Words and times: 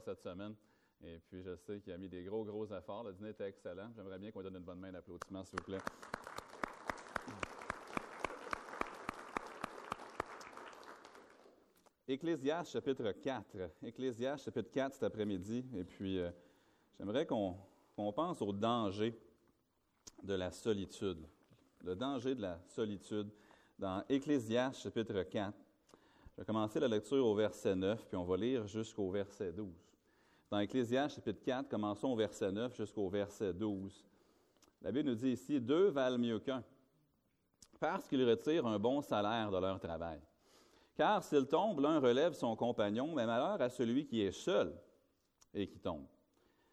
cette 0.00 0.20
semaine. 0.20 0.54
Et 1.02 1.18
puis, 1.20 1.42
je 1.42 1.54
sais 1.56 1.80
qu'il 1.80 1.92
a 1.92 1.98
mis 1.98 2.08
des 2.08 2.24
gros, 2.24 2.44
gros 2.44 2.66
efforts. 2.66 3.04
Le 3.04 3.12
dîner 3.12 3.30
était 3.30 3.48
excellent. 3.48 3.90
J'aimerais 3.94 4.18
bien 4.18 4.32
qu'on 4.32 4.42
donne 4.42 4.56
une 4.56 4.64
bonne 4.64 4.80
main 4.80 4.90
d'applaudissement, 4.90 5.44
s'il 5.44 5.58
vous 5.58 5.64
plaît. 5.64 5.78
Ecclésiaste 12.08 12.72
chapitre 12.72 13.12
4. 13.12 13.44
Ecclésiaste 13.82 14.46
chapitre 14.46 14.70
4 14.72 14.94
cet 14.94 15.02
après-midi. 15.04 15.64
Et 15.76 15.84
puis, 15.84 16.18
euh, 16.18 16.30
j'aimerais 16.98 17.26
qu'on 17.26 17.54
pense 17.94 18.40
au 18.42 18.52
danger 18.52 19.14
de 20.22 20.34
la 20.34 20.50
solitude. 20.50 21.26
Le 21.84 21.94
danger 21.94 22.34
de 22.34 22.42
la 22.42 22.58
solitude 22.66 23.30
dans 23.78 24.02
Ecclésiaste 24.08 24.80
chapitre 24.80 25.22
4. 25.22 25.54
Je 26.32 26.42
vais 26.42 26.46
commencer 26.46 26.80
la 26.80 26.88
lecture 26.88 27.24
au 27.24 27.34
verset 27.34 27.76
9, 27.76 28.06
puis 28.06 28.16
on 28.16 28.24
va 28.24 28.36
lire 28.36 28.66
jusqu'au 28.66 29.10
verset 29.10 29.52
12. 29.52 29.87
Dans 30.50 30.60
Ecclésiaste 30.60 31.16
chapitre 31.16 31.42
4, 31.44 31.68
commençons 31.68 32.08
au 32.08 32.16
verset 32.16 32.50
9 32.50 32.74
jusqu'au 32.74 33.08
verset 33.10 33.52
12. 33.52 34.02
La 34.80 34.90
Bible 34.90 35.10
nous 35.10 35.14
dit 35.14 35.32
ici, 35.32 35.60
deux 35.60 35.88
valent 35.88 36.16
mieux 36.16 36.38
qu'un, 36.38 36.64
parce 37.78 38.08
qu'ils 38.08 38.26
retirent 38.26 38.66
un 38.66 38.78
bon 38.78 39.02
salaire 39.02 39.50
de 39.50 39.58
leur 39.58 39.78
travail. 39.78 40.20
Car 40.94 41.22
s'il 41.22 41.46
tombe, 41.46 41.80
l'un 41.80 42.00
relève 42.00 42.32
son 42.32 42.56
compagnon, 42.56 43.14
mais 43.14 43.26
malheur 43.26 43.60
à 43.60 43.68
celui 43.68 44.06
qui 44.06 44.22
est 44.22 44.32
seul 44.32 44.74
et 45.52 45.66
qui 45.66 45.78
tombe, 45.78 46.06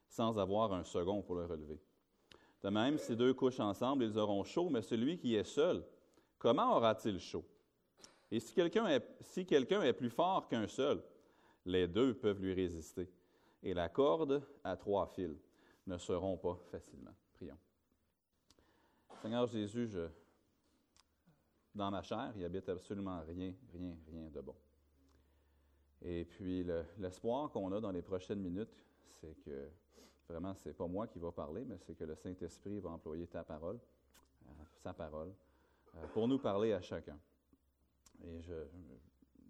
sans 0.08 0.40
avoir 0.40 0.72
un 0.72 0.86
second 0.86 1.22
pour 1.22 1.36
le 1.36 1.46
relever. 1.46 1.82
De 2.64 2.70
même, 2.70 2.98
si 2.98 3.16
deux 3.16 3.34
couchent 3.34 3.60
ensemble, 3.60 4.06
ils 4.06 4.18
auront 4.18 4.44
chaud, 4.46 4.70
mais 4.70 4.82
celui 4.82 5.18
qui 5.18 5.36
est 5.36 5.44
seul, 5.44 5.86
comment 6.40 6.78
aura-t-il 6.78 7.20
chaud? 7.20 7.46
Et 8.32 8.40
si 8.40 8.54
quelqu'un 8.56 8.88
est, 8.88 9.94
plus 9.94 10.10
fort 10.10 10.48
qu'un 10.48 10.68
seul, 10.68 11.04
les 11.66 11.88
deux 11.88 12.14
peuvent 12.14 12.42
lui 12.42 12.54
résister. 12.54 13.10
Et 13.66 13.74
la 13.74 13.90
corde 13.90 14.44
à 14.64 14.78
trois 14.78 15.08
fils 15.08 15.50
ne 15.88 15.98
seront 15.98 16.38
pas 16.38 16.56
facilement. 16.72 17.16
Prions. 17.34 17.58
Seigneur 19.22 19.48
Jésus, 19.48 19.90
dans 21.74 21.90
ma 21.90 22.04
chair, 22.04 22.32
il 22.38 22.46
habite 22.46 22.70
absolument 22.70 23.22
rien, 23.28 23.56
rien, 23.74 23.98
rien 24.08 24.30
de 24.30 24.40
bon. 24.40 24.56
Et 26.04 26.26
puis, 26.26 26.64
l'espoir 27.00 27.52
qu'on 27.52 27.72
a 27.72 27.82
dans 27.82 27.90
les 27.90 28.04
prochaines 28.04 28.40
minutes, 28.40 28.70
c'est 29.20 29.34
que 29.44 29.68
vraiment, 30.30 30.54
ce 30.54 30.70
n'est 30.70 30.76
pas 30.76 30.86
moi 30.86 31.08
qui 31.08 31.18
va 31.18 31.32
parler, 31.32 31.66
mais 31.66 31.80
c'est 31.80 31.96
que 31.96 32.04
le 32.04 32.16
Saint-Esprit 32.16 32.80
va 32.80 32.92
employer 32.92 33.26
ta 33.26 33.44
parole, 33.44 33.80
euh, 34.48 34.52
sa 34.76 34.94
parole, 34.94 35.34
euh, 35.96 36.08
pour 36.14 36.28
nous 36.28 36.38
parler 36.38 36.72
à 36.72 36.82
chacun. 36.82 37.18
Et 38.24 38.42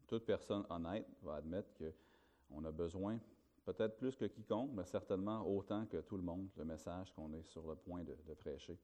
toute 0.08 0.26
personne 0.26 0.66
honnête 0.70 1.06
va 1.22 1.36
admettre 1.36 1.70
qu'on 1.78 2.64
a 2.64 2.72
besoin, 2.72 3.20
peut-être 3.66 3.98
plus 3.98 4.16
que 4.16 4.26
quiconque, 4.26 4.72
mais 4.74 4.86
certainement 4.86 5.46
autant 5.48 5.86
que 5.86 5.98
tout 5.98 6.18
le 6.18 6.24
monde, 6.24 6.48
le 6.58 6.66
message 6.66 7.12
qu'on 7.14 7.34
est 7.34 7.44
sur 7.44 7.68
le 7.68 7.76
point 7.76 8.04
de 8.04 8.34
prêcher. 8.36 8.78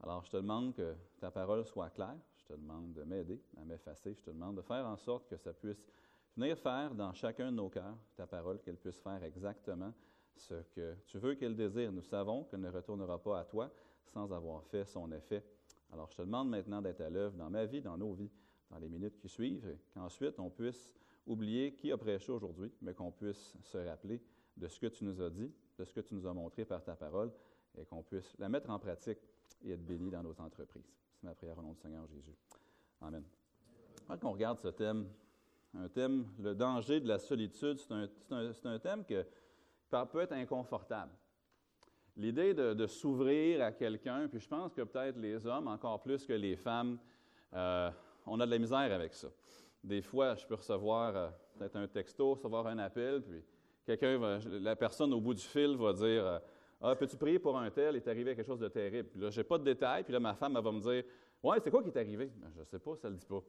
Alors, 0.00 0.24
je 0.24 0.30
te 0.30 0.36
demande 0.36 0.74
que 0.74 0.94
ta 1.18 1.30
parole 1.30 1.64
soit 1.64 1.90
claire. 1.90 2.16
Je 2.36 2.44
te 2.44 2.52
demande 2.52 2.92
de 2.92 3.02
m'aider 3.02 3.42
à 3.60 3.64
m'effacer. 3.64 4.14
Je 4.14 4.22
te 4.22 4.30
demande 4.30 4.56
de 4.56 4.62
faire 4.62 4.86
en 4.86 4.96
sorte 4.96 5.28
que 5.28 5.36
ça 5.36 5.52
puisse 5.52 5.86
venir 6.36 6.56
faire 6.56 6.94
dans 6.94 7.12
chacun 7.12 7.50
de 7.50 7.56
nos 7.56 7.68
cœurs, 7.68 7.96
ta 8.16 8.26
parole, 8.26 8.60
qu'elle 8.60 8.76
puisse 8.76 9.00
faire 9.00 9.22
exactement 9.24 9.92
ce 10.36 10.54
que 10.72 10.94
tu 11.06 11.18
veux 11.18 11.34
qu'elle 11.34 11.56
désire. 11.56 11.90
Nous 11.90 12.02
savons 12.02 12.44
qu'elle 12.44 12.60
ne 12.60 12.70
retournera 12.70 13.20
pas 13.20 13.40
à 13.40 13.44
toi 13.44 13.70
sans 14.04 14.32
avoir 14.32 14.62
fait 14.64 14.84
son 14.84 15.10
effet. 15.10 15.44
Alors, 15.92 16.08
je 16.10 16.16
te 16.16 16.22
demande 16.22 16.48
maintenant 16.48 16.80
d'être 16.80 17.00
à 17.00 17.10
l'œuvre 17.10 17.36
dans 17.36 17.50
ma 17.50 17.64
vie, 17.64 17.80
dans 17.80 17.98
nos 17.98 18.12
vies, 18.12 18.30
dans 18.70 18.78
les 18.78 18.88
minutes 18.88 19.18
qui 19.18 19.28
suivent, 19.28 19.66
et 19.66 19.78
qu'ensuite 19.94 20.38
on 20.38 20.50
puisse 20.50 20.94
oublier 21.28 21.74
qui 21.74 21.92
a 21.92 21.96
prêché 21.96 22.32
aujourd'hui, 22.32 22.72
mais 22.80 22.94
qu'on 22.94 23.12
puisse 23.12 23.56
se 23.62 23.78
rappeler 23.78 24.20
de 24.56 24.66
ce 24.66 24.80
que 24.80 24.86
tu 24.86 25.04
nous 25.04 25.20
as 25.20 25.30
dit, 25.30 25.52
de 25.78 25.84
ce 25.84 25.92
que 25.92 26.00
tu 26.00 26.14
nous 26.14 26.26
as 26.26 26.32
montré 26.32 26.64
par 26.64 26.82
ta 26.82 26.96
parole, 26.96 27.30
et 27.76 27.84
qu'on 27.84 28.02
puisse 28.02 28.36
la 28.38 28.48
mettre 28.48 28.70
en 28.70 28.78
pratique 28.78 29.18
et 29.62 29.72
être 29.72 29.84
béni 29.84 30.10
dans 30.10 30.22
nos 30.22 30.40
entreprises. 30.40 30.90
C'est 31.14 31.24
ma 31.24 31.34
prière 31.34 31.56
au 31.58 31.62
nom 31.62 31.72
du 31.72 31.80
Seigneur 31.80 32.06
Jésus. 32.08 32.34
Amen. 33.00 33.22
Quand 34.06 34.24
on 34.24 34.32
regarde 34.32 34.58
ce 34.58 34.68
thème, 34.68 35.06
un 35.74 35.88
thème, 35.88 36.26
le 36.40 36.54
danger 36.54 36.98
de 36.98 37.06
la 37.06 37.18
solitude, 37.18 37.78
c'est 37.78 37.92
un, 37.92 38.08
un, 38.64 38.78
thème 38.78 39.04
qui 39.04 39.14
peut 39.90 40.20
être 40.20 40.32
inconfortable. 40.32 41.12
L'idée 42.16 42.54
de, 42.54 42.86
s'ouvrir 42.86 43.62
à 43.62 43.70
quelqu'un, 43.70 44.26
puis 44.28 44.40
je 44.40 44.48
pense 44.48 44.72
que 44.74 44.82
peut-être 44.82 45.18
les 45.18 45.46
hommes, 45.46 45.68
encore 45.68 46.02
plus 46.02 46.26
que 46.26 46.32
les 46.32 46.56
femmes, 46.56 46.98
euh, 47.54 47.90
on 48.26 48.40
a 48.40 48.46
de 48.46 48.50
la 48.50 48.58
misère 48.58 48.92
avec 48.92 49.14
ça. 49.14 49.28
Des 49.88 50.02
fois, 50.02 50.34
je 50.34 50.46
peux 50.46 50.54
recevoir 50.54 51.16
euh, 51.16 51.28
peut-être 51.58 51.76
un 51.76 51.88
texto, 51.88 52.34
recevoir 52.34 52.66
un 52.66 52.76
appel, 52.78 53.22
puis 53.22 53.42
quelqu'un, 53.86 54.38
la 54.60 54.76
personne 54.76 55.14
au 55.14 55.20
bout 55.20 55.32
du 55.32 55.42
fil 55.42 55.78
va 55.78 55.94
dire 55.94 56.26
euh, 56.26 56.38
ah, 56.82 56.94
peux-tu 56.94 57.16
prier 57.16 57.38
pour 57.38 57.58
un 57.58 57.70
tel? 57.70 57.94
Il 57.94 57.96
est 57.96 58.08
arrivé 58.08 58.36
quelque 58.36 58.46
chose 58.46 58.60
de 58.60 58.68
terrible. 58.68 59.08
Puis 59.08 59.18
là, 59.18 59.30
je 59.30 59.40
n'ai 59.40 59.44
pas 59.44 59.56
de 59.56 59.64
détails. 59.64 60.04
Puis 60.04 60.12
là, 60.12 60.20
ma 60.20 60.34
femme, 60.34 60.54
elle 60.58 60.62
va 60.62 60.72
me 60.72 60.80
dire 60.80 61.04
Ouais, 61.42 61.58
c'est 61.64 61.70
quoi 61.70 61.82
qui 61.82 61.88
est 61.88 61.96
arrivé? 61.96 62.30
Ben, 62.36 62.50
je 62.54 62.64
sais 62.64 62.78
pas, 62.78 62.96
ça 62.96 63.08
le 63.08 63.16
dit 63.16 63.24
pas. 63.24 63.42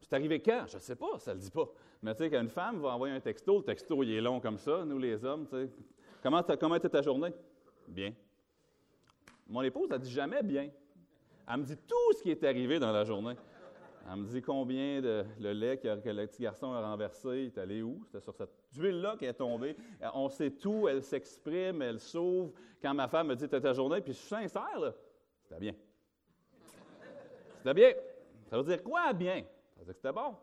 C'est 0.00 0.12
arrivé 0.12 0.42
quand? 0.42 0.64
Je 0.66 0.74
ne 0.74 0.80
sais 0.80 0.96
pas, 0.96 1.18
ça 1.20 1.30
ne 1.30 1.36
le 1.36 1.44
dit 1.44 1.50
pas. 1.50 1.68
Mais 2.02 2.12
tu 2.14 2.24
sais, 2.24 2.30
quand 2.30 2.40
une 2.40 2.50
femme 2.50 2.80
va 2.80 2.88
envoyer 2.88 3.14
un 3.14 3.20
texto, 3.20 3.58
le 3.58 3.64
texto, 3.64 4.02
il 4.02 4.10
est 4.12 4.20
long 4.20 4.40
comme 4.40 4.58
ça, 4.58 4.84
nous 4.84 4.98
les 4.98 5.24
hommes, 5.24 5.46
tu 5.46 5.56
sais. 5.56 5.70
Comment, 6.22 6.42
comment 6.42 6.74
était 6.74 6.88
ta 6.88 7.02
journée? 7.02 7.32
Bien. 7.86 8.12
Mon 9.46 9.62
épouse, 9.62 9.88
elle 9.92 10.00
dit 10.00 10.10
jamais 10.10 10.42
bien. 10.42 10.70
Elle 11.48 11.58
me 11.58 11.64
dit 11.64 11.76
tout 11.76 12.12
ce 12.18 12.22
qui 12.22 12.32
est 12.32 12.42
arrivé 12.42 12.80
dans 12.80 12.90
la 12.90 13.04
journée. 13.04 13.36
Elle 14.08 14.16
me 14.20 14.26
dit 14.26 14.40
combien 14.40 15.00
de 15.00 15.24
le 15.40 15.52
lait 15.52 15.78
que, 15.78 15.88
le 15.88 16.26
petit 16.26 16.42
garçon 16.42 16.72
a 16.72 16.80
renversé, 16.80 17.28
il 17.28 17.46
est 17.46 17.58
allé 17.58 17.82
où? 17.82 18.02
C'était 18.06 18.20
sur 18.20 18.34
cette 18.34 18.52
huile-là 18.76 19.16
qui 19.18 19.24
est 19.24 19.34
tombée. 19.34 19.76
Euh, 20.02 20.08
on 20.14 20.28
sait 20.28 20.50
tout, 20.50 20.86
elle 20.86 21.02
s'exprime, 21.02 21.82
elle 21.82 21.98
s'ouvre. 21.98 22.52
Quand 22.80 22.94
ma 22.94 23.08
femme 23.08 23.28
me 23.28 23.34
dit 23.34 23.48
T'as 23.48 23.60
ta 23.60 23.72
journée, 23.72 24.00
puis 24.00 24.12
je 24.12 24.18
suis 24.18 24.28
sincère, 24.28 24.78
là, 24.78 24.92
c'était 25.42 25.60
bien. 25.60 25.74
C'était 27.58 27.74
bien. 27.74 27.92
Ça 28.48 28.58
veut 28.58 28.64
dire 28.64 28.82
quoi, 28.82 29.12
bien? 29.12 29.42
Ça 29.74 29.80
veut 29.80 29.86
dire 29.86 29.94
que 29.94 30.00
c'était 30.00 30.12
bon. 30.12 30.36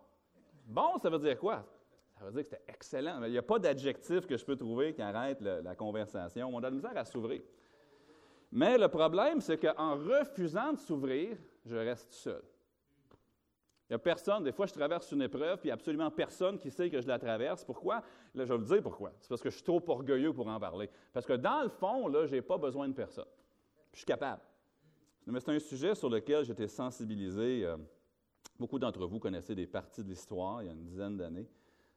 Bon, 0.65 0.97
ça 0.97 1.09
veut 1.09 1.19
dire 1.19 1.39
quoi? 1.39 1.65
Ça 2.19 2.25
veut 2.25 2.31
dire 2.31 2.43
que 2.43 2.49
c'était 2.49 2.71
excellent. 2.71 3.23
Il 3.23 3.31
n'y 3.31 3.37
a 3.37 3.43
pas 3.43 3.59
d'adjectif 3.59 4.27
que 4.27 4.35
je 4.35 4.43
peux 4.43 4.57
trouver 4.57 4.93
qui 4.93 5.01
arrête 5.01 5.39
la 5.41 5.75
conversation. 5.75 6.49
On 6.53 6.57
a 6.57 6.61
de 6.61 6.65
la 6.65 6.71
misère 6.71 6.97
à 6.97 7.05
s'ouvrir. 7.05 7.41
Mais 8.51 8.77
le 8.77 8.87
problème, 8.87 9.41
c'est 9.41 9.57
qu'en 9.57 9.95
refusant 9.95 10.73
de 10.73 10.77
s'ouvrir, 10.77 11.37
je 11.65 11.75
reste 11.75 12.11
seul. 12.11 12.43
Il 13.89 13.93
n'y 13.93 13.95
a 13.95 13.99
personne, 13.99 14.43
des 14.43 14.51
fois 14.51 14.65
je 14.65 14.73
traverse 14.73 15.11
une 15.11 15.21
épreuve, 15.21 15.59
puis 15.59 15.69
absolument 15.69 16.09
personne 16.09 16.57
qui 16.57 16.71
sait 16.71 16.89
que 16.89 17.01
je 17.01 17.07
la 17.07 17.19
traverse. 17.19 17.65
Pourquoi? 17.65 18.01
Là, 18.33 18.45
je 18.45 18.53
vais 18.53 18.57
vous 18.57 18.65
dire 18.65 18.81
pourquoi. 18.81 19.11
C'est 19.19 19.27
parce 19.27 19.41
que 19.41 19.49
je 19.49 19.55
suis 19.55 19.63
trop 19.63 19.83
orgueilleux 19.87 20.33
pour 20.33 20.47
en 20.47 20.59
parler. 20.59 20.89
Parce 21.11 21.25
que 21.25 21.33
dans 21.33 21.61
le 21.63 21.69
fond, 21.69 22.07
là, 22.07 22.25
je 22.25 22.31
n'ai 22.33 22.41
pas 22.41 22.57
besoin 22.57 22.87
de 22.87 22.93
personne. 22.93 23.27
Je 23.91 23.97
suis 23.97 24.05
capable. 24.05 24.41
Mais 25.27 25.39
c'est 25.39 25.51
un 25.51 25.59
sujet 25.59 25.95
sur 25.95 26.09
lequel 26.09 26.43
j'étais 26.43 26.67
sensibilisé. 26.67 27.65
Euh, 27.65 27.77
beaucoup 28.59 28.79
d'entre 28.79 29.05
vous 29.05 29.19
connaissez 29.19 29.55
des 29.55 29.67
parties 29.67 30.03
de 30.03 30.09
l'histoire 30.09 30.61
il 30.61 30.67
y 30.67 30.69
a 30.69 30.73
une 30.73 30.83
dizaine 30.83 31.17
d'années. 31.17 31.47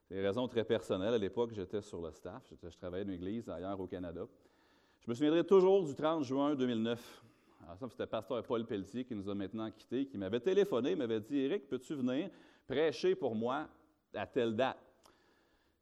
Des 0.09 0.21
raisons 0.21 0.47
très 0.47 0.63
personnelles. 0.63 1.13
À 1.13 1.17
l'époque, 1.17 1.51
j'étais 1.53 1.81
sur 1.81 2.01
le 2.01 2.11
staff. 2.11 2.53
Je 2.63 2.77
travaillais 2.77 3.03
dans 3.03 3.11
une 3.11 3.15
église 3.15 3.49
ailleurs 3.49 3.79
au 3.79 3.87
Canada. 3.87 4.25
Je 5.01 5.09
me 5.09 5.15
souviendrai 5.15 5.43
toujours 5.43 5.85
du 5.85 5.93
30 5.93 6.23
juin 6.23 6.55
2009. 6.55 7.23
Alors, 7.67 7.77
ça, 7.79 7.89
c'était 7.89 8.07
pasteur 8.07 8.41
Paul 8.43 8.65
Pelletier 8.65 9.03
qui 9.03 9.13
nous 9.13 9.29
a 9.29 9.35
maintenant 9.35 9.69
quittés, 9.69 10.05
qui 10.05 10.17
m'avait 10.17 10.39
téléphoné, 10.39 10.95
m'avait 10.95 11.19
dit 11.19 11.39
Éric, 11.39 11.67
peux-tu 11.67 11.95
venir 11.95 12.29
prêcher 12.65 13.13
pour 13.13 13.35
moi 13.35 13.67
à 14.13 14.25
telle 14.25 14.55
date? 14.55 14.77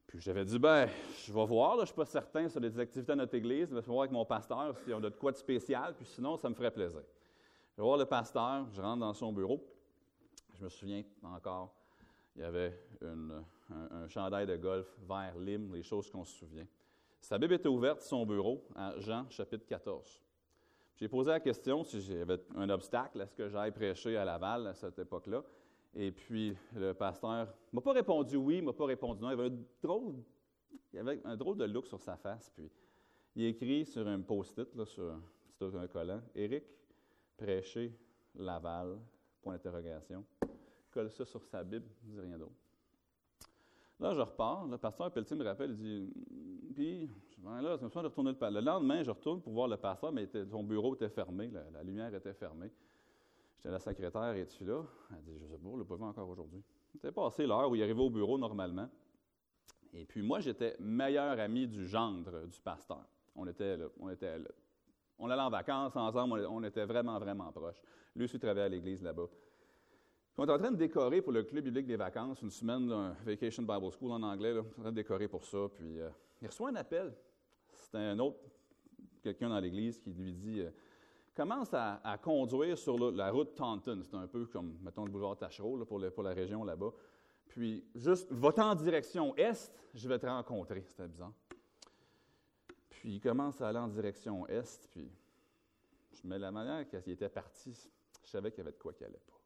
Puis 0.08 0.20
j'avais 0.20 0.44
dit 0.46 0.58
ben, 0.58 0.90
je 1.28 1.32
vais 1.32 1.46
voir, 1.46 1.76
je 1.76 1.82
ne 1.82 1.86
suis 1.86 1.96
pas 1.96 2.06
certain 2.06 2.50
sur 2.50 2.60
les 2.60 2.80
activités 2.80 3.12
de 3.12 3.18
notre 3.18 3.36
église, 3.36 3.72
mais 3.72 3.82
je 3.82 3.86
vais 3.86 3.92
voir 3.92 4.02
avec 4.02 4.12
mon 4.12 4.26
pasteur 4.26 4.76
si 4.80 4.92
on 4.94 4.98
a 4.98 5.02
de 5.02 5.10
quoi 5.10 5.32
de 5.32 5.38
spécial, 5.38 5.94
puis 5.96 6.08
sinon, 6.08 6.38
ça 6.38 6.50
me 6.50 6.56
ferait 6.56 6.72
plaisir. 6.72 7.04
Je 7.74 7.82
vais 7.82 7.84
voir 7.84 7.98
le 7.98 8.06
pasteur, 8.06 8.68
je 8.72 8.82
rentre 8.82 9.02
dans 9.02 9.14
son 9.14 9.32
bureau. 9.32 9.64
Je 10.58 10.64
me 10.64 10.70
souviens 10.70 11.04
encore, 11.22 11.72
il 12.36 12.42
y 12.42 12.46
avait 12.46 12.82
un, 13.04 13.44
un, 13.92 14.08
chandail 14.08 14.48
de 14.48 14.56
golf 14.56 14.88
vert 15.08 15.38
lime, 15.38 15.72
les 15.76 15.84
choses 15.84 16.10
qu'on 16.10 16.26
se 16.26 16.36
souvient. 16.36 16.66
Sa 17.22 17.38
Bible 17.38 17.54
était 17.54 17.68
ouverte, 17.68 18.02
son 18.02 18.26
bureau, 18.26 18.66
à 18.76 18.98
Jean 18.98 19.30
chapitre 19.30 19.68
14. 19.68 20.25
J'ai 20.96 21.10
posé 21.10 21.30
la 21.30 21.42
question 21.42 21.84
si 21.84 22.00
j'avais 22.00 22.40
un 22.56 22.70
obstacle 22.70 23.20
à 23.22 23.28
ce 23.28 23.36
que 23.36 23.50
j'aille 23.50 23.72
prêcher 23.72 24.16
à 24.16 24.24
Laval 24.24 24.68
à 24.68 24.74
cette 24.74 24.98
époque-là. 24.98 25.44
Et 25.94 26.12
puis, 26.12 26.56
le 26.74 26.94
pasteur 26.94 27.48
ne 27.48 27.76
m'a 27.76 27.82
pas 27.82 27.92
répondu 27.92 28.38
oui, 28.38 28.62
m'a 28.62 28.72
pas 28.72 28.86
répondu 28.86 29.22
non. 29.22 29.30
Il 29.30 29.34
avait, 29.34 29.48
un 29.48 29.58
drôle, 29.82 30.16
il 30.94 31.00
avait 31.00 31.22
un 31.26 31.36
drôle 31.36 31.58
de 31.58 31.66
look 31.66 31.86
sur 31.88 32.00
sa 32.00 32.16
face. 32.16 32.50
Puis, 32.50 32.70
il 33.36 33.46
écrit 33.46 33.86
sur 33.86 34.08
un 34.08 34.22
post-it, 34.22 34.84
sur 34.86 35.14
un 35.14 35.22
petit 35.58 35.92
collant, 35.92 36.22
Éric, 36.34 36.64
prêcher 37.38 37.94
Laval, 38.36 38.98
point 39.42 39.54
d'interrogation. 39.54 40.24
Colle 40.92 41.12
ça 41.12 41.26
sur 41.26 41.44
sa 41.44 41.64
Bible, 41.64 41.88
ne 42.06 42.14
dit 42.14 42.20
rien 42.22 42.38
d'autre. 42.38 42.56
Là, 44.00 44.14
je 44.14 44.22
repars. 44.22 44.66
Le 44.68 44.78
pasteur 44.78 45.12
Pelletier 45.12 45.36
me 45.36 45.44
rappelle, 45.44 45.72
il 45.72 45.78
dit 45.78 46.14
Puis, 46.74 47.10
là, 47.46 47.78
me 47.78 47.90
de 47.90 48.08
retourner 48.08 48.32
le 48.32 48.50
Le 48.50 48.62
lendemain, 48.62 49.04
je 49.04 49.12
retourne 49.12 49.42
pour 49.42 49.54
voir 49.54 49.68
le 49.68 49.78
pasteur, 49.78 50.12
mais 50.12 50.28
son 50.50 50.64
bureau 50.64 50.96
était 50.96 51.10
fermé, 51.10 51.52
la, 51.74 51.84
lumière 51.84 52.14
était 52.14 52.34
fermée. 52.34 52.72
J'étais 53.58 53.72
la 53.72 53.80
secrétaire, 53.80 54.36
es-tu 54.36 54.66
là? 54.66 54.84
Elle 55.12 55.24
dit 55.24 55.40
Je 55.40 55.46
sais 55.48 55.58
pas, 55.58 55.70
ne 55.70 55.78
l'ai 55.78 55.86
pas 55.86 55.96
vu 55.96 56.04
encore 56.04 56.30
aujourd'hui. 56.30 56.64
C'était 56.94 57.12
passé 57.12 57.46
l'heure 57.46 57.70
où 57.70 57.76
il 57.76 57.84
arrivait 57.84 58.02
au 58.02 58.10
bureau 58.10 58.38
normalement. 58.38 58.90
Et 59.94 60.06
puis 60.06 60.22
moi, 60.22 60.40
j'étais 60.40 60.76
meilleur 60.80 61.40
ami 61.40 61.68
du 61.68 61.86
gendre 61.86 62.46
du 62.48 62.60
pasteur. 62.60 63.06
On 63.36 63.48
était, 63.48 63.78
on 64.00 64.10
était 64.10 64.38
on 65.18 65.30
allait 65.30 65.42
en 65.42 65.50
vacances 65.50 65.96
ensemble, 65.96 66.46
on 66.50 66.64
était 66.64 66.86
vraiment, 66.86 67.18
vraiment 67.20 67.52
proches. 67.52 67.82
Lui 68.16 68.26
aussi 68.26 68.40
travaillait 68.40 68.66
à 68.66 68.70
l'église 68.70 69.02
là-bas. 69.02 69.28
On 70.38 70.46
est 70.46 70.52
en 70.52 70.58
train 70.58 70.72
de 70.72 70.78
décorer 70.78 71.22
pour 71.22 71.32
le 71.32 71.44
club 71.44 71.64
biblique 71.64 71.88
des 71.88 71.96
vacances, 71.96 72.42
une 72.42 72.50
semaine, 72.50 72.92
un 72.92 73.16
Vacation 73.26 73.64
Bible 73.64 73.90
School 73.98 74.12
en 74.12 74.22
anglais, 74.22 74.54
là, 74.54 74.62
on 74.62 74.64
est 74.64 74.80
en 74.80 74.82
train 74.82 74.92
de 74.92 74.96
décorer 74.96 75.30
pour 75.30 75.46
ça. 75.46 75.70
Puis 75.74 76.00
euh, 76.00 76.10
il 76.42 76.48
reçoit 76.48 76.70
un 76.70 76.76
appel. 76.76 77.14
C'était 77.86 77.98
un 78.00 78.20
autre, 78.20 78.40
quelqu'un 79.22 79.50
dans 79.50 79.60
l'église 79.60 80.00
qui 80.00 80.12
lui 80.12 80.34
dit 80.34 80.62
euh, 80.62 80.72
commence 81.36 81.74
à, 81.74 82.20
conduire 82.22 82.78
sur 82.78 83.12
la 83.12 83.32
route 83.32 83.56
Taunton. 83.56 84.02
C'est 84.04 84.16
un 84.16 84.28
peu 84.28 84.46
comme, 84.46 84.78
mettons, 84.82 85.06
le 85.06 85.12
boulevard 85.12 85.38
Tachereau 85.38 85.86
pour, 85.86 86.02
pour 86.14 86.24
la 86.24 86.34
région 86.34 86.64
là-bas. 86.64 86.92
Puis 87.48 87.86
juste, 87.94 88.32
va 88.32 88.52
en 88.58 88.76
direction 88.76 89.36
est, 89.36 89.72
je 89.94 90.08
vais 90.10 90.20
te 90.20 90.26
rencontrer. 90.26 90.84
C'était 90.88 91.08
bizarre. 91.08 91.34
Puis 92.90 93.14
il 93.14 93.20
commence 93.20 93.62
à 93.62 93.70
aller 93.70 93.80
en 93.80 93.88
direction 93.88 94.48
est, 94.48 94.88
puis 94.90 95.12
je 96.12 96.28
mets 96.28 96.40
la 96.40 96.52
manière 96.52 96.88
qu'il 96.88 97.14
était 97.14 97.30
parti, 97.30 97.72
je 98.24 98.30
savais 98.30 98.50
qu'il 98.52 98.60
y 98.60 98.62
avait 98.62 98.72
de 98.72 98.78
quoi 98.78 98.94
qu'il 98.94 99.06
n'allait 99.06 99.20
pas. 99.20 99.40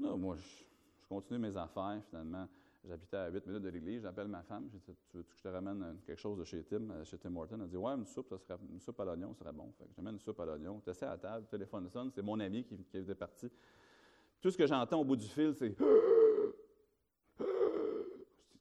Là, 0.00 0.16
moi, 0.16 0.36
je, 0.36 0.64
continue 1.08 1.38
mes 1.38 1.56
affaires, 1.56 2.02
finalement. 2.10 2.46
J'habitais 2.86 3.16
à 3.16 3.28
8 3.30 3.46
minutes 3.46 3.62
de 3.62 3.68
l'église, 3.68 4.02
j'appelle 4.02 4.28
ma 4.28 4.42
femme, 4.42 4.68
je 4.72 4.78
dis 4.78 4.96
Tu 5.08 5.16
veux 5.16 5.24
que 5.24 5.34
je 5.34 5.42
te 5.42 5.48
ramène 5.48 6.00
quelque 6.06 6.20
chose 6.20 6.38
de 6.38 6.44
chez 6.44 6.62
Tim, 6.62 6.88
euh, 6.90 7.04
chez 7.04 7.18
Tim 7.18 7.34
Horton? 7.34 7.58
Elle 7.60 7.68
dit 7.68 7.76
Ouais, 7.76 7.92
une 7.92 8.06
soupe, 8.06 8.28
ça 8.28 8.38
serait, 8.38 8.56
une 8.70 8.80
soupe 8.80 9.00
à 9.00 9.04
l'oignon, 9.04 9.34
ça 9.34 9.40
serait 9.40 9.52
bon. 9.52 9.72
Fait 9.72 9.86
que 9.86 9.94
j'amène 9.96 10.14
une 10.14 10.20
soupe 10.20 10.38
à 10.38 10.44
l'oignon. 10.44 10.80
Tu 10.80 10.90
à 10.90 11.08
la 11.08 11.18
table, 11.18 11.46
le 11.46 11.48
téléphone 11.48 11.88
sonne, 11.90 12.10
c'est 12.12 12.22
mon 12.22 12.38
ami 12.38 12.64
qui, 12.64 12.76
qui 12.84 12.98
était 12.98 13.14
parti. 13.14 13.50
Tout 14.40 14.50
ce 14.50 14.56
que 14.56 14.66
j'entends 14.66 15.00
au 15.00 15.04
bout 15.04 15.16
du 15.16 15.26
fil, 15.26 15.52
c'est 15.54 15.74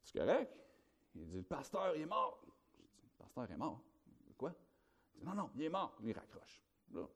C'est 0.01 0.19
correct? 0.19 0.51
Il 1.13 1.27
dit 1.27 1.37
Le 1.37 1.43
pasteur 1.43 1.95
est 1.95 2.05
mort. 2.05 2.39
Je 2.79 2.83
dis 2.83 3.03
Le 3.03 3.23
pasteur 3.23 3.51
est 3.51 3.57
mort? 3.57 3.81
Quoi? 4.37 4.53
Il 5.13 5.19
dit, 5.19 5.25
non, 5.25 5.35
non, 5.35 5.51
il 5.55 5.61
est 5.63 5.69
mort. 5.69 5.95
Il 6.01 6.13
raccroche. 6.13 6.61
Là, 6.93 7.07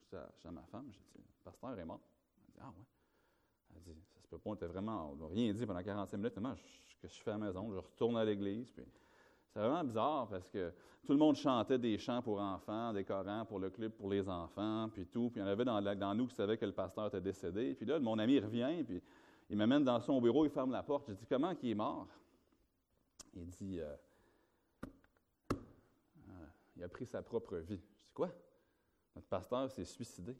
je 0.00 0.06
dis 0.06 0.16
à, 0.46 0.50
ma 0.50 0.64
femme, 0.66 0.90
je 0.90 0.98
dis, 0.98 1.18
le 1.18 1.44
pasteur 1.44 1.78
est 1.78 1.84
mort. 1.84 2.00
Elle 2.38 2.52
dit, 2.52 2.58
ah 2.60 2.72
ouais. 2.76 2.84
Elle 3.76 3.82
dit, 3.82 4.02
pas, 4.38 4.50
on 4.50 4.54
était 4.54 4.66
vraiment, 4.66 5.12
on 5.12 5.16
n'a 5.16 5.26
rien 5.28 5.52
dit 5.52 5.66
pendant 5.66 5.82
45 5.82 6.16
minutes. 6.16 6.38
Moi, 6.38 6.54
ce 6.88 6.96
que 6.96 7.08
je 7.08 7.22
fais 7.22 7.30
à 7.30 7.38
la 7.38 7.46
maison, 7.46 7.70
je 7.72 7.78
retourne 7.78 8.16
à 8.16 8.24
l'église. 8.24 8.72
C'est 8.74 9.58
vraiment 9.58 9.84
bizarre 9.84 10.28
parce 10.28 10.48
que 10.48 10.72
tout 11.04 11.12
le 11.12 11.18
monde 11.18 11.36
chantait 11.36 11.78
des 11.78 11.98
chants 11.98 12.22
pour 12.22 12.40
enfants, 12.40 12.92
des 12.92 13.04
Corans 13.04 13.44
pour 13.46 13.58
le 13.58 13.70
club 13.70 13.92
pour 13.92 14.08
les 14.10 14.28
enfants, 14.28 14.88
puis 14.92 15.06
tout. 15.06 15.30
Puis 15.30 15.40
il 15.40 15.44
y 15.44 15.46
en 15.46 15.48
avait 15.48 15.64
dans, 15.64 16.14
nous 16.14 16.26
qui 16.26 16.34
savaient 16.34 16.56
que 16.56 16.66
le 16.66 16.72
pasteur 16.72 17.06
était 17.06 17.20
décédé. 17.20 17.74
Puis 17.74 17.86
là, 17.86 17.98
mon 18.00 18.18
ami 18.18 18.40
revient, 18.40 18.82
puis 18.84 19.02
il 19.50 19.56
m'amène 19.56 19.84
dans 19.84 20.00
son 20.00 20.20
bureau, 20.20 20.44
il 20.44 20.50
ferme 20.50 20.72
la 20.72 20.82
porte. 20.82 21.08
Je 21.08 21.14
dis, 21.14 21.26
comment 21.26 21.52
il 21.62 21.70
est 21.70 21.74
mort? 21.74 22.08
Il 23.34 23.46
dit, 23.48 23.80
euh, 23.80 23.94
il 26.76 26.82
a 26.82 26.88
pris 26.88 27.06
sa 27.06 27.22
propre 27.22 27.56
vie. 27.56 27.80
Je 27.98 28.04
dis 28.04 28.12
quoi? 28.12 28.30
Notre 29.14 29.28
pasteur 29.28 29.70
s'est 29.70 29.84
suicidé. 29.84 30.36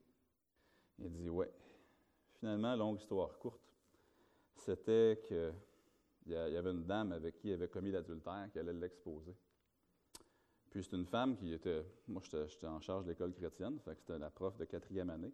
Il 0.99 1.11
dit 1.11 1.29
ouais. 1.29 1.53
Finalement, 2.39 2.75
longue 2.75 2.99
histoire 2.99 3.39
courte, 3.39 3.74
c'était 4.65 5.21
qu'il 5.27 6.33
y 6.33 6.37
avait 6.37 6.71
une 6.71 6.85
dame 6.85 7.13
avec 7.13 7.37
qui 7.37 7.49
il 7.49 7.55
avait 7.55 7.69
commis 7.69 7.91
l'adultère 7.91 8.49
qui 8.53 8.59
allait 8.59 8.73
l'exposer. 8.73 9.35
Puis 10.71 10.83
c'est 10.83 10.97
une 10.97 11.07
femme 11.07 11.37
qui 11.37 11.53
était, 11.53 11.85
moi 12.09 12.21
j'étais 12.25 12.67
en 12.67 12.81
charge 12.81 13.05
de 13.05 13.11
l'école 13.11 13.33
chrétienne, 13.33 13.79
c'était 13.79 14.19
la 14.19 14.31
prof 14.31 14.57
de 14.57 14.65
quatrième 14.65 15.11
année, 15.11 15.33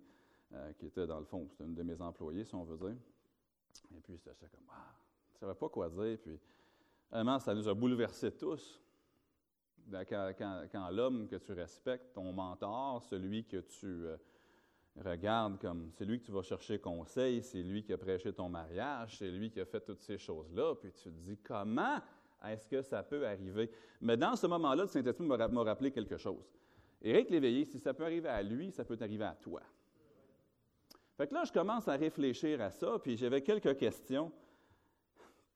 euh, 0.52 0.72
qui 0.74 0.86
était 0.86 1.06
dans 1.06 1.18
le 1.18 1.24
fond, 1.24 1.46
c'était 1.48 1.64
une 1.64 1.74
de 1.74 1.82
mes 1.82 2.00
employées, 2.00 2.44
si 2.44 2.54
on 2.54 2.64
veut 2.64 2.76
dire. 2.76 2.96
Et 3.96 4.00
puis 4.00 4.16
j'étais 4.16 4.48
comme, 4.48 4.68
ah, 4.70 4.94
je 5.30 5.36
ne 5.36 5.38
savais 5.40 5.54
pas 5.54 5.68
quoi 5.68 5.88
dire. 5.88 6.18
Puis 6.20 6.38
vraiment, 7.10 7.38
ça 7.38 7.54
nous 7.54 7.66
a 7.68 7.74
bouleversés 7.74 8.32
tous. 8.32 8.82
Ben, 9.86 10.04
quand, 10.04 10.90
l'homme 10.90 11.26
que 11.26 11.36
tu 11.36 11.52
respectes, 11.52 12.12
ton 12.12 12.32
mentor, 12.32 13.02
celui 13.02 13.44
que 13.44 13.58
tu 13.58 13.86
euh, 13.86 14.16
regardes 14.96 15.58
comme, 15.58 15.90
c'est 15.92 16.04
lui 16.04 16.20
que 16.20 16.26
tu 16.26 16.32
vas 16.32 16.42
chercher 16.42 16.78
conseil, 16.78 17.42
c'est 17.42 17.62
lui 17.62 17.82
qui 17.82 17.92
a 17.92 17.98
prêché 17.98 18.32
ton 18.32 18.48
mariage, 18.48 19.16
c'est 19.18 19.30
lui 19.30 19.50
qui 19.50 19.60
a 19.60 19.64
fait 19.64 19.80
toutes 19.80 20.02
ces 20.02 20.18
choses-là, 20.18 20.74
puis 20.74 20.92
tu 20.92 21.04
te 21.04 21.08
dis 21.08 21.38
comment 21.38 22.00
est-ce 22.44 22.66
que 22.66 22.82
ça 22.82 23.02
peut 23.02 23.26
arriver? 23.26 23.70
Mais 24.00 24.16
dans 24.16 24.34
ce 24.36 24.46
moment-là, 24.46 24.82
le 24.82 24.88
Saint-Esprit 24.88 25.24
m'a 25.24 25.36
rappelé 25.36 25.90
quelque 25.90 26.16
chose. 26.16 26.52
Éric 27.02 27.30
Léveillé, 27.30 27.64
si 27.64 27.78
ça 27.78 27.94
peut 27.94 28.04
arriver 28.04 28.28
à 28.28 28.42
lui, 28.42 28.70
ça 28.70 28.84
peut 28.84 28.98
arriver 29.00 29.24
à 29.24 29.34
toi. 29.34 29.62
Fait 31.16 31.26
que 31.26 31.34
là, 31.34 31.44
je 31.44 31.52
commence 31.52 31.86
à 31.86 31.96
réfléchir 31.96 32.60
à 32.60 32.70
ça, 32.70 32.98
puis 32.98 33.16
j'avais 33.16 33.42
quelques 33.42 33.76
questions. 33.76 34.32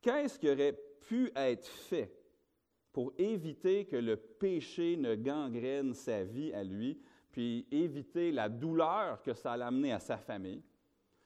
Qu'est-ce 0.03 0.39
qui 0.39 0.51
aurait 0.51 0.79
pu 1.01 1.33
être 1.35 1.67
fait 1.67 2.15
pour 2.93 3.13
éviter 3.19 3.87
que 3.87 3.97
le 3.97 4.17
péché 4.17 4.97
ne 4.97 5.15
gangrène 5.15 5.95
sa 5.95 6.23
vie 6.23 6.53
à 6.53 6.63
lui, 6.63 7.01
puis 7.35 7.67
éviter 7.73 8.31
la 8.31 8.49
douleur 8.49 9.21
que 9.21 9.35
ça 9.35 9.55
allait 9.55 9.65
amener 9.65 9.93
à 9.93 9.99
sa 9.99 10.17
famille, 10.17 10.63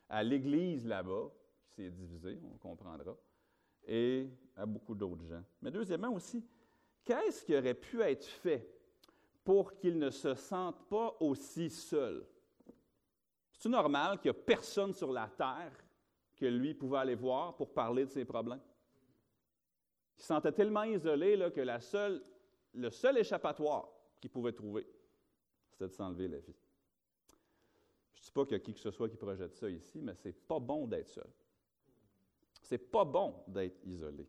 à 0.09 0.23
l'Église 0.23 0.87
là-bas, 0.87 1.31
qui 1.61 1.75
s'est 1.75 1.91
divisée, 1.91 2.41
on 2.51 2.57
comprendra, 2.57 3.15
et 3.87 4.27
à 4.57 4.65
beaucoup 4.65 4.95
d'autres 4.95 5.27
gens. 5.27 5.45
Mais 5.61 5.71
deuxièmement 5.71 6.09
aussi, 6.09 6.43
qu'est-ce 7.05 7.45
qui 7.45 7.55
aurait 7.55 7.75
pu 7.75 8.01
être 8.01 8.25
fait 8.25 8.67
pour 9.45 9.77
qu'il 9.77 9.99
ne 9.99 10.09
se 10.09 10.33
sente 10.33 10.89
pas 10.89 11.15
aussi 11.21 11.69
seul? 11.69 12.27
C'est 13.53 13.69
normal 13.69 14.19
qu'il 14.19 14.31
n'y 14.31 14.39
a 14.39 14.41
personne 14.45 14.95
sur 14.95 15.13
la 15.13 15.29
terre 15.29 15.77
que 16.39 16.47
lui 16.47 16.73
pouvait 16.73 17.01
aller 17.01 17.17
voir 17.17 17.55
pour 17.55 17.75
parler 17.75 18.07
de 18.07 18.11
ses 18.11 18.25
problèmes? 18.25 18.63
Il 20.17 20.23
se 20.23 20.29
sentait 20.29 20.53
tellement 20.53 20.85
isolé 20.85 21.37
là, 21.37 21.51
que 21.51 21.61
le 22.73 22.91
seul 22.91 23.19
échappatoire 23.19 23.91
qu'il 24.19 24.31
pouvait 24.31 24.53
trouver, 24.53 24.87
c'était 25.79 25.91
de 25.91 25.95
s'enlever 25.95 26.27
la 26.27 26.39
vie. 26.39 26.57
Je 28.15 28.21
ne 28.21 28.25
dis 28.25 28.33
pas 28.33 28.45
qu'il 28.45 28.53
y 28.53 28.57
a 28.57 28.59
qui 28.59 28.75
que 28.75 28.81
ce 28.81 28.91
soit 28.91 29.09
qui 29.09 29.17
projette 29.17 29.55
ça 29.55 29.71
ici, 29.71 30.01
mais 30.03 30.15
c'est 30.17 30.33
pas 30.33 30.59
bon 30.59 30.89
d'être 30.89 31.09
seul. 31.09 31.31
C'est 32.63 32.91
pas 32.91 33.05
bon 33.05 33.35
d'être 33.47 33.79
isolé. 33.87 34.29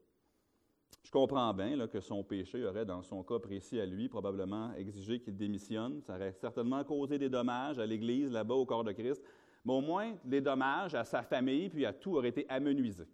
Je 1.04 1.12
comprends 1.12 1.51
bien 1.56 1.88
que 1.88 2.01
son 2.01 2.24
péché 2.24 2.63
aurait, 2.66 2.86
dans 2.86 3.01
son 3.01 3.24
cas 3.24 3.40
précis 3.40 3.80
à 3.80 3.86
lui, 3.86 4.10
probablement 4.10 4.74
exigé 4.75 5.19
qu'il 5.19 5.36
démissionne. 5.36 6.01
Ça 6.04 6.16
aurait 6.16 6.34
certainement 6.34 6.84
causé 6.84 7.18
des 7.18 7.30
dommages 7.30 7.80
à 7.80 7.86
l'Église, 7.86 8.31
là-bas, 8.31 8.54
au 8.54 8.66
corps 8.66 8.84
de 8.84 8.92
Christ. 8.92 9.24
Mais 9.66 9.74
au 9.74 9.81
moins, 9.81 10.16
les 10.25 10.42
dommages 10.42 10.94
à 10.94 11.04
sa 11.04 11.24
famille 11.24 11.69
puis 11.69 11.86
à 11.86 11.94
tout 11.94 12.16
auraient 12.16 12.30
été 12.30 12.45
amenuisés 12.48 13.07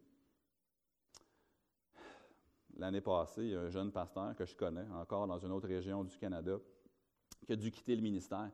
l'année 2.78 3.02
passée, 3.02 3.44
il 3.44 3.52
y 3.52 3.56
a 3.56 3.62
un 3.62 3.70
jeune 3.70 3.92
pasteur 3.92 4.36
que 4.36 4.46
je 4.46 4.56
connais, 4.56 4.86
encore 4.94 5.28
dans 5.28 5.40
une 5.40 5.52
autre 5.52 5.68
région 5.68 6.04
du 6.04 6.18
Canada, 6.18 6.58
qui 7.46 7.54
a 7.54 7.56
dû 7.56 7.72
quitter 7.72 7.96
le 7.96 8.02
ministère. 8.02 8.50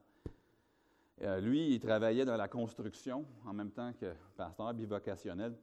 Euh, 1.22 1.40
lui, 1.40 1.74
il 1.74 1.80
travaillait 1.80 2.26
dans 2.26 2.36
la 2.36 2.48
construction 2.48 3.26
en 3.46 3.54
même 3.54 3.72
temps 3.72 3.94
que 3.94 4.14
pasteur 4.36 4.74
bivocationnel. 4.74 5.54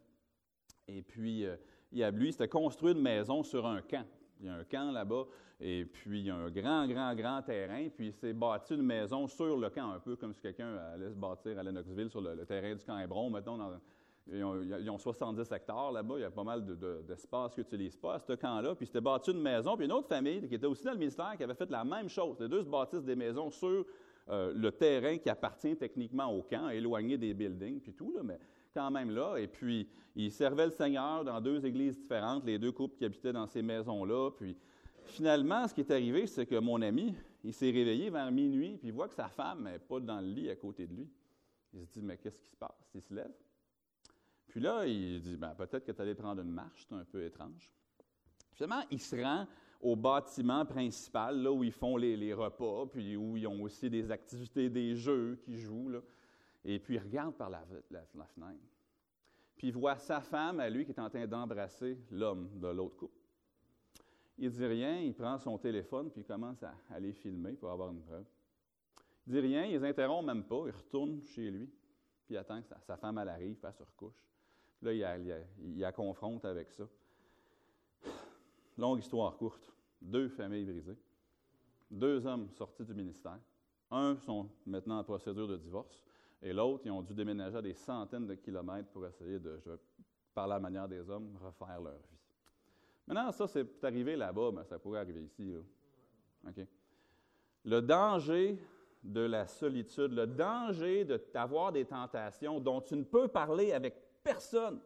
Et 0.87 1.03
puis, 1.03 1.45
euh, 1.45 1.57
il 1.93 2.03
a, 2.03 2.11
lui, 2.11 2.33
c'était 2.33 2.49
construire 2.49 2.97
une 2.97 3.03
maison 3.03 3.43
sur 3.43 3.67
un 3.67 3.83
camp. 3.83 4.07
Il 4.41 4.47
y 4.47 4.49
a 4.49 4.55
un 4.55 4.65
camp 4.65 4.93
là-bas, 4.93 5.25
et 5.61 5.85
puis 5.85 6.21
il 6.21 6.27
y 6.27 6.31
a 6.31 6.37
un 6.37 6.49
grand, 6.49 6.87
grand, 6.87 7.15
grand 7.17 7.43
terrain, 7.43 7.89
puis 7.89 8.07
il 8.07 8.13
s'est 8.13 8.33
bâti 8.33 8.75
une 8.75 8.83
maison 8.83 9.27
sur 9.27 9.57
le 9.57 9.69
camp, 9.69 9.91
un 9.91 9.99
peu 9.99 10.15
comme 10.15 10.33
si 10.33 10.41
quelqu'un 10.41 10.77
allait 10.77 11.11
se 11.11 11.17
bâtir 11.17 11.59
à 11.59 11.63
Lennoxville 11.65 12.09
sur 12.09 12.21
le, 12.21 12.47
terrain 12.47 12.73
du 12.77 12.85
camp 12.85 12.99
Hébron, 13.01 13.31
mettons, 13.31 13.59
dans, 13.59 13.73
ils 14.31 14.91
ont, 14.91 14.99
70 14.99 15.51
hectares 15.53 15.93
là-bas, 15.93 16.15
il 16.19 16.21
y 16.21 16.25
a 16.25 16.31
pas 16.31 16.45
mal 16.45 16.65
d'espace 17.07 17.55
qu'ils 17.55 17.65
n'utilisent 17.65 17.97
pas 17.97 18.15
à 18.15 18.19
ce 18.19 18.35
camp-là. 18.35 18.75
Puis 18.75 18.87
c'était 18.87 19.01
bâti 19.01 19.31
une 19.31 19.41
maison, 19.41 19.77
puis 19.77 19.87
une 19.87 19.93
autre 19.93 20.09
famille 20.09 20.47
qui 20.47 20.55
était 20.55 20.67
aussi 20.67 20.85
dans 20.85 20.93
le 20.93 20.99
ministère 20.99 21.35
qui 21.37 21.45
avait 21.45 21.55
fait 21.55 21.71
la 21.71 21.85
même 21.85 22.09
chose. 22.09 22.39
Les 22.41 22.49
deux 22.49 22.63
se 22.63 22.69
bâtissent 22.69 23.05
des 23.05 23.17
maisons 23.17 23.51
sur 23.51 23.87
euh, 24.29 24.53
le 24.55 24.71
terrain 24.71 25.17
qui 25.17 25.31
appartient 25.31 25.77
techniquement 25.77 26.27
au 26.27 26.43
camp, 26.43 26.69
éloigné 26.69 27.17
des 27.17 27.33
buildings, 27.33 27.81
puis 27.81 27.95
tout, 27.95 28.13
là, 28.13 28.23
mais 28.23 28.39
quand 28.75 28.91
même 28.91 29.11
là. 29.11 29.37
Et 29.39 29.47
puis, 29.47 29.89
ils 30.15 30.31
servaient 30.31 30.67
le 30.67 30.73
Seigneur 30.73 31.25
dans 31.25 31.41
deux 31.41 31.65
églises 31.65 31.99
différentes, 31.99 32.45
les 32.45 32.59
deux 32.59 32.73
couples 32.73 32.97
qui 32.97 33.07
habitaient 33.07 33.33
dans 33.33 33.47
ces 33.47 33.63
maisons-là. 33.63 34.31
Puis, 34.33 34.55
finalement, 35.05 35.67
ce 35.67 35.75
qui 35.75 35.81
est 35.81 35.91
arrivé, 35.91 36.27
c'est 36.27 36.45
que 36.45 36.59
mon 36.59 36.83
ami, 36.83 37.15
il 37.45 37.55
s'est 37.55 37.71
réveillé 37.71 38.11
vers 38.11 38.31
minuit, 38.31 38.77
puis 38.77 38.89
il 38.89 38.93
voit 38.93 39.09
que 39.09 39.15
sa 39.15 39.29
femme 39.29 39.65
n'est 39.65 39.79
pas 39.79 40.01
dans 40.01 40.21
le 40.21 40.27
lit 40.27 40.51
à 40.51 40.57
côté 40.57 40.87
de 40.87 40.95
lui. 40.95 41.09
Il 41.73 41.87
se 41.87 41.93
dit, 41.93 42.03
mais 42.03 42.19
qu'est-ce 42.19 42.43
qui 42.43 42.51
se 42.51 42.57
passe? 42.57 42.91
Il 42.95 43.01
se 43.01 43.15
lève. 43.15 43.33
Puis 44.49 44.61
là, 44.61 44.87
il 44.87 45.21
dit 45.21 45.37
ben, 45.37 45.55
peut-être 45.55 45.85
que 45.85 45.93
tu 45.93 46.03
allais 46.03 46.15
prendre 46.15 46.43
une 46.43 46.51
marche, 46.51 46.87
c'est 46.89 46.95
un 46.95 47.05
peu 47.05 47.25
étrange. 47.25 47.73
Finalement, 48.53 48.83
il 48.91 49.01
se 49.01 49.17
rend 49.17 49.47
au 49.81 49.95
bâtiment 49.95 50.67
principal, 50.67 51.41
là 51.41 51.53
où 51.53 51.63
ils 51.63 51.73
font 51.73 51.97
les, 51.97 52.35
repas, 52.35 52.87
puis 52.87 53.17
où 53.17 53.37
ils 53.37 53.47
ont 53.47 53.63
aussi 53.63 53.89
des 53.89 54.11
activités, 54.11 54.69
des 54.69 54.97
jeux 54.97 55.39
qu'ils 55.45 55.59
jouent. 55.59 55.93
Et 56.65 56.79
puis 56.79 56.95
il 56.95 56.99
regarde 56.99 57.35
par 57.35 57.51
la, 57.51 57.65
fenêtre. 57.65 58.59
Puis 59.57 59.69
il 59.69 59.73
voit 59.73 59.97
sa 59.97 60.21
femme 60.21 60.61
à 60.61 60.69
lui 60.69 60.85
qui 60.85 60.93
est 60.93 61.01
en 61.01 61.09
train 61.09 61.27
d'embrasser 61.27 61.99
l'homme 62.11 62.59
de 62.59 62.69
l'autre 62.69 62.97
couple. 62.97 63.19
Il 64.39 64.51
dit 64.51 64.67
rien, 64.67 65.01
il 65.01 65.15
prend 65.15 65.39
son 65.39 65.59
téléphone, 65.59 66.11
puis 66.11 66.23
il 66.23 66.25
commence 66.25 66.63
à, 66.63 66.75
aller 66.91 67.13
filmer 67.13 67.53
pour 67.53 67.71
avoir 67.71 67.91
une 67.91 68.01
preuve. 68.01 68.25
Il 69.27 69.33
dit 69.33 69.41
rien, 69.41 69.65
il 69.65 69.73
les 69.73 69.85
interrompt 69.85 70.27
même 70.27 70.45
pas, 70.45 70.65
il 70.67 70.73
retourne 70.73 71.23
chez 71.23 71.51
lui, 71.51 71.67
puis 72.25 72.35
il 72.35 72.37
attend 72.37 72.63
que 72.63 72.69
sa, 72.69 72.97
femme 72.97 73.19
arrive, 73.19 73.57
elle 73.63 73.73
se 73.73 73.83
recouche. 73.83 74.25
Là, 74.83 74.93
il, 74.93 75.79
la 75.79 75.93
confronte 75.93 76.45
avec 76.45 76.71
ça. 76.71 76.85
longue 78.77 79.01
histoire 79.01 79.37
courte, 79.37 79.73
deux 80.01 80.29
familles 80.29 80.65
brisées, 80.65 80.97
deux 81.91 82.25
hommes 82.27 82.49
sortis 82.51 82.85
du 82.85 82.95
ministère. 82.95 83.39
Un 83.91 84.17
sont 84.17 84.49
maintenant 84.67 84.99
en 84.99 85.05
procédure 85.05 85.49
de 85.49 85.57
divorce 85.57 86.05
et 86.43 86.53
l'autre, 86.53 86.83
ils 86.85 86.91
ont 86.91 87.03
dû 87.03 87.15
déménager 87.15 87.57
à 87.57 87.63
des 87.63 87.75
centaines 87.75 88.27
de 88.27 88.35
kilomètres 88.35 88.89
pour 88.91 89.05
essayer 89.07 89.39
de, 89.39 89.61
je 89.65 89.73
par 90.35 90.47
la 90.47 90.61
manière 90.61 90.87
des 90.87 91.11
hommes, 91.11 91.37
refaire 91.43 91.81
leur 91.81 91.95
vie. 91.95 92.19
Maintenant, 93.09 93.33
ça, 93.33 93.49
c'est 93.49 93.83
arrivé 93.83 94.15
là-bas, 94.15 94.53
mais 94.55 94.65
ça 94.65 94.79
pourrait 94.79 95.01
arriver 95.01 95.25
ici. 95.25 95.53
Le 97.65 97.81
danger 97.81 98.63
de 99.03 99.21
la 99.21 99.49
solitude, 99.49 100.13
le 100.13 100.27
danger 100.27 101.05
d'avoir 101.33 101.73
des 101.73 101.85
tentations 101.85 102.61
dont 102.61 102.81
tu 102.81 102.95
ne 102.95 103.03
peux 103.03 103.27
parler 103.27 103.73
avec 103.73 104.08
personne, 104.23 104.81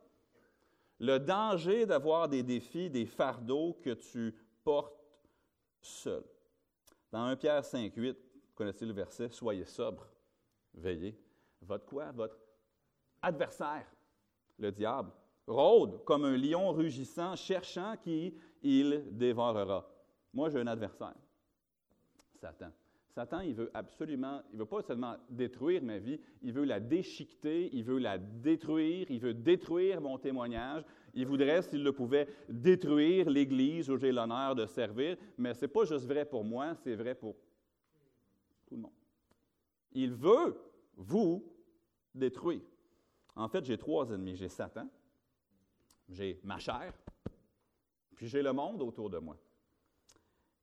le 0.98 1.18
danger 1.18 1.86
d'avoir 1.86 2.28
des 2.28 2.42
défis, 2.42 2.88
des 2.88 3.06
fardeaux 3.06 3.78
que 3.82 3.90
tu 3.90 4.34
portes 4.62 5.02
seul. 5.80 6.22
Dans 7.10 7.24
1 7.24 7.36
Pierre 7.36 7.64
5, 7.64 7.92
8, 7.94 8.12
vous 8.12 8.54
connaissez 8.54 8.86
le 8.86 8.92
verset, 8.92 9.28
Soyez 9.30 9.64
sobre, 9.64 10.06
veillez. 10.74 11.18
Votre 11.60 11.84
quoi? 11.86 12.10
Votre 12.12 12.36
adversaire, 13.20 13.86
le 14.58 14.72
diable, 14.72 15.10
rôde 15.46 16.04
comme 16.04 16.24
un 16.24 16.36
lion 16.36 16.72
rugissant, 16.72 17.36
cherchant 17.36 17.96
qui 17.96 18.34
il 18.62 19.04
dévorera. 19.10 19.88
Moi, 20.32 20.50
j'ai 20.50 20.60
un 20.60 20.66
adversaire, 20.66 21.14
Satan. 22.40 22.70
Satan, 23.14 23.40
il 23.40 23.54
veut 23.54 23.70
absolument, 23.74 24.40
il 24.52 24.58
veut 24.58 24.64
pas 24.64 24.80
seulement 24.80 25.16
détruire 25.28 25.82
ma 25.82 25.98
vie, 25.98 26.18
il 26.40 26.50
veut 26.50 26.64
la 26.64 26.80
déchiqueter, 26.80 27.68
il 27.74 27.84
veut 27.84 27.98
la 27.98 28.16
détruire, 28.16 29.10
il 29.10 29.20
veut 29.20 29.34
détruire 29.34 30.00
mon 30.00 30.16
témoignage. 30.16 30.82
Il 31.12 31.26
voudrait, 31.26 31.60
s'il 31.60 31.82
le 31.82 31.92
pouvait, 31.92 32.26
détruire 32.48 33.28
l'Église 33.28 33.90
où 33.90 33.98
j'ai 33.98 34.12
l'honneur 34.12 34.54
de 34.54 34.64
servir, 34.64 35.18
mais 35.36 35.52
ce 35.52 35.62
n'est 35.62 35.68
pas 35.68 35.84
juste 35.84 36.06
vrai 36.06 36.24
pour 36.24 36.42
moi, 36.42 36.74
c'est 36.74 36.94
vrai 36.94 37.14
pour 37.14 37.36
tout 38.64 38.76
le 38.76 38.80
monde. 38.80 38.92
Il 39.92 40.14
veut 40.14 40.56
vous 40.96 41.44
détruire. 42.14 42.62
En 43.36 43.46
fait, 43.46 43.62
j'ai 43.62 43.76
trois 43.76 44.08
ennemis. 44.10 44.36
J'ai 44.36 44.48
Satan, 44.48 44.88
j'ai 46.08 46.40
ma 46.44 46.58
chair, 46.58 46.94
puis 48.14 48.26
j'ai 48.26 48.42
le 48.42 48.54
monde 48.54 48.80
autour 48.80 49.10
de 49.10 49.18
moi. 49.18 49.36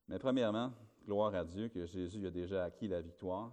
Mais 0.08 0.18
premièrement, 0.18 0.72
gloire 1.10 1.34
à 1.34 1.44
Dieu 1.44 1.68
que 1.68 1.86
Jésus 1.86 2.24
a 2.24 2.30
déjà 2.30 2.62
acquis 2.62 2.86
la 2.86 3.00
victoire 3.00 3.50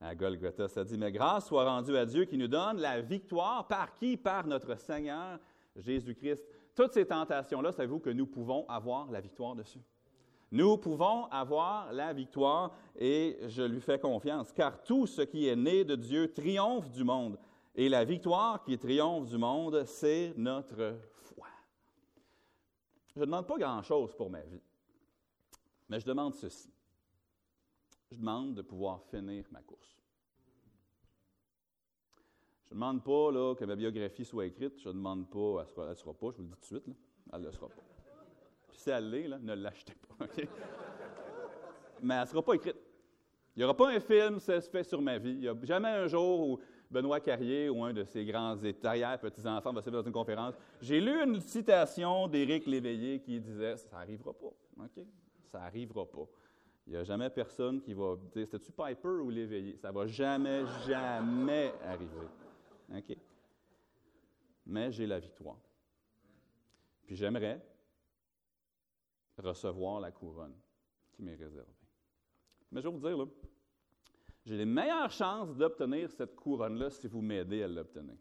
à 0.00 0.14
Golgotha. 0.14 0.68
Ça 0.68 0.84
dit, 0.84 0.96
mais 0.96 1.10
grâce 1.10 1.48
soit 1.48 1.68
rendue 1.68 1.96
à 1.96 2.06
Dieu 2.06 2.26
qui 2.26 2.38
nous 2.38 2.46
donne 2.46 2.78
la 2.78 3.00
victoire 3.00 3.66
par 3.66 3.92
qui? 3.96 4.16
Par 4.16 4.46
notre 4.46 4.76
Seigneur 4.76 5.40
Jésus-Christ. 5.74 6.44
Toutes 6.76 6.92
ces 6.92 7.04
tentations-là, 7.04 7.72
savez-vous 7.72 7.98
que 7.98 8.10
nous 8.10 8.26
pouvons 8.26 8.64
avoir 8.68 9.10
la 9.10 9.20
victoire 9.20 9.56
dessus? 9.56 9.80
Nous 10.52 10.76
pouvons 10.76 11.24
avoir 11.24 11.92
la 11.92 12.12
victoire 12.12 12.72
et 12.96 13.36
je 13.48 13.62
lui 13.62 13.80
fais 13.80 13.98
confiance, 13.98 14.52
car 14.52 14.80
tout 14.84 15.08
ce 15.08 15.22
qui 15.22 15.48
est 15.48 15.56
né 15.56 15.82
de 15.84 15.96
Dieu 15.96 16.32
triomphe 16.32 16.88
du 16.88 17.02
monde. 17.02 17.36
Et 17.74 17.88
la 17.88 18.04
victoire 18.04 18.62
qui 18.62 18.78
triomphe 18.78 19.26
du 19.26 19.38
monde, 19.38 19.84
c'est 19.86 20.34
notre 20.36 20.94
foi. 21.16 21.48
Je 23.16 23.20
ne 23.20 23.24
demande 23.24 23.46
pas 23.48 23.58
grand-chose 23.58 24.14
pour 24.14 24.30
ma 24.30 24.42
vie, 24.42 24.62
mais 25.88 25.98
je 25.98 26.06
demande 26.06 26.34
ceci. 26.34 26.72
Je 28.12 28.18
demande 28.18 28.54
de 28.54 28.60
pouvoir 28.60 29.02
finir 29.04 29.46
ma 29.50 29.62
course. 29.62 29.96
Je 32.66 32.74
ne 32.74 32.74
demande 32.74 33.02
pas 33.02 33.32
là, 33.32 33.54
que 33.54 33.64
ma 33.64 33.74
biographie 33.74 34.24
soit 34.26 34.44
écrite. 34.44 34.78
Je 34.80 34.88
ne 34.88 34.94
demande 34.94 35.30
pas, 35.30 35.64
elle 35.78 35.88
ne 35.88 35.94
sera, 35.94 36.12
pas, 36.12 36.30
je 36.30 36.36
vous 36.36 36.42
le 36.42 36.48
dis 36.48 36.54
tout 36.54 36.60
de 36.60 36.64
suite, 36.64 36.86
là, 36.88 36.94
elle 37.32 37.40
ne 37.40 37.46
le 37.46 37.52
sera 37.52 37.68
pas. 37.68 37.82
Puis 38.68 38.78
si 38.78 38.90
elle 38.90 39.08
l'est, 39.08 39.28
ne 39.28 39.54
l'achetez 39.54 39.94
pas. 39.94 40.26
Mais 42.02 42.14
elle 42.14 42.20
ne 42.20 42.26
sera 42.26 42.42
pas 42.42 42.52
écrite. 42.52 42.76
Il 43.56 43.60
n'y 43.60 43.64
aura 43.64 43.74
pas 43.74 43.88
un 43.88 44.00
film, 44.00 44.38
ça 44.40 44.60
se 44.60 44.68
fait 44.68 44.84
sur 44.84 45.00
ma 45.00 45.16
vie. 45.16 45.32
Il 45.32 45.40
n'y 45.40 45.48
a 45.48 45.56
jamais 45.62 45.88
un 45.88 46.06
jour 46.06 46.48
où 46.48 46.60
Benoît 46.90 47.20
Carrier 47.20 47.70
ou 47.70 47.82
un 47.82 47.94
de 47.94 48.04
ses 48.04 48.26
grands 48.26 48.58
arrière 48.84 49.18
petits-enfants 49.20 49.72
va 49.72 49.80
se 49.80 49.88
dans 49.88 50.02
une 50.02 50.12
conférence. 50.12 50.54
J'ai 50.82 51.00
lu 51.00 51.18
une 51.22 51.40
citation 51.40 52.28
d'Éric 52.28 52.66
Léveillé 52.66 53.20
qui 53.20 53.40
disait 53.40 53.78
Ça 53.78 53.96
n'arrivera 53.96 54.34
pas. 54.34 54.52
Ça 55.50 55.60
n'arrivera 55.60 56.04
pas. 56.04 56.28
Il 56.86 56.92
n'y 56.92 56.98
a 56.98 57.04
jamais 57.04 57.30
personne 57.30 57.80
qui 57.80 57.94
va 57.94 58.16
dire 58.16 58.46
C'était-tu 58.46 58.72
Piper 58.72 59.08
ou 59.08 59.30
Léveillé 59.30 59.76
Ça 59.76 59.88
ne 59.90 59.94
va 59.94 60.06
jamais, 60.06 60.64
jamais 60.86 61.72
arriver. 61.84 62.28
OK? 62.92 63.16
Mais 64.66 64.90
j'ai 64.90 65.06
la 65.06 65.18
victoire. 65.18 65.58
Puis 67.06 67.16
j'aimerais 67.16 67.60
recevoir 69.38 70.00
la 70.00 70.10
couronne 70.10 70.54
qui 71.12 71.22
m'est 71.22 71.34
réservée. 71.34 71.68
Mais 72.70 72.80
je 72.80 72.88
vais 72.88 72.94
vous 72.94 73.00
dire, 73.00 73.16
là, 73.16 73.26
j'ai 74.44 74.56
les 74.56 74.64
meilleures 74.64 75.10
chances 75.10 75.54
d'obtenir 75.56 76.10
cette 76.10 76.34
couronne-là 76.34 76.90
si 76.90 77.06
vous 77.06 77.20
m'aidez 77.20 77.62
à 77.62 77.68
l'obtenir. 77.68 78.16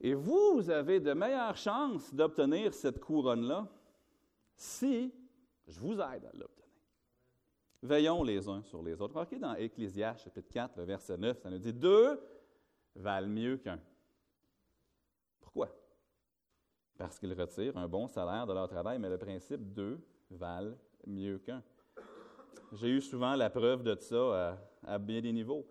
Et 0.00 0.14
vous, 0.14 0.54
vous 0.54 0.70
avez 0.70 1.00
de 1.00 1.12
meilleures 1.12 1.56
chances 1.56 2.14
d'obtenir 2.14 2.72
cette 2.72 3.00
couronne-là 3.00 3.68
si 4.54 5.12
je 5.68 5.80
vous 5.80 5.94
aide 5.94 6.24
à 6.24 6.36
l'obtenir. 6.36 6.64
Veillons 7.82 8.24
les 8.24 8.48
uns 8.48 8.62
sur 8.62 8.82
les 8.82 9.00
autres. 9.00 9.14
Remarquez 9.14 9.38
dans 9.38 9.54
Ecclésias, 9.54 10.16
chapitre 10.16 10.48
4, 10.50 10.78
le 10.78 10.84
verset 10.84 11.16
9, 11.16 11.38
ça 11.38 11.50
nous 11.50 11.58
dit 11.58 11.72
Deux 11.72 12.20
valent 12.96 13.28
mieux 13.28 13.56
qu'un. 13.58 13.78
Pourquoi? 15.40 15.68
Parce 16.96 17.18
qu'ils 17.18 17.32
retirent 17.34 17.76
un 17.76 17.86
bon 17.86 18.08
salaire 18.08 18.46
de 18.46 18.52
leur 18.52 18.68
travail, 18.68 18.98
mais 18.98 19.08
le 19.08 19.18
principe 19.18 19.72
deux 19.72 20.00
valent 20.30 20.74
mieux 21.06 21.38
qu'un. 21.38 21.62
J'ai 22.72 22.88
eu 22.88 23.00
souvent 23.00 23.36
la 23.36 23.48
preuve 23.48 23.82
de 23.82 23.94
ça 23.94 24.58
à, 24.84 24.98
bien 24.98 25.20
des 25.20 25.32
niveaux. 25.32 25.66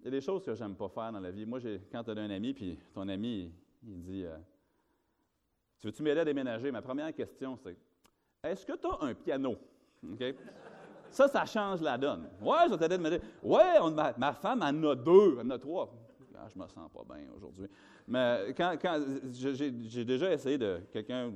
Il 0.00 0.04
y 0.06 0.08
a 0.08 0.10
des 0.10 0.20
choses 0.20 0.42
que 0.42 0.54
j'aime 0.54 0.74
pas 0.74 0.88
faire 0.88 1.12
dans 1.12 1.20
la 1.20 1.30
vie. 1.30 1.44
Moi, 1.44 1.60
quand 1.92 2.02
tu 2.02 2.10
as 2.10 2.14
un 2.14 2.30
ami, 2.30 2.54
puis 2.54 2.78
ton 2.94 3.08
ami, 3.08 3.52
il, 3.82 4.02
dit 4.02 4.24
euh, 4.24 4.36
Tu 5.78 5.88
veux-tu 5.88 6.02
m'aider 6.02 6.20
à 6.20 6.24
déménager 6.24 6.70
Ma 6.70 6.82
première 6.82 7.12
question, 7.14 7.56
c'est 7.56 7.76
Est-ce 8.50 8.66
que 8.66 8.72
tu 8.76 8.86
as 8.86 8.98
un 9.04 9.14
piano? 9.14 9.56
Ça, 11.10 11.28
ça 11.28 11.44
change 11.44 11.80
la 11.80 11.96
donne. 11.96 12.28
Ouais, 12.40 12.68
je 12.68 12.74
t'aider 12.74 12.94
à 12.94 12.98
déménager. 12.98 13.22
Ouais, 13.42 13.90
ma, 13.92 14.14
ma, 14.16 14.32
femme 14.32 14.62
en 14.62 14.90
a 14.90 14.94
deux, 14.94 15.38
elle 15.40 15.46
en 15.46 15.50
a 15.50 15.58
trois. 15.58 15.92
Ah, 16.38 16.46
je 16.52 16.58
me 16.58 16.66
sens 16.68 16.90
pas 16.92 17.14
bien 17.14 17.26
aujourd'hui. 17.34 17.66
Mais 18.06 18.54
quand, 18.56 18.76
j'ai 19.32 20.04
déjà 20.04 20.32
essayé 20.32 20.58
de 20.58 20.80
quelqu'un 20.92 21.32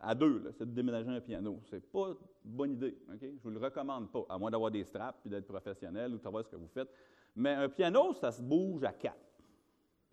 à 0.00 0.14
deux, 0.14 0.44
c'est 0.56 0.64
de 0.64 0.72
déménager 0.72 1.10
un 1.10 1.20
piano. 1.20 1.60
C'est 1.64 1.80
pas 1.90 2.08
une 2.08 2.16
bonne 2.44 2.72
idée. 2.72 2.96
Ok? 3.12 3.20
Je 3.22 3.42
vous 3.42 3.50
le 3.50 3.58
recommande 3.58 4.10
pas, 4.10 4.24
à 4.28 4.38
moins 4.38 4.50
d'avoir 4.50 4.70
des 4.70 4.84
straps 4.84 5.18
puis 5.20 5.30
d'être 5.30 5.46
professionnel 5.46 6.14
ou 6.14 6.18
de 6.18 6.22
savoir 6.22 6.44
ce 6.44 6.48
que 6.48 6.56
vous 6.56 6.68
faites. 6.68 6.88
Mais 7.34 7.54
un 7.54 7.68
piano, 7.68 8.14
ça 8.14 8.30
se 8.32 8.40
bouge 8.40 8.84
à 8.84 8.92
quatre, 8.92 9.16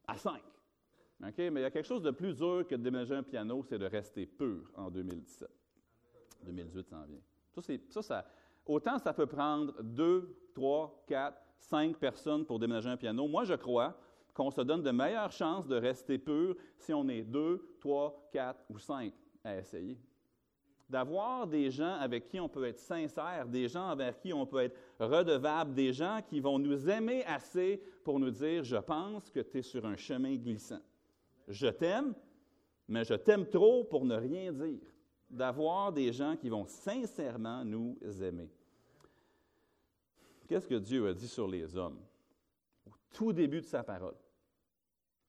à 0.08 0.16
cinq. 0.16 0.42
Mais 1.20 1.32
il 1.38 1.62
y 1.62 1.64
a 1.64 1.72
quelque 1.72 1.86
chose 1.88 2.02
de 2.02 2.12
plus 2.12 2.36
dur 2.36 2.66
que 2.68 2.76
de 2.76 2.84
déménager 2.84 3.16
un 3.16 3.24
piano, 3.24 3.64
c'est 3.64 3.78
de 3.78 3.86
rester 3.86 4.26
pur 4.26 4.70
en 4.76 4.90
2017. 4.90 5.50
2018 6.44 6.88
s'en 6.88 7.04
vient. 7.06 7.22
Ça, 8.02 8.26
autant 8.66 8.98
ça 8.98 9.14
peut 9.14 9.28
prendre 9.28 9.74
deux, 9.82 10.36
trois, 10.54 11.04
quatre, 11.08 11.42
cinq 11.58 11.98
personnes 11.98 12.46
pour 12.46 12.60
déménager 12.60 12.90
un 12.90 12.98
piano. 12.98 13.28
Moi, 13.28 13.44
je 13.44 13.54
crois 13.54 13.96
qu'on 14.34 14.50
se 14.50 14.62
donne 14.62 14.82
de 14.82 14.92
meilleures 14.92 15.32
chances 15.32 15.68
de 15.68 15.76
rester 15.76 16.18
pur 16.18 16.56
si 16.78 16.94
on 16.94 17.08
est 17.08 17.22
deux, 17.22 17.76
trois, 17.80 18.30
quatre 18.32 18.64
ou 18.70 18.80
cinq 18.80 19.14
à 19.44 19.58
essayer. 19.58 19.98
D'avoir 20.90 21.48
des 21.48 21.72
gens 21.72 21.96
avec 21.96 22.28
qui 22.28 22.40
on 22.40 22.50
peut 22.50 22.66
être 22.66 22.80
sincère, 22.80 23.48
des 23.48 23.68
gens 23.68 23.92
envers 23.92 24.20
qui 24.20 24.34
on 24.34 24.46
peut 24.46 24.60
être 24.60 24.78
redevable, 25.00 25.74
des 25.74 25.94
gens 25.94 26.20
qui 26.28 26.40
vont 26.40 26.60
nous 26.60 26.90
aimer 26.90 27.24
assez 27.26 27.82
pour 28.04 28.20
nous 28.20 28.32
dire 28.32 28.64
Je 28.64 28.78
pense 28.78 29.30
que 29.30 29.40
tu 29.40 29.60
es 29.60 29.62
sur 29.62 29.86
un 29.86 29.96
chemin 29.96 30.36
glissant. 30.36 30.82
Je 31.48 31.68
t'aime, 31.68 32.14
mais 32.88 33.04
je 33.04 33.14
t'aime 33.16 33.48
trop 33.48 33.84
pour 33.86 34.06
ne 34.06 34.16
rien 34.16 34.52
dire. 34.52 34.93
D'avoir 35.30 35.92
des 35.92 36.14
gens 36.14 36.36
qui 36.36 36.50
vont 36.50 36.66
sincèrement 36.66 37.66
nous 37.66 37.98
aimer. 38.22 38.52
Qu'est-ce 40.48 40.68
que 40.68 40.76
Dieu 40.76 41.08
a 41.08 41.14
dit 41.14 41.28
sur 41.28 41.48
les 41.48 41.76
hommes? 41.76 42.00
Au 42.86 42.92
tout 43.12 43.34
début 43.34 43.62
de 43.62 43.66
sa 43.66 43.84
parole? 43.84 44.16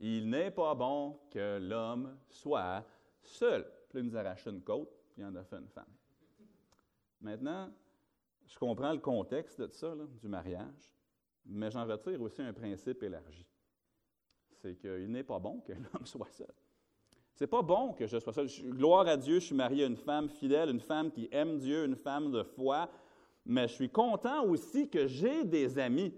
Il 0.00 0.28
n'est 0.28 0.50
pas 0.50 0.74
bon 0.74 1.18
que 1.30 1.58
l'homme 1.58 2.18
soit 2.28 2.84
seul. 3.22 3.64
Puis 3.88 4.00
il 4.00 4.06
nous 4.06 4.16
a 4.16 4.20
arraché 4.20 4.50
une 4.50 4.62
côte, 4.62 4.90
puis 5.12 5.22
il 5.22 5.24
en 5.24 5.34
a 5.36 5.44
fait 5.44 5.56
une 5.56 5.68
femme. 5.68 5.92
Maintenant, 7.20 7.72
je 8.46 8.58
comprends 8.58 8.92
le 8.92 8.98
contexte 8.98 9.60
de 9.60 9.72
ça, 9.72 9.94
du 10.20 10.28
mariage, 10.28 10.92
mais 11.46 11.70
j'en 11.70 11.86
retire 11.86 12.20
aussi 12.20 12.42
un 12.42 12.52
principe 12.52 13.02
élargi. 13.02 13.46
C'est 14.50 14.76
qu'il 14.76 15.10
n'est 15.10 15.24
pas 15.24 15.38
bon 15.38 15.60
que 15.60 15.72
l'homme 15.72 16.04
soit 16.04 16.30
seul. 16.30 16.52
C'est 17.34 17.48
pas 17.48 17.62
bon 17.62 17.92
que 17.92 18.06
je 18.06 18.18
sois 18.18 18.32
seul. 18.32 18.46
Gloire 18.64 19.08
à 19.08 19.16
Dieu, 19.16 19.40
je 19.40 19.46
suis 19.46 19.54
marié 19.54 19.84
à 19.84 19.86
une 19.88 19.96
femme 19.96 20.28
fidèle, 20.28 20.70
une 20.70 20.80
femme 20.80 21.10
qui 21.10 21.28
aime 21.32 21.58
Dieu, 21.58 21.84
une 21.84 21.96
femme 21.96 22.30
de 22.30 22.42
foi, 22.42 22.88
mais 23.44 23.66
je 23.66 23.74
suis 23.74 23.90
content 23.90 24.44
aussi 24.44 24.88
que 24.88 25.06
j'ai 25.06 25.44
des 25.44 25.78
amis, 25.78 26.14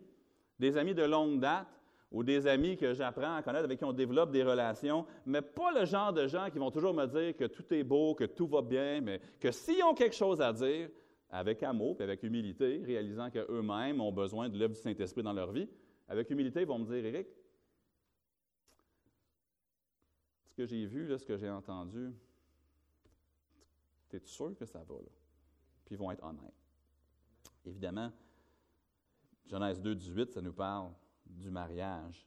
des 0.59 0.77
amis 0.77 0.95
de 0.95 1.03
longue 1.03 1.41
date, 1.41 1.69
ou 2.13 2.23
des 2.23 2.47
amis 2.47 2.77
que 2.77 2.95
j'apprends 2.95 3.37
à 3.37 3.43
connaître, 3.43 3.65
avec 3.65 3.79
qui 3.79 3.85
on 3.85 3.93
développe 3.93 4.31
des 4.31 4.43
relations, 4.43 5.07
mais 5.25 5.43
pas 5.43 5.73
le 5.73 5.85
genre 5.85 6.13
de 6.13 6.27
gens 6.27 6.49
qui 6.51 6.59
vont 6.59 6.71
toujours 6.71 6.95
me 6.95 7.07
dire 7.07 7.37
que 7.37 7.45
tout 7.45 7.65
est 7.75 7.83
beau, 7.83 8.15
que 8.15 8.25
tout 8.25 8.47
va 8.47 8.63
bien, 8.63 9.01
mais 9.01 9.21
que 9.41 9.51
s'ils 9.51 9.83
ont 9.83 9.95
quelque 9.95 10.15
chose 10.15 10.41
à 10.41 10.53
dire, 10.53 10.89
avec 11.31 11.63
amour 11.63 11.97
et 11.99 12.05
avec 12.05 12.23
humilité, 12.23 12.81
réalisant 12.85 13.31
qu'eux-mêmes 13.31 14.01
ont 14.01 14.13
besoin 14.13 14.49
de 14.49 14.57
l'œuvre 14.57 14.75
du 14.75 14.81
Saint-Esprit 14.81 15.23
dans 15.23 15.33
leur 15.33 15.51
vie, 15.51 15.69
avec 16.09 16.31
humilité, 16.31 16.61
ils 16.61 16.67
vont 16.67 16.79
me 16.79 16.87
dire, 16.87 17.05
Éric, 17.05 17.27
ce 20.45 20.46
que 20.57 20.67
j'ai 20.67 20.87
vu, 20.87 21.07
là, 21.07 21.19
ce 21.19 21.27
que 21.27 21.37
j'ai 21.37 21.51
entendu, 21.51 22.13
es 24.13 24.21
sûr 24.25 24.57
que 24.57 24.65
ça 24.65 24.83
va? 24.83 24.95
Là? 24.95 25.11
Puis 25.85 25.95
ils 25.95 25.99
vont 25.99 26.11
être 26.11 26.25
honnêtes. 26.25 26.55
Évidemment, 27.65 28.11
Genèse 29.47 29.81
2, 29.81 29.95
18, 29.95 30.33
ça 30.33 30.41
nous 30.41 30.53
parle 30.53 30.91
du 31.27 31.51
mariage. 31.51 32.27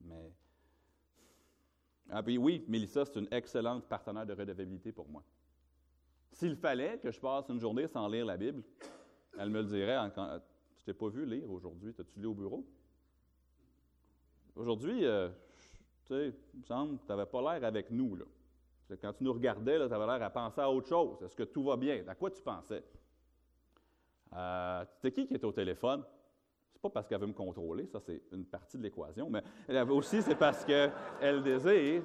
Mais. 0.00 0.32
Ah, 2.10 2.22
puis 2.22 2.36
oui, 2.36 2.64
Mélissa, 2.68 3.04
c'est 3.04 3.18
une 3.18 3.28
excellente 3.32 3.88
partenaire 3.88 4.26
de 4.26 4.34
redevabilité 4.34 4.92
pour 4.92 5.08
moi. 5.08 5.24
S'il 6.32 6.56
fallait 6.56 6.98
que 6.98 7.10
je 7.10 7.18
passe 7.18 7.48
une 7.48 7.60
journée 7.60 7.86
sans 7.86 8.08
lire 8.08 8.26
la 8.26 8.36
Bible, 8.36 8.62
elle 9.38 9.50
me 9.50 9.62
le 9.62 9.68
dirait. 9.68 9.96
Je 10.76 10.84
t'ai 10.84 10.94
pas 10.94 11.08
vu 11.08 11.24
lire 11.24 11.50
aujourd'hui? 11.50 11.94
T'as-tu 11.94 12.20
lu 12.20 12.26
au 12.26 12.34
bureau? 12.34 12.66
Aujourd'hui, 14.54 15.04
euh, 15.04 15.30
tu 16.06 16.14
sais, 16.14 16.34
il 16.54 16.60
me 16.60 16.64
semble 16.64 16.98
que 16.98 17.02
tu 17.04 17.08
n'avais 17.08 17.26
pas 17.26 17.40
l'air 17.40 17.64
avec 17.64 17.90
nous. 17.90 18.16
Là. 18.16 18.24
Quand 19.00 19.12
tu 19.12 19.24
nous 19.24 19.32
regardais, 19.32 19.76
tu 19.76 19.94
avais 19.94 20.06
l'air 20.06 20.22
à 20.22 20.30
penser 20.30 20.60
à 20.60 20.70
autre 20.70 20.88
chose. 20.88 21.22
Est-ce 21.22 21.36
que 21.36 21.44
tout 21.44 21.62
va 21.64 21.76
bien? 21.76 22.04
À 22.06 22.14
quoi 22.14 22.30
tu 22.30 22.42
pensais? 22.42 22.84
Euh, 24.34 24.84
C'était 24.94 25.12
qui 25.12 25.26
qui 25.26 25.34
était 25.34 25.44
au 25.44 25.52
téléphone? 25.52 26.04
C'est 26.72 26.80
pas 26.80 26.90
parce 26.90 27.06
qu'elle 27.06 27.20
veut 27.20 27.26
me 27.26 27.32
contrôler, 27.32 27.86
ça 27.86 28.00
c'est 28.00 28.22
une 28.32 28.44
partie 28.44 28.76
de 28.76 28.82
l'équation, 28.82 29.30
mais 29.30 29.42
aussi 29.90 30.20
c'est 30.22 30.34
parce 30.34 30.64
qu'elle 30.64 31.42
désire, 31.42 32.02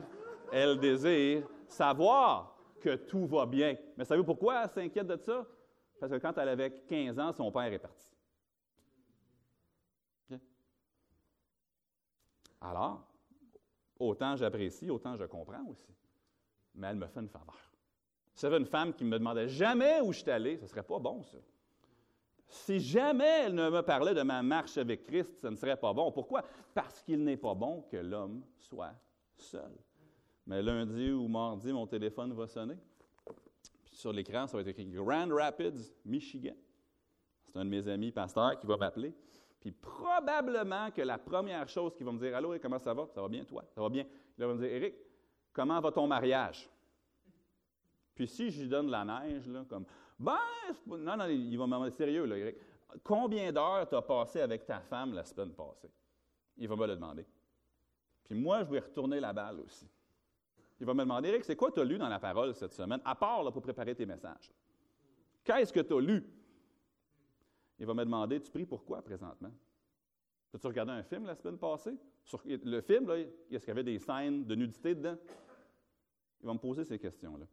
elle 0.51 0.77
désire 0.77 1.47
savoir 1.67 2.55
que 2.79 2.95
tout 2.95 3.25
va 3.25 3.45
bien. 3.45 3.75
Mais 3.97 4.05
savez-vous 4.05 4.25
pourquoi 4.25 4.63
elle 4.63 4.69
s'inquiète 4.69 5.07
de 5.07 5.17
ça? 5.17 5.45
Parce 5.99 6.11
que 6.11 6.17
quand 6.17 6.37
elle 6.37 6.49
avait 6.49 6.71
15 6.87 7.17
ans, 7.17 7.33
son 7.33 7.51
père 7.51 7.73
est 7.73 7.79
parti. 7.79 8.11
Alors, 12.61 13.07
autant 13.99 14.35
j'apprécie, 14.35 14.89
autant 14.89 15.15
je 15.15 15.25
comprends 15.25 15.65
aussi. 15.65 15.93
Mais 16.75 16.87
elle 16.87 16.97
me 16.97 17.07
fait 17.07 17.19
une 17.19 17.29
faveur. 17.29 17.57
Si 18.33 18.41
j'avais 18.41 18.57
une 18.57 18.65
femme 18.65 18.93
qui 18.93 19.03
me 19.03 19.17
demandait 19.17 19.49
jamais 19.49 19.99
où 20.01 20.13
je 20.13 20.19
suis 20.19 20.31
allé, 20.31 20.57
ce 20.57 20.63
ne 20.63 20.67
serait 20.67 20.83
pas 20.83 20.99
bon, 20.99 21.23
ça. 21.23 21.37
Si 22.49 22.79
jamais 22.79 23.45
elle 23.45 23.55
ne 23.55 23.69
me 23.69 23.81
parlait 23.81 24.13
de 24.13 24.21
ma 24.21 24.41
marche 24.41 24.77
avec 24.77 25.03
Christ, 25.03 25.39
ce 25.41 25.47
ne 25.47 25.55
serait 25.55 25.75
pas 25.75 25.91
bon. 25.91 26.11
Pourquoi? 26.11 26.43
Parce 26.73 27.01
qu'il 27.01 27.23
n'est 27.23 27.37
pas 27.37 27.53
bon 27.53 27.81
que 27.91 27.97
l'homme 27.97 28.43
soit 28.57 28.93
seul. 29.35 29.71
Mais 30.45 30.61
lundi 30.61 31.11
ou 31.11 31.27
mardi, 31.27 31.73
mon 31.73 31.85
téléphone 31.85 32.33
va 32.33 32.47
sonner. 32.47 32.77
Sur 33.91 34.13
l'écran, 34.13 34.47
ça 34.47 34.55
va 34.55 34.61
être 34.61 34.67
écrit 34.67 34.85
Grand 34.85 35.27
Rapids, 35.29 35.91
Michigan. 36.05 36.55
C'est 37.45 37.57
un 37.57 37.65
de 37.65 37.69
mes 37.69 37.87
amis 37.87 38.11
pasteurs 38.11 38.57
qui 38.59 38.67
va 38.67 38.77
m'appeler. 38.77 39.13
Puis 39.67 39.74
probablement 39.74 40.91
que 40.91 41.01
la 41.01 41.17
première 41.17 41.67
chose 41.67 41.93
qu'il 41.93 42.05
va 42.05 42.13
me 42.13 42.19
dire 42.19 42.33
Allô, 42.33 42.57
comment 42.62 42.79
ça 42.79 42.93
va? 42.93 43.05
Ça 43.13 43.21
va 43.21 43.27
bien, 43.27 43.43
toi? 43.43 43.65
Ça 43.75 43.81
va 43.81 43.89
bien. 43.89 44.05
Il 44.38 44.45
va 44.45 44.53
me 44.53 44.59
dire 44.62 44.71
Éric, 44.74 44.95
comment 45.51 45.81
va 45.81 45.91
ton 45.91 46.07
mariage? 46.07 46.69
Puis 48.15 48.29
si 48.29 48.50
je 48.50 48.62
lui 48.62 48.69
donne 48.69 48.89
la 48.89 49.03
neige, 49.03 49.45
là, 49.45 49.65
comme 49.67 49.86
ben, 50.17 50.38
non, 50.88 51.17
non, 51.17 51.25
il 51.27 51.57
va 51.57 51.67
me 51.67 51.74
demander 51.74 51.91
sérieux, 51.91 52.24
là, 52.24 52.38
Eric. 52.38 52.55
Combien 53.03 53.51
d'heures 53.51 53.89
tu 53.89 53.95
as 53.95 54.01
passé 54.01 54.39
avec 54.39 54.65
ta 54.65 54.79
femme 54.79 55.13
la 55.13 55.25
semaine 55.25 55.51
passée? 55.51 55.91
Il 56.55 56.69
va 56.69 56.77
me 56.77 56.88
le 56.88 56.95
demander. 56.95 57.25
Puis 58.24 58.39
moi, 58.39 58.63
je 58.63 58.71
vais 58.71 58.79
retourner 58.79 59.19
la 59.19 59.33
balle 59.33 59.59
aussi. 59.59 59.86
Il 60.79 60.86
va 60.86 60.93
me 60.93 61.01
demander, 61.01 61.27
Eric, 61.27 61.43
c'est 61.43 61.57
quoi 61.57 61.74
tu 61.74 61.81
as 61.81 61.83
lu 61.83 61.97
dans 61.97 62.07
la 62.07 62.19
parole 62.19 62.55
cette 62.55 62.71
semaine, 62.71 63.01
à 63.03 63.15
part 63.15 63.51
pour 63.51 63.62
préparer 63.62 63.93
tes 63.93 64.05
messages? 64.05 64.50
Qu'est-ce 65.43 65.74
que 65.74 65.81
tu 65.81 65.93
as 65.93 66.00
lu? 66.00 66.24
Il 67.79 67.86
va 67.86 67.93
me 67.93 68.03
demander, 68.03 68.41
tu 68.41 68.51
pries 68.51 68.65
pourquoi 68.65 69.01
présentement? 69.01 69.51
As-tu 70.54 70.67
regardé 70.67 70.91
un 70.93 71.04
film 71.04 71.25
la 71.25 71.36
semaine 71.36 71.58
passée? 71.58 71.97
Le 72.45 72.82
film, 72.82 73.08
là, 73.08 73.17
est-ce 73.19 73.60
qu'il 73.60 73.67
y 73.67 73.71
avait 73.71 73.84
des 73.84 73.99
scènes 73.99 74.45
de 74.45 74.56
nudité 74.56 74.95
dedans? 74.95 75.17
Il 76.41 76.47
va 76.47 76.54
me 76.54 76.60
poser 76.60 76.84
ces 76.84 76.97
questions-là 76.97 77.45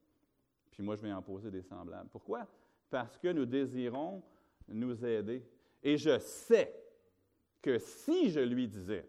puis 0.74 0.82
moi 0.82 0.96
je 0.96 1.02
vais 1.02 1.12
en 1.12 1.22
poser 1.22 1.52
des 1.52 1.62
semblables. 1.62 2.10
Pourquoi? 2.10 2.48
Parce 2.90 3.16
que 3.16 3.28
nous 3.28 3.46
désirons 3.46 4.22
nous 4.66 5.04
aider. 5.04 5.46
Et 5.80 5.96
je 5.96 6.18
sais 6.18 6.74
que 7.62 7.78
si 7.78 8.28
je 8.30 8.40
lui 8.40 8.66
disais, 8.66 9.08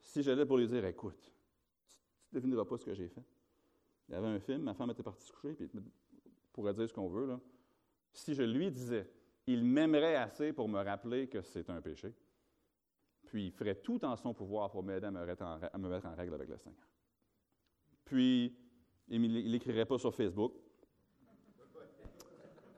si 0.00 0.22
j'allais 0.22 0.46
pour 0.46 0.56
lui 0.56 0.66
dire, 0.66 0.84
écoute, 0.86 1.30
tu 2.30 2.34
ne 2.34 2.40
devineras 2.40 2.64
pas 2.64 2.78
ce 2.78 2.86
que 2.86 2.94
j'ai 2.94 3.08
fait. 3.08 3.22
Il 4.08 4.12
y 4.12 4.14
avait 4.14 4.28
un 4.28 4.40
film, 4.40 4.62
ma 4.62 4.72
femme 4.72 4.90
était 4.90 5.02
partie 5.02 5.26
se 5.26 5.32
coucher, 5.32 5.52
puis 5.52 5.68
pourrait 6.52 6.72
dire 6.72 6.88
ce 6.88 6.94
qu'on 6.94 7.08
veut. 7.08 7.26
Là. 7.26 7.40
Si 8.10 8.34
je 8.34 8.42
lui 8.42 8.70
disais, 8.70 9.06
il 9.46 9.64
m'aimerait 9.64 10.16
assez 10.16 10.52
pour 10.52 10.68
me 10.68 10.82
rappeler 10.82 11.28
que 11.28 11.42
c'est 11.42 11.68
un 11.70 11.80
péché, 11.80 12.14
puis 13.26 13.46
il 13.46 13.52
ferait 13.52 13.76
tout 13.76 14.04
en 14.04 14.16
son 14.16 14.34
pouvoir 14.34 14.70
pour 14.70 14.82
m'aider 14.82 15.06
à 15.06 15.10
me 15.10 15.24
mettre 15.24 15.42
en, 16.06 16.14
règle 16.14 16.34
avec 16.34 16.48
le 16.48 16.58
Seigneur. 16.58 16.88
Puis, 18.04 18.56
il 19.08 19.50
n'écrirait 19.50 19.86
pas 19.86 19.98
sur 19.98 20.14
Facebook. 20.14 20.54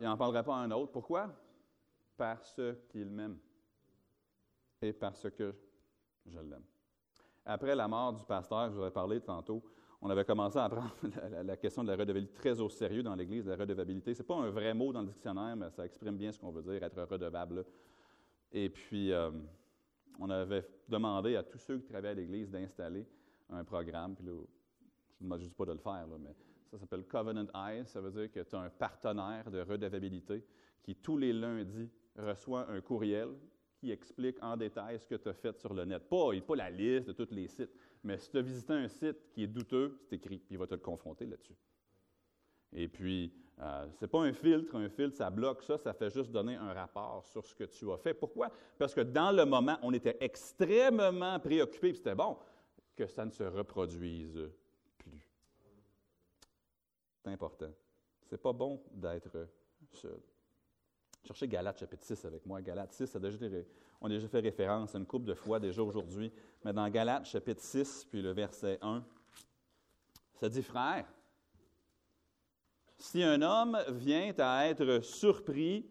Il 0.01 0.05
n'en 0.05 0.17
parlerait 0.17 0.45
pas 0.45 0.57
à 0.57 0.61
un 0.61 0.71
autre. 0.71 0.93
Pourquoi? 0.93 1.33
Parce 2.17 2.61
qu'il 2.89 3.11
m'aime 3.11 3.39
et 4.83 4.93
parce 4.93 5.29
que 5.31 5.55
je 6.27 6.39
l'aime. 6.39 6.65
Après 7.45 7.75
la 7.75 7.89
mort 7.89 8.13
du 8.13 8.25
pasteur, 8.25 8.71
je 8.71 8.77
vous 8.77 8.87
ai 8.87 8.91
parlé 8.91 9.21
tantôt, 9.21 9.63
on 10.05 10.11
avait 10.11 10.25
commencé 10.27 10.59
à 10.59 10.69
prendre 10.69 10.95
la, 11.45 11.57
question 11.57 11.83
de 11.83 11.89
la 11.89 11.97
redevabilité 11.97 12.35
très 12.35 12.61
au 12.61 12.69
sérieux 12.69 13.03
dans 13.03 13.15
l'Église, 13.15 13.47
la 13.47 13.57
redevabilité. 13.57 14.13
Ce 14.13 14.21
n'est 14.21 14.27
pas 14.27 14.35
un 14.35 14.51
vrai 14.51 14.75
mot 14.75 14.93
dans 14.93 15.01
le 15.01 15.07
dictionnaire, 15.07 15.57
mais 15.57 15.71
ça 15.71 15.87
exprime 15.87 16.19
bien 16.19 16.31
ce 16.31 16.39
qu'on 16.39 16.51
veut 16.51 16.63
dire, 16.63 16.83
être 16.83 17.03
redevable. 17.05 17.65
Et 18.53 18.69
puis, 18.69 19.11
euh, 19.13 19.31
on 20.21 20.29
avait 20.29 20.69
demandé 20.87 21.37
à 21.37 21.43
tous 21.43 21.57
ceux 21.57 21.79
qui 21.79 21.87
travaillaient 21.87 22.11
à 22.11 22.15
l'Église 22.15 22.51
d'installer 22.51 23.07
un 23.49 23.65
programme. 23.65 24.15
Puis 24.15 24.27
là, 24.27 24.33
je 25.23 25.27
ne 25.27 25.39
juste 25.39 25.55
pas 25.55 25.65
de 25.65 25.73
le 25.73 25.79
faire, 25.79 26.07
mais 26.21 26.35
ça 26.71 26.77
s'appelle 26.77 27.07
Covenant 27.07 27.47
Eyes. 27.55 27.87
Ça 27.87 28.03
veut 28.03 28.11
dire 28.11 28.31
que 28.31 28.41
tu 28.41 28.57
as 28.57 28.61
un 28.61 28.69
partenaire 28.69 29.51
de 29.51 29.63
redevabilité 29.63 30.45
qui, 30.83 30.97
tous 30.97 31.17
les 31.17 31.33
lundis, 31.33 31.89
reçoit 32.19 32.71
un 32.71 32.83
courriel 32.83 33.31
qui 33.79 33.91
explique 33.91 34.37
en 34.43 34.55
détail 34.59 35.01
ce 35.01 35.07
que 35.07 35.15
tu 35.15 35.31
as 35.31 35.35
fait 35.35 35.59
sur 35.59 35.73
le 35.73 35.87
net. 35.87 36.07
Pas, 36.11 36.29
pas 36.47 36.57
la 36.57 36.71
liste 36.71 37.09
de 37.09 37.13
tous 37.15 37.35
les 37.35 37.49
sites, 37.49 37.73
mais 38.05 38.19
si 38.19 38.31
tu 38.31 38.39
as 38.39 38.43
visité 38.43 38.73
un 38.73 38.89
site 38.89 39.31
qui 39.33 39.43
est 39.43 39.49
douteux, 39.49 39.99
c'est 40.03 40.17
écrit, 40.17 40.39
puis 40.39 40.55
il 40.55 40.59
va 40.59 40.67
te 40.67 40.75
le 40.75 40.81
confronter 40.81 41.27
là-dessus. 41.27 41.57
Et 42.73 42.89
puis, 42.89 43.33
euh, 43.61 43.89
ce 43.93 44.05
n'est 44.05 44.09
pas 44.09 44.21
un 44.21 44.33
filtre. 44.33 44.75
Un 44.75 44.89
filtre, 44.89 45.17
ça 45.17 45.31
bloque 45.31 45.63
ça. 45.63 45.79
Ça 45.79 45.95
fait 45.95 46.11
juste 46.11 46.33
donner 46.33 46.57
un 46.57 46.73
rapport 46.73 47.25
sur 47.25 47.47
ce 47.47 47.55
que 47.55 47.65
tu 47.65 47.91
as 47.93 47.97
fait. 47.99 48.13
Pourquoi? 48.13 48.51
Parce 48.79 48.95
que 48.95 49.01
dans 49.01 49.31
le 49.31 49.45
moment, 49.45 49.79
on 49.83 49.93
était 49.93 50.17
extrêmement 50.21 51.39
préoccupés, 51.39 51.91
puis 51.91 51.99
c'était 51.99 52.17
bon, 52.17 52.37
que 52.97 53.07
ça 53.07 53.25
ne 53.25 53.31
se 53.31 53.45
reproduise 53.45 54.51
c'est 57.25 57.31
important. 57.31 57.73
C'est 58.29 58.39
pas 58.41 58.53
bon 58.53 58.83
d'être 58.93 59.49
seul. 59.93 60.21
Cherchez 61.25 61.49
Galates 61.49 61.79
chapitre 61.79 62.05
6 62.05 62.25
avec 62.27 62.45
moi. 62.45 62.61
Galates 62.61 62.93
6, 62.93 63.17
on 64.01 64.07
a 64.07 64.09
déjà 64.11 64.29
fait 64.29 64.41
référence 64.41 64.95
à 64.95 64.99
une 64.99 65.07
couple 65.07 65.25
de 65.25 65.35
fois 65.35 65.59
déjà 65.59 65.83
aujourd'hui. 65.83 66.31
Mais 66.63 66.73
dans 66.73 66.87
Galates 66.91 67.25
chapitre 67.25 67.63
6, 67.63 68.07
puis 68.11 68.21
le 68.21 68.33
verset 68.33 68.79
1, 68.83 69.03
ça 70.35 70.49
dit 70.51 70.63
Frère, 70.63 71.07
si 72.99 73.23
un 73.23 73.41
homme 73.41 73.79
vient 73.89 74.35
à 74.39 74.67
être 74.67 75.01
surpris 75.01 75.89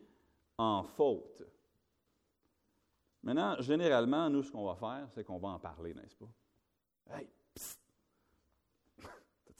en 0.55 0.83
faute, 0.83 1.41
maintenant, 3.23 3.59
généralement, 3.59 4.29
nous, 4.29 4.43
ce 4.43 4.51
qu'on 4.51 4.65
va 4.65 4.75
faire, 4.75 5.07
c'est 5.09 5.23
qu'on 5.23 5.39
va 5.39 5.49
en 5.49 5.59
parler, 5.59 5.95
n'est-ce 5.95 6.15
pas? 6.15 6.29
Hey, 7.17 7.27
psst! 7.55 7.79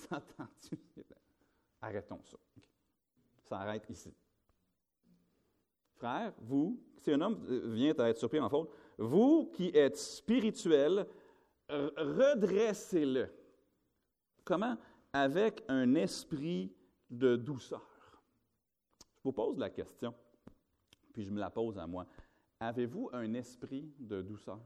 T'as 0.08 0.18
entendu? 0.18 0.80
Arrêtons 1.82 2.22
ça. 2.24 2.38
Ça 3.50 3.60
arrête 3.60 3.90
ici. 3.90 4.14
Frère, 6.04 6.34
vous, 6.42 6.78
si 6.98 7.13
un 7.13 7.22
homme 7.22 7.46
vient 7.74 7.94
à 7.98 8.10
être 8.10 8.18
surpris 8.18 8.42
en 8.42 8.50
faute, 8.50 8.70
vous 8.98 9.50
qui 9.54 9.70
êtes 9.70 9.96
spirituel, 9.96 11.08
redressez-le. 11.70 13.30
Comment? 14.44 14.76
Avec 15.13 15.63
un 15.70 15.96
esprit 15.96 16.76
de 17.10 17.38
douceur. 17.38 18.22
Je 19.00 19.22
vous 19.24 19.32
pose 19.32 19.58
la 19.58 19.70
question, 19.70 20.13
puis 21.13 21.24
je 21.24 21.32
me 21.32 21.39
la 21.39 21.50
pose 21.50 21.78
à 21.78 21.88
moi. 21.88 22.06
Avez-vous 22.60 23.10
un 23.13 23.34
esprit 23.36 23.89
de 23.98 24.22
douceur? 24.22 24.60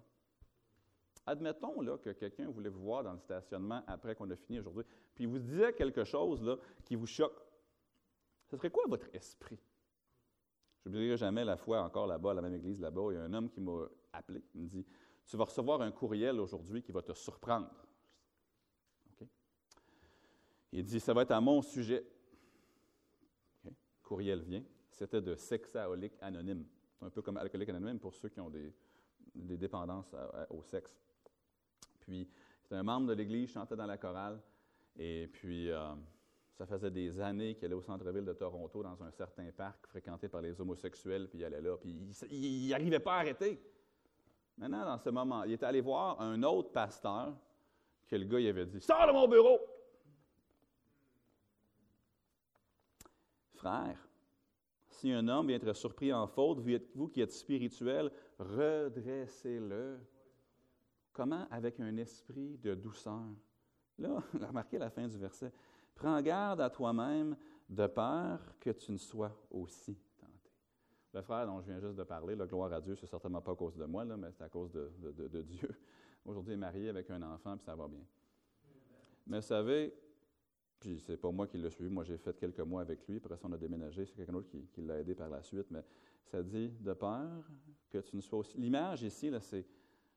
Admettons 1.28 1.82
là, 1.82 2.00
que 2.00 2.10
quelqu'un 2.13 2.50
voulait 2.50 2.69
vous 2.69 2.82
voir 2.82 3.04
dans 3.04 3.13
le 3.13 3.19
stationnement 3.19 3.84
après 3.86 4.15
qu'on 4.15 4.32
a 4.32 4.36
fini 4.36 4.58
aujourd'hui, 4.58 4.86
puis 5.13 5.26
il 5.26 5.28
vous 5.28 5.38
disait 5.38 5.71
quelque 5.73 6.04
chose 6.04 6.41
là, 6.41 6.58
qui 6.84 6.95
vous 6.95 7.06
choque. 7.06 7.39
Ce 8.47 8.58
serait 8.58 8.71
quoi 8.71 8.86
votre 8.88 9.13
esprit? 9.13 9.60
N'oublierai 10.88 11.17
jamais 11.17 11.43
la 11.43 11.58
fois 11.58 11.82
encore 11.82 12.08
là-bas, 12.08 12.32
à 12.32 12.34
la 12.36 12.41
même 12.41 12.54
église 12.54 12.80
là-bas, 12.80 13.10
il 13.12 13.15
y 13.15 13.17
a 13.17 13.23
un 13.23 13.34
homme 13.34 13.50
qui 13.50 13.60
m'a 13.60 13.88
appelé. 14.13 14.41
Il 14.56 14.62
me 14.62 14.67
dit 14.67 14.86
Tu 15.26 15.36
vas 15.36 15.43
recevoir 15.43 15.82
un 15.82 15.91
courriel 15.91 16.39
aujourd'hui 16.39 16.82
qui 16.82 16.93
va 16.93 17.02
te 17.02 17.13
surprendre. 17.13 17.69
Il 20.71 20.84
dit, 20.84 21.00
ça 21.00 21.13
va 21.13 21.23
être 21.23 21.32
à 21.32 21.41
mon 21.41 21.62
sujet. 21.62 22.06
Courriel 24.04 24.41
vient. 24.41 24.63
C'était 24.89 25.21
de 25.21 25.36
sexaholique 25.36 26.13
anonyme. 26.21 26.65
Un 27.02 27.10
peu 27.10 27.21
comme 27.21 27.38
alcoolique 27.38 27.69
anonyme 27.69 28.00
pour 28.00 28.13
ceux 28.13 28.30
qui 28.30 28.39
ont 28.39 28.50
des, 28.50 28.73
dépendances 29.36 30.15
au 30.50 30.62
sexe. 30.63 30.97
Puis, 32.00 32.30
c'était 32.62 32.76
un 32.76 32.84
membre 32.84 33.08
de 33.08 33.13
l'Église, 33.13 33.52
chantait 33.52 33.76
dans 33.76 33.86
la 33.86 33.97
chorale. 33.97 34.41
Et 34.97 35.28
puis, 35.28 35.69
euh, 35.69 35.93
ça 36.58 36.65
faisait 36.65 36.89
des 36.89 37.20
années 37.20 37.54
qu'il 37.54 37.65
allait 37.65 37.76
au 37.76 37.82
centre-ville 37.82 38.26
de 38.26 38.34
Toronto, 38.34 38.82
dans 38.82 39.04
un 39.04 39.12
certain 39.12 39.52
parc 39.52 39.86
fréquenté 39.86 40.28
par 40.28 40.41
les 40.41 40.60
homosexuels, 40.60 41.28
puis 41.30 41.38
il 41.39 41.46
allait 41.46 41.62
là, 41.62 41.78
puis 41.78 41.96
il 42.32 42.70
n'arrivait 42.70 43.00
pas 43.00 43.13
à 43.13 43.20
arrêter. 43.20 43.62
Maintenant, 44.58 44.84
dans 44.86 44.98
ce 44.98 45.10
moment, 45.12 45.43
il 45.43 45.52
est 45.52 45.62
allé 45.62 45.82
voir 45.82 46.20
un 46.20 46.41
autre 46.41 46.72
pasteur 46.72 47.38
que 48.08 48.15
le 48.15 48.26
gars 48.26 48.50
avait 48.50 48.65
dit 48.65 48.82
Sors 48.82 49.06
de 49.06 49.12
mon 49.12 49.28
bureau 49.28 49.60
Frère, 53.54 54.08
si 54.88 55.12
un 55.12 55.28
homme 55.28 55.48
vient 55.48 55.58
être 55.58 55.74
surpris 55.74 56.12
en 56.12 56.26
faute, 56.28 56.60
vous 56.96 57.08
qui 57.08 57.22
êtes 57.22 57.32
spirituel, 57.32 58.12
redressez-le. 58.39 60.00
Comment? 61.12 61.48
Avec 61.52 61.80
un 61.80 61.98
esprit 61.98 62.58
de 62.58 62.74
douceur. 62.76 63.26
Là, 63.98 64.24
remarquez 64.48 64.78
la 64.78 64.89
fin 64.89 65.08
du 65.08 65.17
verset. 65.17 65.52
Prends 65.97 66.21
garde 66.21 66.62
à 66.62 66.69
toi-même 66.69 67.36
de 67.67 67.88
peur 67.88 68.39
que 68.60 68.69
tu 68.69 68.91
ne 68.91 68.97
sois 68.97 69.36
aussi 69.49 69.97
tenté. 70.19 70.51
Le 71.13 71.21
frère 71.21 71.47
dont 71.47 71.60
je 71.60 71.65
viens 71.65 71.79
juste 71.79 71.95
de 71.95 72.03
parler, 72.03 72.36
la 72.36 72.45
gloire 72.45 72.71
à 72.71 72.79
Dieu, 72.79 72.95
c'est 72.95 73.07
certainement 73.07 73.41
pas 73.41 73.53
à 73.53 73.55
cause 73.55 73.75
de 73.75 73.86
moi, 73.86 74.05
là, 74.05 74.15
mais 74.15 74.31
c'est 74.31 74.43
à 74.43 74.49
cause 74.49 74.71
de, 74.71 75.41
Dieu. 75.41 75.69
Aujourd'hui, 76.25 76.53
est 76.53 76.57
marié 76.57 76.89
avec 76.89 77.10
un 77.10 77.21
enfant, 77.23 77.57
puis 77.57 77.65
ça 77.65 77.75
va 77.75 77.88
bien. 77.88 78.05
Mais 79.25 79.38
vous 79.39 79.45
savez, 79.45 79.93
puis 80.79 80.99
c'est 80.99 81.17
pas 81.17 81.31
moi 81.31 81.47
qui 81.47 81.57
l'ai 81.57 81.69
suivi, 81.71 81.89
moi 81.89 82.03
j'ai 82.03 82.17
fait 82.17 82.38
quelques 82.38 82.60
mois 82.60 82.81
avec 82.81 83.07
lui, 83.07 83.17
après 83.17 83.36
ça 83.36 83.47
on 83.47 83.51
a 83.53 83.57
déménagé, 83.57 84.05
c'est 84.05 84.15
quelqu'un 84.15 84.33
d'autre 84.33 84.49
qui, 84.49 84.81
l'a 84.81 84.99
aidé 84.99 85.15
par 85.15 85.29
la 85.29 85.41
suite, 85.41 85.67
mais 85.71 85.83
ça 86.25 86.43
dit 86.43 86.69
de 86.69 86.93
peur 86.93 87.49
que 87.89 87.97
tu 87.97 88.15
ne 88.15 88.21
sois 88.21 88.39
aussi. 88.39 88.57
L'image 88.57 89.01
ici, 89.01 89.31
là, 89.31 89.39
c'est, 89.39 89.65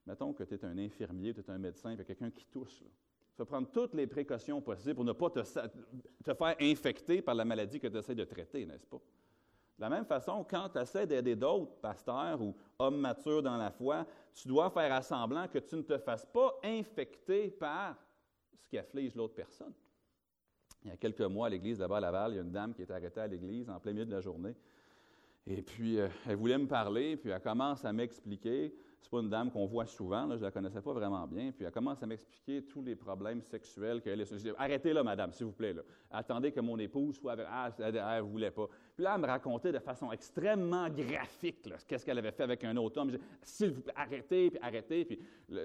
mettons 0.07 0.35
que 0.35 0.45
tu 0.45 0.55
es 0.55 0.65
un 0.65 0.77
infirmier, 0.77 1.33
tu 1.33 1.41
es 1.41 1.51
un 1.51 1.59
médecin, 1.59 1.97
puis 1.97 2.05
quelqu'un 2.05 2.31
qui 2.31 2.45
touche. 2.45 2.79
Tu 2.79 2.85
vas 3.41 3.47
prendre 3.47 3.71
toutes 3.71 3.95
les 3.95 4.07
précautions 4.07 4.61
possibles 4.61 4.95
pour 4.95 5.05
ne 5.05 5.13
pas 5.13 5.31
te, 5.31 5.41
te 5.41 6.35
faire 6.35 6.57
infecter 6.61 7.23
par 7.23 7.35
la 7.35 7.45
maladie 7.45 7.81
que 7.81 7.89
tu 7.89 7.97
essaies 7.97 8.15
de 8.15 8.25
traiter, 8.25 8.65
n'est-ce 8.67 8.87
pas? 8.87 9.01
De 9.81 9.83
la 9.85 9.89
même 9.89 10.05
façon, 10.05 10.45
quand 10.49 10.69
tu 10.69 10.79
essaies 10.79 11.07
d'aider 11.07 11.35
d'autres 11.35 11.73
pasteurs 11.81 12.43
ou 12.43 12.55
hommes 12.79 12.99
matures 12.99 13.43
dans 13.43 13.57
la 13.57 13.71
foi, 13.71 14.07
tu 14.35 14.47
dois 14.47 14.69
faire 14.69 14.93
à 14.93 15.01
semblant 15.01 15.49
que 15.49 15.59
tu 15.59 15.77
ne 15.77 15.83
te 15.83 15.97
fasses 15.97 16.27
pas 16.27 16.59
infecter 16.63 17.51
par 17.51 17.97
ce 18.59 18.69
qui 18.69 18.77
afflige 18.77 19.15
l'autre 19.15 19.35
personne. 19.35 19.73
Il 20.85 20.91
y 20.91 20.93
a 20.93 20.97
quelques 20.99 21.23
mois, 21.23 21.47
à 21.47 21.51
l'église 21.51 21.79
là-bas 21.79 21.97
à 21.97 22.01
Laval, 22.01 22.33
il 22.33 22.37
y 22.37 22.39
a 22.39 22.43
une 22.43 22.53
dame 22.53 22.75
qui 22.75 22.83
est 22.83 22.91
arrêtée 22.91 23.21
à 23.21 23.27
l'église 23.27 23.71
en 23.71 23.81
plein 23.81 23.93
milieu 23.93 24.05
de 24.05 24.11
la 24.11 24.21
journée. 24.21 24.55
Et 25.47 25.63
puis, 25.63 25.99
euh, 25.99 26.09
elle 26.27 26.37
voulait 26.37 26.59
me 26.59 26.67
parler, 26.69 27.17
puis 27.17 27.31
elle 27.31 27.41
commence 27.41 27.83
à 27.85 27.93
m'expliquer 27.93 28.75
c'est 29.01 29.11
pas 29.11 29.21
une 29.21 29.31
dame 29.31 29.51
qu'on 29.51 29.65
voit 29.65 29.87
souvent, 29.87 30.27
là, 30.27 30.37
je 30.37 30.43
la 30.43 30.51
connaissais 30.51 30.83
pas 30.83 30.93
vraiment 30.93 31.27
bien. 31.27 31.53
Puis 31.53 31.65
elle 31.65 31.73
commence 31.73 32.03
à 32.03 32.07
m'expliquer 32.07 32.63
tous 32.63 32.83
les 32.83 32.95
problèmes 32.95 33.41
sexuels 33.41 34.03
qu'elle 34.03 34.21
a. 34.21 34.25
Je 34.25 34.35
dis, 34.37 34.51
arrêtez 34.59 34.93
là, 34.93 35.03
madame, 35.03 35.33
s'il 35.33 35.47
vous 35.47 35.53
plaît. 35.53 35.75
Attendez 36.11 36.53
que 36.53 36.61
mon 36.61 36.79
épouse 36.79 37.17
soit 37.17 37.33
avec. 37.33 37.47
Ah, 37.49 37.71
elle 37.79 37.95
ne 37.95 38.21
voulait 38.21 38.51
pas. 38.51 38.67
Puis 38.95 39.05
là, 39.05 39.13
elle 39.15 39.23
me 39.23 39.27
racontait 39.27 39.73
de 39.73 39.79
façon 39.79 40.13
extrêmement 40.13 40.89
graphique 40.91 41.67
qu'est-ce 41.89 42.05
qu'elle 42.05 42.19
avait 42.19 42.33
fait 42.33 42.43
avec 42.43 42.63
un 42.65 42.77
autre 42.77 43.01
homme. 43.01 43.11
S'il 43.43 43.71
vous 43.71 43.81
plaît, 43.81 43.95
arrêtez, 43.97 44.51
puis 44.51 44.61
arrêtez. 44.63 45.05
Puis 45.07 45.19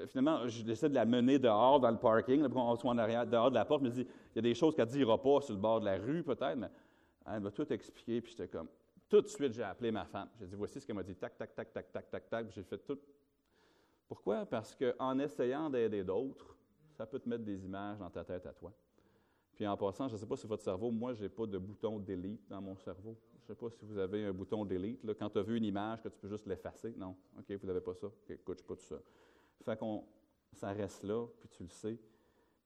finalement, 0.08 0.48
je 0.48 0.63
décide 0.63 0.89
de 0.89 0.95
la 0.95 1.06
mener 1.06 1.38
dehors 1.38 1.80
dans 1.80 1.91
le 1.91 1.98
parking, 1.98 2.41
là, 2.41 2.50
pour 2.50 2.65
qu'on 2.65 2.76
soit 2.76 2.91
en 2.91 2.98
arrière, 2.98 3.28
dehors 3.28 3.50
de 3.50 3.56
la 3.56 3.65
porte. 3.65 3.82
Je 3.82 3.86
me 3.89 3.91
dis, 3.91 4.02
il 4.02 4.36
y 4.38 4.39
a 4.39 4.41
des 4.41 4.54
choses 4.54 4.76
qu'elle 4.76 4.88
ne 4.88 4.91
dira 4.91 5.21
pas 5.21 5.41
sur 5.41 5.54
le 5.54 5.60
bord 5.60 5.82
de 5.82 5.86
la 5.86 5.98
rue, 5.98 6.24
peut-être, 6.24 6.56
mais 6.56 6.69
elle 7.28 7.41
m'a 7.41 7.52
tout 7.52 7.71
expliqué. 7.74 8.21
Puis 8.21 8.32
j'étais 8.32 8.48
comme, 8.48 8.69
tout 9.10 9.21
de 9.21 9.28
suite, 9.28 9.54
j'ai 9.54 9.63
appelé 9.63 9.91
ma 9.91 10.06
femme. 10.06 10.30
J'ai 10.39 10.48
dit, 10.48 10.56
voici 10.56 10.80
ce 10.80 10.86
qu'elle 10.86 10.95
m'a 10.95 11.04
dit, 11.04 11.15
tac, 11.15 11.38
tac, 11.38 11.54
tac, 11.54 11.71
tac, 11.71 11.91
tac, 11.91 12.10
tac, 12.10 12.30
tac. 12.30 12.48
J'ai 12.52 12.63
fait 12.63 12.78
tout 12.80 12.98
pourquoi? 14.08 14.46
Parce 14.46 14.76
qu'en 14.76 15.20
essayant 15.20 15.70
d'aider 15.70 16.04
d'autres, 16.04 16.56
ça 16.94 17.06
peut 17.06 17.20
te 17.20 17.28
mettre 17.28 17.44
des 17.44 17.65
images 17.65 18.00
dans 18.00 18.10
ta 18.10 18.24
tête 18.24 18.46
à 18.46 18.54
toi. 18.54 18.74
Puis 19.56 19.65
en 19.65 19.78
passant, 19.78 20.08
je 20.08 20.13
ne 20.13 20.20
sais 20.20 20.26
pas 20.26 20.36
si 20.36 20.48
votre 20.48 20.63
cerveau, 20.63 20.91
moi, 20.91 21.13
je 21.13 21.24
n'ai 21.24 21.30
pas 21.30 21.46
de 21.46 21.58
bouton 21.58 22.00
delete 22.00 22.48
dans 22.50 22.62
mon 22.62 22.76
cerveau. 22.76 23.18
Je 23.34 23.38
ne 23.38 23.48
sais 23.48 23.56
pas 23.56 23.70
si 23.70 23.86
vous 23.86 23.98
avez 23.98 24.26
un 24.26 24.34
bouton 24.34 24.65
delete. 24.65 25.04
Là, 25.04 25.13
quand 25.13 25.30
tu 25.30 25.39
as 25.39 25.44
vu 25.44 25.58
une 25.58 25.63
image, 25.63 26.02
que 26.02 26.10
tu 26.10 26.20
peux 26.20 26.28
juste 26.28 26.46
l'effacer. 26.46 26.94
Non. 26.98 27.15
OK, 27.38 27.52
vous 27.52 27.68
n'avez 27.68 27.82
pas 27.82 27.94
ça. 27.94 28.08
OK, 28.08 28.30
écoute, 28.30 28.60
je 28.60 28.65
pas 28.65 28.76
tout 28.76 28.84
ça. 28.84 28.98
Fait 29.63 29.78
qu'on, 29.78 30.04
ça 30.52 30.72
reste 30.72 31.04
là, 31.04 31.26
puis 31.39 31.50
tu 31.50 31.63
le 31.63 31.70
sais. 31.70 31.98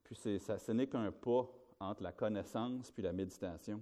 Puis 0.03 0.15
ça, 0.39 0.57
ce 0.57 0.71
n'est 0.71 0.87
qu'un 0.87 1.11
pas 1.11 1.47
entre 1.79 2.01
la 2.01 2.11
connaissance 2.11 2.91
puis 2.91 3.03
la 3.03 3.13
méditation. 3.13 3.81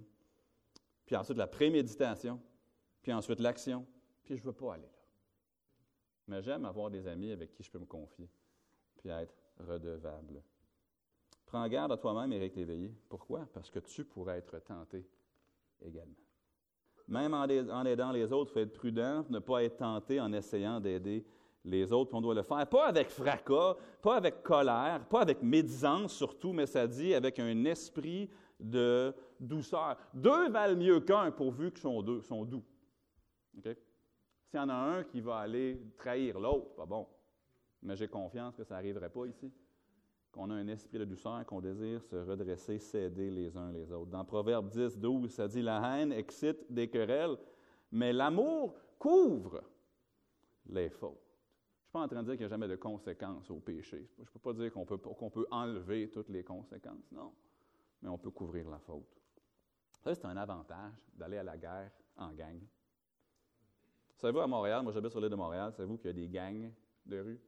Puis 1.06 1.16
ensuite 1.16 1.38
la 1.38 1.46
préméditation. 1.46 2.38
Puis 3.00 3.12
ensuite 3.12 3.40
l'action. 3.40 3.86
Puis 4.24 4.36
je 4.36 4.42
ne 4.42 4.46
veux 4.46 4.52
pas 4.52 4.74
aller 4.74 4.82
là. 4.82 4.97
Mais 6.28 6.42
j'aime 6.42 6.64
avoir 6.64 6.90
des 6.90 7.06
amis 7.06 7.32
avec 7.32 7.52
qui 7.52 7.62
je 7.62 7.70
peux 7.70 7.78
me 7.78 7.86
confier, 7.86 8.28
puis 8.98 9.08
être 9.08 9.34
redevable. 9.58 10.42
Prends 11.46 11.66
garde 11.66 11.92
à 11.92 11.96
toi-même, 11.96 12.30
Éric 12.32 12.54
Léveillé. 12.54 12.94
Pourquoi? 13.08 13.48
Parce 13.52 13.70
que 13.70 13.78
tu 13.78 14.04
pourrais 14.04 14.38
être 14.38 14.58
tenté 14.58 15.06
également. 15.80 16.14
Même 17.08 17.32
en, 17.32 17.46
aidant 17.86 18.12
les 18.12 18.30
autres, 18.30 18.50
il 18.50 18.52
faut 18.52 18.60
être 18.60 18.74
prudent, 18.74 19.24
ne 19.30 19.38
pas 19.38 19.64
être 19.64 19.78
tenté 19.78 20.20
en 20.20 20.30
essayant 20.34 20.78
d'aider 20.78 21.24
les 21.64 21.90
autres, 21.90 22.14
on 22.14 22.20
doit 22.20 22.34
le 22.34 22.42
faire, 22.42 22.66
pas 22.66 22.86
avec 22.86 23.08
fracas, 23.08 23.76
pas 24.02 24.16
avec 24.16 24.42
colère, 24.42 25.06
pas 25.08 25.22
avec 25.22 25.42
médisance 25.42 26.12
surtout, 26.12 26.52
mais 26.52 26.66
ça 26.66 26.86
dit 26.86 27.14
avec 27.14 27.38
un 27.38 27.64
esprit 27.64 28.30
de 28.60 29.14
douceur. 29.40 29.96
Deux 30.12 30.50
valent 30.50 30.76
mieux 30.76 31.00
qu'un 31.00 31.30
pourvu 31.30 31.70
qu'ils 31.70 31.80
sont, 31.80 32.02
deux, 32.02 32.20
sont 32.20 32.44
doux. 32.44 32.62
OK? 33.56 33.74
S'il 34.48 34.58
y 34.58 34.62
en 34.62 34.68
a 34.70 34.74
un 34.74 35.04
qui 35.04 35.20
va 35.20 35.38
aller 35.38 35.78
trahir 35.98 36.40
l'autre, 36.40 36.74
pas 36.74 36.86
bon. 36.86 37.06
Mais 37.82 37.96
j'ai 37.96 38.08
confiance 38.08 38.56
que 38.56 38.64
ça 38.64 38.74
n'arriverait 38.76 39.10
pas 39.10 39.26
ici. 39.26 39.52
Qu'on 40.32 40.50
a 40.50 40.54
un 40.54 40.68
esprit 40.68 40.98
de 40.98 41.04
douceur, 41.04 41.44
qu'on 41.44 41.60
désire 41.60 42.02
se 42.02 42.16
redresser, 42.16 42.78
s'aider 42.78 43.30
les 43.30 43.56
uns 43.56 43.70
les 43.72 43.92
autres. 43.92 44.10
Dans 44.10 44.24
Proverbe 44.24 44.68
10, 44.68 44.98
12, 44.98 45.30
ça 45.30 45.48
dit 45.48 45.60
La 45.60 45.80
haine 45.98 46.12
excite 46.12 46.70
des 46.70 46.88
querelles, 46.88 47.36
mais 47.92 48.12
l'amour 48.12 48.74
couvre 48.98 49.62
les 50.66 50.88
fautes. 50.88 51.18
Je 51.20 51.82
ne 51.82 51.84
suis 51.84 51.92
pas 51.92 52.00
en 52.00 52.08
train 52.08 52.22
de 52.22 52.28
dire 52.28 52.32
qu'il 52.34 52.46
n'y 52.46 52.46
a 52.46 52.48
jamais 52.48 52.68
de 52.68 52.76
conséquences 52.76 53.50
au 53.50 53.60
péché. 53.60 54.08
Je 54.16 54.22
ne 54.22 54.26
peux 54.26 54.38
pas 54.38 54.52
dire 54.54 54.72
qu'on 54.72 54.84
peut, 54.84 54.98
qu'on 54.98 55.30
peut 55.30 55.46
enlever 55.50 56.10
toutes 56.10 56.28
les 56.30 56.44
conséquences, 56.44 57.10
non. 57.12 57.32
Mais 58.02 58.08
on 58.08 58.18
peut 58.18 58.30
couvrir 58.30 58.68
la 58.68 58.78
faute. 58.78 59.20
Ça, 60.00 60.14
c'est 60.14 60.26
un 60.26 60.36
avantage 60.36 60.94
d'aller 61.14 61.38
à 61.38 61.42
la 61.42 61.56
guerre 61.56 61.90
en 62.16 62.32
gang. 62.32 62.60
Savez-vous, 64.18 64.40
à 64.40 64.46
Montréal, 64.46 64.82
moi 64.82 64.92
j'habite 64.92 65.10
sur 65.10 65.20
l'île 65.20 65.30
de 65.30 65.36
Montréal, 65.36 65.72
savez-vous 65.72 65.96
qu'il 65.96 66.08
y 66.08 66.10
a 66.10 66.12
des 66.12 66.28
gangs 66.28 66.72
de 67.06 67.20
rue? 67.20 67.40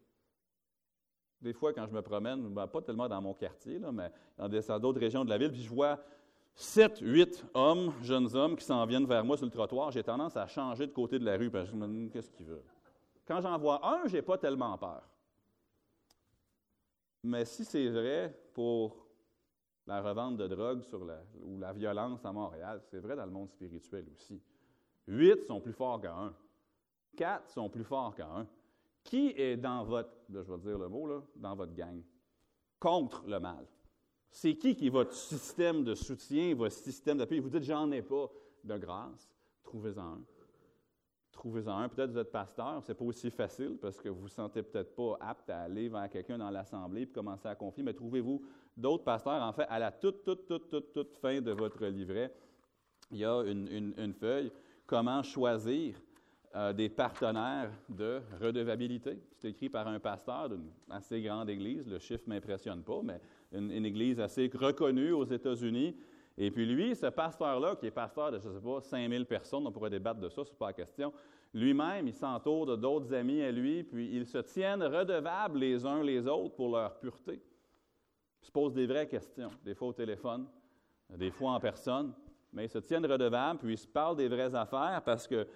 Des 1.41 1.53
fois, 1.53 1.73
quand 1.73 1.87
je 1.87 1.93
me 1.93 2.03
promène, 2.03 2.49
ben, 2.55 2.67
pas 2.67 2.81
tellement 2.81 3.09
dans 3.09 3.21
mon 3.21 3.35
quartier, 3.35 3.81
mais 3.93 4.13
dans 4.37 4.79
d'autres 4.79 5.01
régions 5.01 5.25
de 5.25 5.31
la 5.31 5.39
ville, 5.39 5.51
puis 5.51 5.63
je 5.63 5.69
vois 5.69 5.99
sept, 6.55 6.99
huit 7.01 7.45
hommes, 7.55 7.93
jeunes 8.03 8.35
hommes, 8.37 8.57
qui 8.57 8.65
s'en 8.65 8.85
viennent 8.87 9.07
vers 9.07 9.25
moi 9.25 9.37
sur 9.37 9.47
le 9.47 9.51
trottoir, 9.51 9.91
j'ai 9.91 10.05
tendance 10.05 10.37
à 10.37 10.47
changer 10.47 10.87
de 10.87 10.93
côté 10.93 11.19
de 11.19 11.25
la 11.25 11.37
rue, 11.37 11.51
parce 11.51 11.65
que 11.65 11.71
je 11.73 11.77
me 11.77 11.89
dis, 11.89 12.11
qu'est-ce 12.11 12.31
qu'il 12.31 12.47
veut? 12.47 12.63
Quand 13.27 13.41
j'en 13.41 13.59
vois 13.59 13.85
un, 13.87 14.07
je 14.07 14.17
n'ai 14.17 14.23
pas 14.23 14.39
tellement 14.39 14.77
peur. 14.79 15.03
Mais 17.23 17.45
si 17.45 17.65
c'est 17.65 17.89
vrai 17.89 18.39
pour 18.55 19.07
la 19.87 20.01
revente 20.03 20.37
de 20.37 20.47
drogue 20.47 20.83
ou 21.43 21.59
la 21.59 21.73
violence 21.73 22.25
à 22.25 22.33
Montréal, 22.33 22.81
c'est 22.91 23.01
vrai 23.01 23.17
dans 23.17 23.25
le 23.25 23.33
monde 23.33 23.49
spirituel 23.49 24.07
aussi. 24.15 24.41
Huit 25.09 25.45
sont 25.47 25.61
plus 25.61 25.73
forts 25.73 26.01
qu'un 26.01 26.33
quatre 27.17 27.51
sont 27.51 27.69
plus 27.69 27.85
forts 27.85 28.15
qu'un. 28.15 28.47
Qui 29.03 29.29
est 29.37 29.57
dans 29.57 29.83
votre, 29.85 30.11
je 30.29 30.39
vais 30.39 30.59
dire 30.59 30.79
le 30.79 30.89
mot, 30.89 31.07
là, 31.07 31.23
dans 31.37 31.55
votre 31.55 31.73
gang, 31.73 32.03
contre 32.79 33.25
le 33.27 33.41
mal? 33.41 33.67
C'est 34.31 34.55
qui 34.57 34.77
qui 34.77 34.87
est 34.87 34.91
votre 34.91 35.15
système 35.15 35.83
de 35.83 35.95
soutien, 35.95 36.55
votre 36.55 36.75
système 36.75 37.19
d'appui? 37.19 37.41
Vous 37.41 37.49
dites, 37.49 37.63
j'en 37.63 37.91
ai 37.91 38.03
pas 38.03 38.31
de 38.63 38.77
grâce. 38.77 39.29
Trouvez-en 39.65 40.03
un. 40.03 40.23
Trouvez-en 41.33 41.79
un. 41.79 41.89
Peut-être 41.89 42.11
que 42.11 42.13
vous 42.13 42.19
êtes 42.19 42.31
pasteur, 42.31 42.83
c'est 42.83 42.95
pas 42.95 43.05
aussi 43.05 43.31
facile 43.31 43.79
parce 43.81 43.99
que 43.99 44.09
vous 44.09 44.17
ne 44.17 44.21
vous 44.21 44.29
sentez 44.29 44.63
peut-être 44.63 44.95
pas 44.95 45.17
apte 45.21 45.49
à 45.49 45.63
aller 45.63 45.89
vers 45.89 46.09
quelqu'un 46.11 46.39
dans 46.39 46.51
l'assemblée 46.51 47.03
et 47.03 47.07
commencer 47.07 47.49
à 47.49 47.55
confier, 47.55 47.83
mais 47.83 47.95
trouvez-vous 47.95 48.43
d'autres 48.77 49.05
pasteurs? 49.05 49.43
En 49.43 49.53
fait, 49.53 49.67
à 49.69 49.79
la 49.79 49.91
toute, 49.91 50.23
toute, 50.23 50.47
toute, 50.47 50.69
toute, 50.69 50.93
toute 50.93 51.17
fin 51.17 51.41
de 51.41 51.53
votre 51.53 51.87
livret, 51.87 52.35
il 53.11 53.19
y 53.19 53.25
a 53.25 53.43
une, 53.43 53.95
une 53.97 54.13
feuille. 54.13 54.53
Comment 54.87 55.23
choisir 55.23 56.01
euh, 56.57 56.73
des 56.73 56.89
partenaires 56.89 57.71
de 57.89 58.21
redevabilité. 58.41 59.23
C'est 59.37 59.51
écrit 59.51 59.69
par 59.69 59.87
un 59.87 60.01
pasteur 60.01 60.49
d'une 60.49 60.69
assez 60.91 61.23
grande 61.23 61.49
église. 61.49 61.87
Le 61.89 62.01
chiffre 62.01 62.25
ne 62.27 62.35
m'impressionne 62.35 62.83
pas, 62.83 63.01
mais 63.05 63.21
une, 63.53 63.85
église 63.87 64.19
assez 64.19 64.51
reconnue 64.53 65.13
aux 65.13 65.25
États-Unis. 65.25 65.97
Et 66.37 66.51
puis 66.51 66.67
lui, 66.67 66.97
ce 66.97 67.07
pasteur-là, 67.07 67.77
qui 67.77 67.87
est 67.87 67.93
pasteur 67.93 68.33
de, 68.33 68.41
je 68.41 68.49
ne 68.49 68.55
sais 68.55 68.65
pas, 68.65 68.81
5000 68.81 69.27
personnes, 69.27 69.65
on 69.65 69.71
pourrait 69.71 69.91
débattre 69.91 70.19
de 70.19 70.29
ça, 70.29 70.45
ce 70.45 70.51
n'est 70.51 70.57
pas 70.57 70.67
la 70.67 70.73
question, 70.73 71.13
lui-même, 71.55 72.09
il 72.09 72.15
s'entoure 72.15 72.67
de 72.67 72.75
d'autres 72.75 73.15
amis 73.15 73.43
à 73.43 73.53
lui, 73.53 73.85
puis 73.85 74.11
ils 74.13 74.27
se 74.27 74.39
tiennent 74.39 74.83
redevables 74.83 75.59
les 75.59 75.87
uns 75.87 76.03
les 76.03 76.27
autres 76.27 76.57
pour 76.57 76.71
leur 76.71 76.99
pureté. 76.99 77.41
Ils 78.43 78.47
se 78.47 78.51
posent 78.51 78.75
des 78.75 78.87
vraies 78.87 79.07
questions, 79.07 79.51
des 79.65 79.75
fois 79.77 79.89
au 79.89 79.93
téléphone, 79.93 80.49
des 81.17 81.31
fois 81.31 81.53
en 81.53 81.61
personne, 81.61 82.13
mais 82.53 82.65
ils 82.65 82.71
se 82.71 82.79
tiennent 82.79 83.07
redevables, 83.07 83.61
puis 83.61 83.75
ils 83.75 83.79
se 83.79 83.87
parlent 83.87 84.17
des 84.17 84.29
vraies 84.29 84.53
affaires 84.55 85.03
parce 85.05 85.29
que 85.29 85.47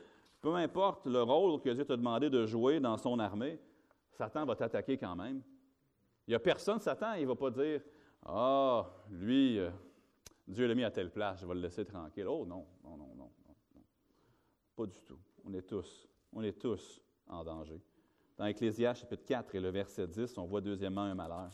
peu 0.45 0.55
importe 0.57 1.07
le 1.07 1.23
rôle 1.23 1.59
que 1.63 1.71
Dieu 1.71 1.87
t'a 1.87 1.97
demandé 1.97 2.29
de 2.29 2.45
jouer 2.45 2.79
dans 2.79 2.99
son 2.99 3.19
armée, 3.19 3.59
Satan 4.11 4.45
va 4.45 4.55
t'attaquer 4.55 4.99
quand 4.99 5.17
même. 5.17 5.41
Il 6.27 6.33
n'y 6.33 6.35
a 6.35 6.39
personne, 6.39 6.79
Satan, 6.81 7.15
il 7.15 7.23
ne 7.23 7.29
va 7.29 7.35
pas 7.35 7.51
dire 7.51 7.81
Ah, 8.27 8.91
lui, 9.11 9.59
euh, 9.59 9.71
Dieu 10.47 10.67
l'a 10.67 10.75
mis 10.75 10.85
à 10.85 10.91
telle 10.91 11.11
place, 11.11 11.41
je 11.41 11.47
vais 11.47 11.55
le 11.55 11.61
laisser 11.61 11.87
tranquille. 11.87 12.27
Oh 12.29 12.45
non, 12.45 12.67
non, 12.85 12.91
non, 12.91 13.15
non, 13.17 13.31
non. 13.75 13.83
Pas 14.77 14.85
du 14.85 15.01
tout. 15.01 15.19
On 15.47 15.55
est 15.55 15.63
tous, 15.63 16.07
on 16.31 16.43
est 16.43 16.61
tous 16.61 17.01
en 17.27 17.43
danger. 17.43 17.81
Dans 18.37 18.45
Ecclésias 18.45 18.97
chapitre 18.97 19.25
4 19.25 19.55
et 19.55 19.61
le 19.61 19.71
verset 19.71 20.07
10, 20.07 20.37
on 20.37 20.45
voit 20.45 20.61
deuxièmement 20.61 21.05
un 21.05 21.15
malheur. 21.15 21.53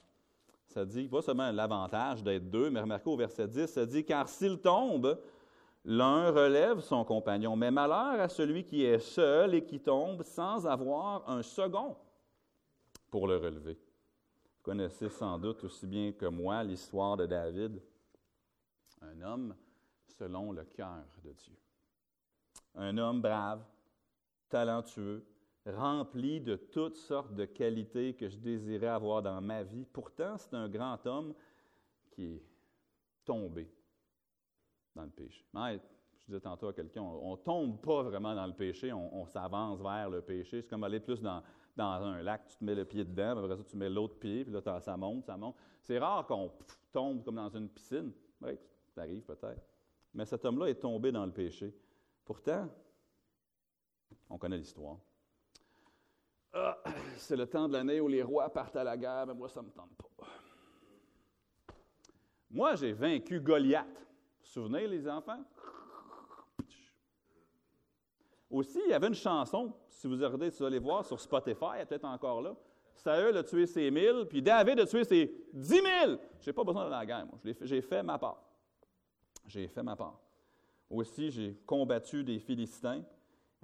Ça 0.66 0.84
dit, 0.84 1.06
pas 1.06 1.22
seulement 1.22 1.52
l'avantage 1.52 2.24
d'être 2.24 2.50
deux, 2.50 2.70
mais 2.70 2.80
remarquez 2.80 3.08
au 3.08 3.16
verset 3.16 3.46
10, 3.46 3.68
ça 3.68 3.86
dit, 3.86 4.04
car 4.04 4.28
s'il 4.28 4.58
tombe, 4.60 5.16
l'un 5.84 6.30
relève 6.30 6.80
son 6.80 7.04
compagnon, 7.04 7.56
mais 7.56 7.70
malheur 7.70 8.20
à 8.20 8.28
celui 8.28 8.64
qui 8.64 8.84
est 8.84 8.98
seul 8.98 9.54
et 9.54 9.64
qui 9.64 9.80
tombe 9.80 10.22
sans 10.22 10.66
avoir 10.66 11.28
un 11.28 11.42
second 11.42 11.96
pour 13.10 13.26
le 13.26 13.36
relever. 13.36 13.74
Vous 13.74 14.62
connaissez 14.62 15.08
sans 15.08 15.38
doute 15.38 15.64
aussi 15.64 15.86
bien 15.86 16.12
que 16.12 16.26
moi 16.26 16.62
l'histoire 16.62 17.16
de 17.16 17.26
David, 17.26 17.80
un 19.00 19.20
homme 19.22 19.54
selon 20.18 20.52
le 20.52 20.64
cœur 20.64 21.04
de 21.24 21.32
Dieu. 21.32 21.56
Un 22.74 22.98
homme 22.98 23.22
brave, 23.22 23.64
talentueux, 24.48 25.24
rempli 25.66 26.40
de 26.40 26.56
toutes 26.56 26.96
sortes 26.96 27.34
de 27.34 27.46
qualités 27.46 28.14
que 28.14 28.28
je 28.28 28.36
désirais 28.36 28.88
avoir 28.88 29.22
dans 29.22 29.40
ma 29.40 29.62
vie. 29.62 29.86
Pourtant, 29.86 30.36
c'est 30.36 30.54
un 30.54 30.68
grand 30.68 31.04
homme 31.06 31.34
qui 32.10 32.34
est 32.34 32.42
tombé 33.24 33.70
dans 34.94 35.02
le 35.02 35.10
péché. 35.10 35.44
je 35.54 36.26
disais 36.26 36.40
tantôt 36.40 36.68
à 36.68 36.72
quelqu'un, 36.72 37.02
on 37.02 37.32
ne 37.32 37.36
tombe 37.36 37.80
pas 37.80 38.02
vraiment 38.02 38.34
dans 38.34 38.46
le 38.46 38.52
péché, 38.52 38.92
on, 38.92 39.26
s'avance 39.26 39.80
vers 39.80 40.10
le 40.10 40.20
péché. 40.20 40.62
C'est 40.62 40.68
comme 40.68 40.84
aller 40.84 41.00
plus 41.00 41.20
dans, 41.20 41.42
un 41.78 42.22
lac, 42.22 42.46
tu 42.48 42.56
te 42.56 42.64
mets 42.64 42.74
le 42.74 42.84
pied 42.84 43.04
dedans, 43.04 43.38
après 43.38 43.56
ça, 43.56 43.64
tu 43.64 43.76
mets 43.76 43.90
l'autre 43.90 44.18
pied, 44.18 44.44
puis 44.44 44.52
là, 44.52 44.80
ça 44.80 44.96
monte, 44.96 45.24
ça 45.24 45.36
monte. 45.36 45.56
C'est 45.80 45.98
rare 45.98 46.26
qu'on 46.26 46.50
tombe 46.92 47.24
comme 47.24 47.36
dans 47.36 47.48
une 47.48 47.68
piscine. 47.68 48.12
Oui, 48.42 48.52
ça 48.94 49.02
arrive 49.02 49.22
peut-être. 49.22 49.62
Mais 50.12 50.24
cet 50.24 50.44
homme-là 50.44 50.66
est 50.66 50.80
tombé 50.80 51.12
dans 51.12 51.24
le 51.24 51.32
péché. 51.32 51.72
Pourtant, 52.24 52.68
on 54.28 54.38
connaît 54.38 54.58
l'histoire. 54.58 54.98
Ah, 56.52 56.76
c'est 57.16 57.36
le 57.36 57.46
temps 57.46 57.68
de 57.68 57.74
l'année 57.74 58.00
où 58.00 58.08
les 58.08 58.22
rois 58.22 58.48
partent 58.50 58.76
à 58.76 58.84
la 58.84 58.96
guerre, 58.96 59.26
mais 59.26 59.34
moi, 59.34 59.48
ça 59.48 59.62
ne 59.62 59.66
me 59.66 59.72
tente 59.72 59.94
pas. 59.94 60.26
Moi, 62.50 62.74
j'ai 62.74 62.92
vaincu 62.92 63.40
Goliath. 63.40 63.86
Souvenez, 64.42 64.86
les 64.86 65.08
enfants? 65.08 65.42
Aussi, 68.50 68.80
il 68.84 68.90
y 68.90 68.94
avait 68.94 69.06
une 69.06 69.14
chanson, 69.14 69.72
si 69.88 70.08
vous 70.08 70.14
regardez, 70.14 70.50
si 70.50 70.58
vous 70.58 70.64
allez 70.64 70.80
voir 70.80 71.04
sur 71.04 71.20
Spotify, 71.20 71.66
elle 71.76 71.82
est 71.82 71.86
peut-être 71.86 72.04
encore 72.04 72.42
là. 72.42 72.56
Saül 72.96 73.36
a 73.36 73.44
tué 73.44 73.66
ses 73.66 73.90
mille, 73.90 74.26
puis 74.28 74.42
David 74.42 74.80
a 74.80 74.86
tué 74.86 75.04
ses 75.04 75.32
dix 75.52 75.80
mille. 75.80 76.18
Je 76.40 76.50
n'ai 76.50 76.52
pas 76.52 76.64
besoin 76.64 76.84
de 76.84 76.90
la 76.90 77.06
guerre, 77.06 77.26
moi. 77.26 77.38
J'ai 77.60 77.80
fait 77.80 78.02
ma 78.02 78.18
part. 78.18 78.42
J'ai 79.46 79.68
fait 79.68 79.82
ma 79.82 79.96
part. 79.96 80.20
Aussi, 80.90 81.30
j'ai 81.30 81.54
combattu 81.64 82.24
des 82.24 82.40
Philistins. 82.40 83.02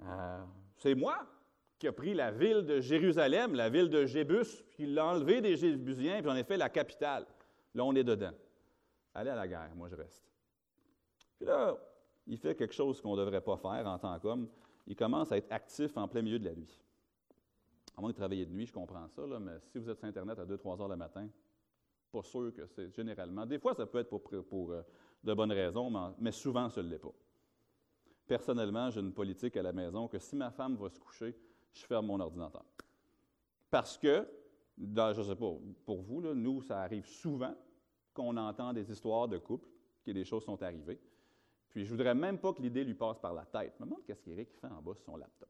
Euh, 0.01 0.43
c'est 0.77 0.95
moi 0.95 1.27
qui 1.77 1.87
a 1.87 1.91
pris 1.91 2.13
la 2.13 2.31
ville 2.31 2.65
de 2.65 2.79
Jérusalem, 2.79 3.53
la 3.53 3.69
ville 3.69 3.89
de 3.89 4.05
Jébus, 4.05 4.63
puis 4.71 4.85
l'a 4.85 5.05
enlevé 5.05 5.41
des 5.41 5.55
Jébusiens, 5.55 6.21
puis 6.21 6.29
j'en 6.29 6.35
ai 6.35 6.43
fait 6.43 6.57
la 6.57 6.69
capitale. 6.69 7.27
Là, 7.75 7.83
on 7.83 7.93
est 7.93 8.03
dedans. 8.03 8.31
Allez 9.13 9.29
à 9.29 9.35
la 9.35 9.47
guerre, 9.47 9.71
moi 9.75 9.89
je 9.89 9.95
reste. 9.95 10.23
Puis 11.37 11.45
là, 11.45 11.77
il 12.27 12.37
fait 12.37 12.55
quelque 12.55 12.73
chose 12.73 13.01
qu'on 13.01 13.15
ne 13.15 13.21
devrait 13.23 13.41
pas 13.41 13.57
faire 13.57 13.87
en 13.87 13.97
tant 13.97 14.19
qu'homme. 14.19 14.47
Il 14.85 14.95
commence 14.95 15.31
à 15.31 15.37
être 15.37 15.51
actif 15.51 15.95
en 15.97 16.07
plein 16.07 16.21
milieu 16.21 16.39
de 16.39 16.45
la 16.45 16.55
nuit. 16.55 16.81
À 17.95 18.01
moins 18.01 18.11
de 18.11 18.15
travailler 18.15 18.45
de 18.45 18.51
nuit, 18.51 18.65
je 18.65 18.73
comprends 18.73 19.07
ça, 19.07 19.25
là, 19.25 19.39
mais 19.39 19.59
si 19.59 19.77
vous 19.79 19.89
êtes 19.89 19.97
sur 19.97 20.07
Internet 20.07 20.37
à 20.39 20.45
2-3 20.45 20.81
heures 20.81 20.87
le 20.87 20.95
matin, 20.95 21.27
pas 22.11 22.23
sûr 22.23 22.53
que 22.53 22.65
c'est 22.67 22.89
généralement. 22.91 23.45
Des 23.45 23.59
fois, 23.59 23.73
ça 23.73 23.85
peut 23.85 23.99
être 23.99 24.09
pour, 24.09 24.71
euh, 24.71 24.81
de 25.23 25.33
bonnes 25.33 25.51
raisons, 25.51 25.91
mais, 26.19 26.31
souvent, 26.31 26.69
ce 26.69 26.79
ne 26.79 26.89
l'est 26.89 26.99
pas. 26.99 27.13
Personnellement, 28.27 28.89
j'ai 28.89 28.99
une 28.99 29.13
politique 29.13 29.57
à 29.57 29.61
la 29.61 29.73
maison 29.73 30.07
que 30.07 30.19
si 30.19 30.35
ma 30.35 30.51
femme 30.51 30.75
va 30.75 30.89
se 30.89 30.99
coucher, 30.99 31.35
je 31.73 31.85
ferme 31.85 32.07
mon 32.07 32.19
ordinateur. 32.19 32.65
Parce 33.69 33.97
que, 33.97 34.27
je 34.77 35.19
ne 35.19 35.23
sais 35.23 35.35
pas, 35.35 35.53
pour 35.85 36.01
vous, 36.01 36.21
nous, 36.21 36.61
ça 36.61 36.81
arrive 36.81 37.05
souvent 37.05 37.55
qu'on 38.13 38.35
entend 38.37 38.73
des 38.73 38.89
histoires 38.91 39.27
de 39.27 39.37
couple, 39.37 39.69
que 40.03 40.11
des 40.11 40.23
choses 40.23 40.43
sont 40.43 40.61
arrivées. 40.61 40.99
Puis 41.69 41.83
je 41.83 41.91
ne 41.91 41.97
voudrais 41.97 42.15
même 42.15 42.39
pas 42.39 42.53
que 42.53 42.61
l'idée 42.61 42.83
lui 42.83 42.93
passe 42.93 43.19
par 43.19 43.33
la 43.33 43.45
tête. 43.45 43.73
Je 43.77 43.83
me 43.83 43.89
demande 43.89 44.03
qu'est-ce 44.05 44.21
qu'Éric 44.21 44.53
fait 44.53 44.67
en 44.67 44.81
bas 44.81 44.95
sur 44.95 45.05
son 45.05 45.17
laptop. 45.17 45.49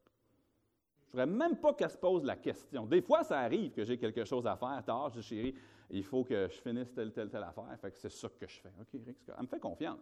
Je 1.00 1.16
ne 1.16 1.24
voudrais 1.24 1.38
même 1.38 1.56
pas 1.58 1.72
qu'elle 1.72 1.90
se 1.90 1.96
pose 1.96 2.24
la 2.24 2.36
question. 2.36 2.86
Des 2.86 3.00
fois, 3.00 3.24
ça 3.24 3.40
arrive 3.40 3.72
que 3.72 3.84
j'ai 3.84 3.98
quelque 3.98 4.24
chose 4.24 4.46
à 4.46 4.56
faire 4.56 4.82
tard. 4.84 5.08
Je 5.10 5.20
dis, 5.20 5.26
chérie, 5.26 5.54
il 5.90 6.04
faut 6.04 6.24
que 6.24 6.48
je 6.50 6.60
finisse 6.60 6.92
telle, 6.92 7.12
telle, 7.12 7.30
telle 7.30 7.44
affaire. 7.44 7.74
Fait 7.80 7.90
que 7.90 7.98
c'est 7.98 8.10
ça 8.10 8.28
que 8.28 8.46
je 8.46 8.60
fais. 8.60 8.72
OK, 8.80 8.94
Eric, 8.94 9.16
elle 9.26 9.42
me 9.42 9.48
fait 9.48 9.60
confiance. 9.60 10.00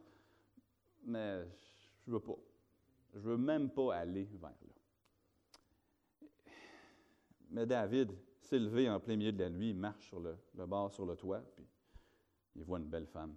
Mais 1.05 1.44
je 2.05 2.11
ne 2.11 2.16
veux 2.16 2.20
pas. 2.20 2.38
Je 3.14 3.20
veux 3.20 3.37
même 3.37 3.70
pas 3.70 3.94
aller 3.94 4.24
vers 4.24 4.50
là. 4.50 6.29
Mais 7.50 7.66
David 7.66 8.12
s'est 8.40 8.59
levé 8.59 8.88
en 8.90 9.00
plein 9.00 9.16
milieu 9.16 9.33
de 9.33 9.42
la 9.42 9.50
nuit, 9.50 9.70
il 9.70 9.76
marche 9.76 10.09
sur 10.09 10.20
le, 10.20 10.37
bord, 10.66 10.92
sur 10.92 11.07
le 11.07 11.16
toit, 11.16 11.42
puis 11.55 11.64
il 12.57 12.64
voit 12.64 12.79
une 12.79 12.88
belle 12.88 13.07
femme. 13.07 13.35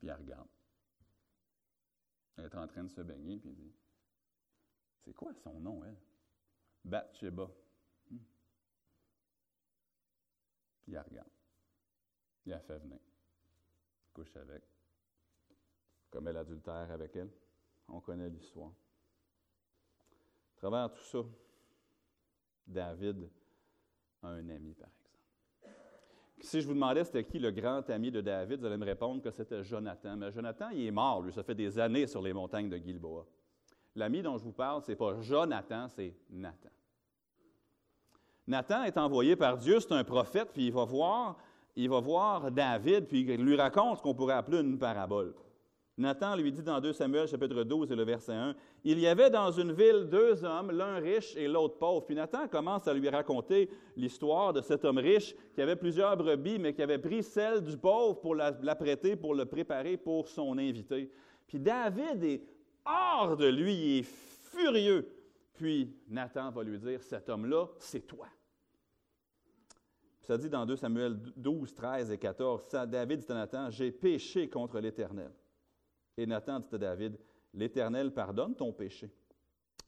Puis 0.00 0.08
il 0.08 0.12
regarde. 0.12 0.48
Elle 2.36 2.46
est 2.46 2.54
en 2.56 2.66
train 2.66 2.82
de 2.82 2.88
se 2.88 3.00
baigner, 3.02 3.38
puis 3.38 3.50
il 3.50 3.54
dit 3.54 3.72
C'est 5.04 5.12
quoi 5.12 5.32
son 5.34 5.60
nom, 5.60 5.84
elle? 5.84 5.96
Bathsheba. 6.84 7.48
Hmm. 8.10 8.18
Puis 10.82 10.92
il 10.92 10.98
regarde. 10.98 11.30
Il 12.44 12.52
a 12.52 12.60
fait 12.60 12.78
venir. 12.78 12.98
Couche 14.12 14.34
avec. 14.36 14.64
Comme 16.10 16.26
elle 16.26 16.38
adultère 16.38 16.90
avec 16.90 17.14
elle. 17.14 17.30
On 17.86 18.00
connaît 18.00 18.28
l'histoire 18.28 18.72
travers 20.60 20.92
tout 20.92 21.04
ça, 21.04 21.18
David 22.66 23.30
a 24.22 24.28
un 24.28 24.48
ami, 24.50 24.74
par 24.74 24.88
exemple. 24.88 24.99
Si 26.42 26.60
je 26.60 26.66
vous 26.66 26.74
demandais 26.74 27.04
c'était 27.04 27.24
qui 27.24 27.38
le 27.38 27.50
grand 27.50 27.88
ami 27.90 28.10
de 28.10 28.20
David, 28.20 28.60
vous 28.60 28.66
allez 28.66 28.76
me 28.76 28.84
répondre 28.84 29.22
que 29.22 29.30
c'était 29.30 29.62
Jonathan. 29.62 30.16
Mais 30.16 30.32
Jonathan, 30.32 30.70
il 30.70 30.86
est 30.86 30.90
mort, 30.90 31.22
lui, 31.22 31.32
ça 31.32 31.42
fait 31.42 31.54
des 31.54 31.78
années 31.78 32.06
sur 32.06 32.22
les 32.22 32.32
montagnes 32.32 32.68
de 32.68 32.76
Gilboa. 32.76 33.26
L'ami 33.94 34.22
dont 34.22 34.38
je 34.38 34.44
vous 34.44 34.52
parle, 34.52 34.82
ce 34.82 34.92
n'est 34.92 34.96
pas 34.96 35.20
Jonathan, 35.20 35.88
c'est 35.88 36.14
Nathan. 36.30 36.70
Nathan 38.46 38.84
est 38.84 38.96
envoyé 38.96 39.36
par 39.36 39.56
Dieu, 39.58 39.80
c'est 39.80 39.92
un 39.92 40.04
prophète, 40.04 40.50
puis 40.52 40.66
il 40.66 40.72
va 40.72 40.84
voir, 40.84 41.36
il 41.76 41.88
va 41.88 42.00
voir 42.00 42.50
David, 42.50 43.06
puis 43.06 43.20
il 43.20 43.44
lui 43.44 43.56
raconte 43.56 43.98
ce 43.98 44.02
qu'on 44.02 44.14
pourrait 44.14 44.34
appeler 44.34 44.60
une 44.60 44.78
parabole. 44.78 45.34
Nathan 46.00 46.34
lui 46.34 46.50
dit 46.50 46.62
dans 46.62 46.80
2 46.80 46.94
Samuel 46.94 47.28
chapitre 47.28 47.62
12 47.62 47.92
et 47.92 47.94
le 47.94 48.04
verset 48.04 48.32
1, 48.32 48.54
Il 48.84 48.98
y 48.98 49.06
avait 49.06 49.28
dans 49.28 49.52
une 49.52 49.72
ville 49.72 50.08
deux 50.10 50.42
hommes, 50.44 50.70
l'un 50.70 50.94
riche 50.94 51.36
et 51.36 51.46
l'autre 51.46 51.76
pauvre. 51.76 52.06
Puis 52.06 52.14
Nathan 52.14 52.48
commence 52.48 52.88
à 52.88 52.94
lui 52.94 53.08
raconter 53.10 53.68
l'histoire 53.96 54.54
de 54.54 54.62
cet 54.62 54.86
homme 54.86 54.96
riche 54.96 55.34
qui 55.54 55.60
avait 55.60 55.76
plusieurs 55.76 56.16
brebis, 56.16 56.58
mais 56.58 56.72
qui 56.72 56.80
avait 56.80 56.98
pris 56.98 57.22
celle 57.22 57.62
du 57.62 57.76
pauvre 57.76 58.18
pour 58.18 58.34
la, 58.34 58.74
prêter, 58.74 59.14
pour 59.14 59.34
le 59.34 59.44
préparer 59.44 59.98
pour 59.98 60.26
son 60.26 60.56
invité. 60.56 61.10
Puis 61.46 61.60
David 61.60 62.24
est 62.24 62.42
hors 62.86 63.36
de 63.36 63.48
lui, 63.48 63.74
il 63.74 63.98
est 63.98 64.02
furieux. 64.02 65.06
Puis 65.52 65.94
Nathan 66.08 66.50
va 66.50 66.62
lui 66.62 66.78
dire, 66.78 67.02
cet 67.02 67.28
homme-là, 67.28 67.66
c'est 67.78 68.06
toi. 68.06 68.26
ça 70.22 70.38
dit 70.38 70.48
dans 70.48 70.64
2 70.64 70.76
Samuel 70.76 71.18
12, 71.36 71.74
13 71.74 72.10
et 72.10 72.16
14, 72.16 72.62
ça, 72.68 72.86
David 72.86 73.20
dit 73.20 73.32
à 73.32 73.34
Nathan, 73.34 73.68
j'ai 73.68 73.92
péché 73.92 74.48
contre 74.48 74.80
l'Éternel. 74.80 75.30
Et 76.20 76.26
Nathan 76.26 76.60
dit 76.60 76.74
à 76.74 76.78
David, 76.78 77.18
L'Éternel 77.54 78.12
pardonne 78.12 78.54
ton 78.54 78.74
péché. 78.74 79.10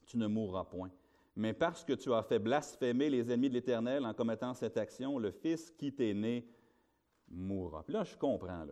Tu 0.07 0.17
ne 0.17 0.25
mourras 0.25 0.65
point. 0.65 0.89
Mais 1.35 1.53
parce 1.53 1.83
que 1.83 1.93
tu 1.93 2.11
as 2.11 2.23
fait 2.23 2.39
blasphémer 2.39 3.09
les 3.11 3.31
ennemis 3.31 3.49
de 3.49 3.53
l'Éternel 3.53 4.03
en 4.03 4.15
commettant 4.15 4.55
cette 4.55 4.77
action, 4.77 5.19
le 5.19 5.29
Fils 5.29 5.69
qui 5.71 5.93
t'est 5.93 6.15
né 6.15 6.47
mourra. 7.29 7.83
Puis 7.83 7.93
là, 7.93 8.03
je 8.03 8.17
comprends 8.17 8.65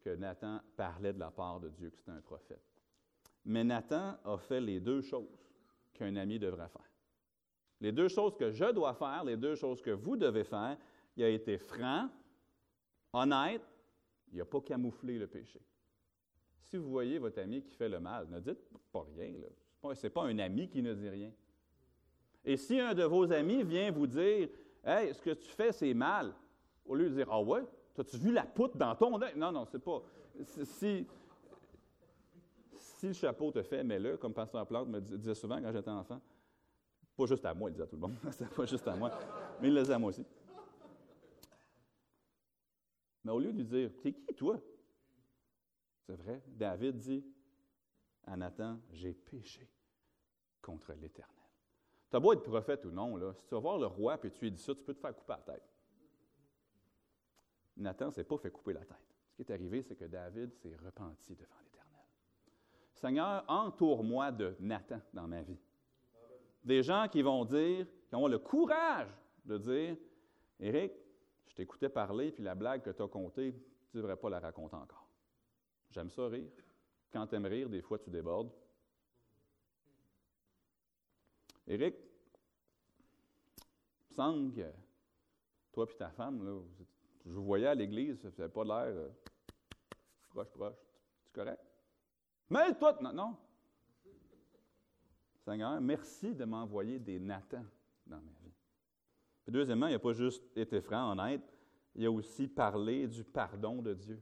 que 0.00 0.10
Nathan 0.16 0.60
parlait 0.76 1.12
de 1.12 1.18
la 1.18 1.30
part 1.30 1.60
de 1.60 1.68
Dieu, 1.68 1.90
que 1.90 1.96
c'était 1.98 2.10
un 2.10 2.22
prophète. 2.22 2.64
Mais 3.44 3.64
Nathan 3.64 4.16
a 4.24 4.38
fait 4.38 4.60
les 4.60 4.80
deux 4.80 5.02
choses 5.02 5.52
qu'un 5.92 6.16
ami 6.16 6.38
devrait 6.38 6.68
faire. 6.68 6.90
Les 7.82 7.92
deux 7.92 8.08
choses 8.08 8.34
que 8.34 8.50
je 8.50 8.72
dois 8.72 8.94
faire, 8.94 9.24
les 9.24 9.36
deux 9.36 9.56
choses 9.56 9.82
que 9.82 9.90
vous 9.90 10.16
devez 10.16 10.44
faire, 10.44 10.78
il 11.16 11.24
a 11.24 11.28
été 11.28 11.58
franc, 11.58 12.08
honnête, 13.12 13.62
il 14.32 14.38
n'a 14.38 14.46
pas 14.46 14.62
camouflé 14.62 15.18
le 15.18 15.26
péché. 15.26 15.60
Si 16.64 16.76
vous 16.76 16.90
voyez 16.90 17.18
votre 17.18 17.40
ami 17.40 17.62
qui 17.62 17.74
fait 17.74 17.88
le 17.88 18.00
mal, 18.00 18.26
ne 18.28 18.40
dites 18.40 18.58
pas 18.92 19.06
rien. 19.16 19.32
Ce 19.94 20.06
n'est 20.06 20.10
pas, 20.10 20.24
un 20.24 20.38
ami 20.38 20.68
qui 20.68 20.82
ne 20.82 20.94
dit 20.94 21.08
rien. 21.08 21.30
Et 22.44 22.56
si 22.56 22.78
un 22.80 22.94
de 22.94 23.04
vos 23.04 23.30
amis 23.32 23.62
vient 23.62 23.90
vous 23.90 24.06
dire 24.06 24.48
Hey, 24.84 25.14
ce 25.14 25.20
que 25.20 25.30
tu 25.30 25.48
fais, 25.48 25.72
c'est 25.72 25.94
mal, 25.94 26.34
au 26.84 26.94
lieu 26.94 27.08
de 27.08 27.14
dire 27.14 27.28
Ah 27.30 27.40
ouais, 27.40 27.62
as-tu 27.98 28.16
vu 28.16 28.32
la 28.32 28.44
poutre 28.44 28.76
dans 28.76 28.94
ton 28.94 29.20
œil? 29.20 29.32
Non, 29.36 29.52
non, 29.52 29.64
c'est 29.64 29.78
pas. 29.78 30.02
Si, 30.64 31.06
le 33.02 33.12
chapeau 33.12 33.50
te 33.50 33.62
fait, 33.62 33.84
mets-le, 33.84 34.16
comme 34.16 34.32
Pasteur 34.32 34.66
Plante 34.66 34.88
me 34.88 35.00
disait 35.00 35.34
souvent 35.34 35.60
quand 35.60 35.72
j'étais 35.72 35.90
enfant. 35.90 36.20
Pas 37.16 37.26
juste 37.26 37.44
à 37.44 37.54
moi, 37.54 37.70
il 37.70 37.72
disait 37.72 37.84
à 37.84 37.86
tout 37.86 37.96
le 37.96 38.02
monde. 38.02 38.14
c'est 38.30 38.48
pas 38.48 38.66
juste 38.66 38.88
à 38.88 38.96
moi. 38.96 39.10
Mais 39.60 39.68
il 39.68 39.74
le 39.74 39.80
disait 39.82 39.94
à 39.94 39.98
moi 39.98 40.08
aussi. 40.10 40.24
Mais 43.22 43.32
au 43.32 43.38
lieu 43.38 43.52
de 43.52 43.58
lui 43.58 43.64
dire 43.64 43.90
T'es 44.02 44.12
qui, 44.12 44.34
toi? 44.34 44.58
C'est 46.06 46.16
vrai? 46.16 46.42
David 46.46 46.96
dit 46.96 47.24
à 48.24 48.36
Nathan 48.36 48.78
J'ai 48.90 49.14
péché 49.14 49.68
contre 50.60 50.92
l'Éternel. 50.92 51.34
Tu 52.10 52.16
as 52.16 52.20
beau 52.20 52.32
être 52.32 52.42
prophète 52.42 52.84
ou 52.84 52.90
non, 52.90 53.16
là, 53.16 53.32
si 53.34 53.44
tu 53.46 53.54
vas 53.54 53.60
voir 53.60 53.78
le 53.78 53.86
roi 53.86 54.18
et 54.22 54.30
tu 54.30 54.44
lui 54.44 54.52
dis 54.52 54.62
ça, 54.62 54.74
tu 54.74 54.84
peux 54.84 54.94
te 54.94 55.00
faire 55.00 55.14
couper 55.14 55.32
la 55.32 55.54
tête. 55.54 55.74
Nathan 57.76 58.06
ne 58.06 58.10
s'est 58.12 58.24
pas 58.24 58.38
fait 58.38 58.50
couper 58.50 58.72
la 58.72 58.84
tête. 58.84 58.96
Ce 59.30 59.34
qui 59.34 59.42
est 59.42 59.52
arrivé, 59.52 59.82
c'est 59.82 59.96
que 59.96 60.04
David 60.04 60.54
s'est 60.54 60.76
repenti 60.76 61.34
devant 61.34 61.56
l'Éternel. 61.64 62.04
Seigneur, 62.94 63.44
entoure-moi 63.48 64.30
de 64.30 64.54
Nathan 64.60 65.00
dans 65.12 65.26
ma 65.26 65.42
vie. 65.42 65.58
Des 66.62 66.82
gens 66.82 67.08
qui 67.10 67.20
vont 67.20 67.44
dire, 67.44 67.86
qui 68.08 68.14
ont 68.14 68.28
le 68.28 68.38
courage 68.38 69.10
de 69.44 69.58
dire 69.58 69.96
Éric, 70.60 70.92
je 71.48 71.54
t'écoutais 71.54 71.88
parler, 71.88 72.30
puis 72.30 72.44
la 72.44 72.54
blague 72.54 72.82
que 72.82 72.90
tu 72.90 73.02
as 73.02 73.08
contée, 73.08 73.52
tu 73.90 73.96
ne 73.96 74.02
devrais 74.02 74.16
pas 74.16 74.30
la 74.30 74.40
raconter 74.40 74.76
encore. 74.76 75.03
J'aime 75.94 76.10
ça 76.10 76.26
rire. 76.26 76.50
Quand 77.12 77.24
tu 77.28 77.36
aimes 77.36 77.46
rire, 77.46 77.68
des 77.68 77.80
fois 77.80 78.00
tu 78.00 78.10
débordes. 78.10 78.50
Éric, 81.68 81.94
il 84.10 84.14
semble 84.14 84.52
que 84.52 84.72
toi 85.72 85.86
et 85.88 85.96
ta 85.96 86.10
femme, 86.10 86.44
là, 86.44 86.60
je 87.24 87.30
vous 87.30 87.44
voyais 87.44 87.68
à 87.68 87.74
l'église, 87.76 88.20
ça 88.20 88.28
n'avait 88.28 88.52
pas 88.52 88.64
l'air 88.64 88.96
euh, 88.96 89.08
proche, 90.30 90.50
proche. 90.50 90.76
C'est 91.22 91.32
correct? 91.32 91.62
Mais 92.50 92.74
toi, 92.76 92.98
non, 93.00 93.12
non. 93.12 93.36
Seigneur, 95.44 95.80
merci 95.80 96.34
de 96.34 96.44
m'envoyer 96.44 96.98
des 96.98 97.20
Nathan 97.20 97.64
dans 98.04 98.20
ma 98.20 98.32
vie. 98.42 98.52
deuxièmement, 99.46 99.86
il 99.86 99.92
n'a 99.92 99.98
pas 100.00 100.12
juste 100.12 100.44
été 100.56 100.80
franc, 100.80 101.12
honnête, 101.12 101.56
il 101.94 102.04
a 102.04 102.10
aussi 102.10 102.48
parlé 102.48 103.06
du 103.06 103.22
pardon 103.22 103.80
de 103.80 103.94
Dieu. 103.94 104.20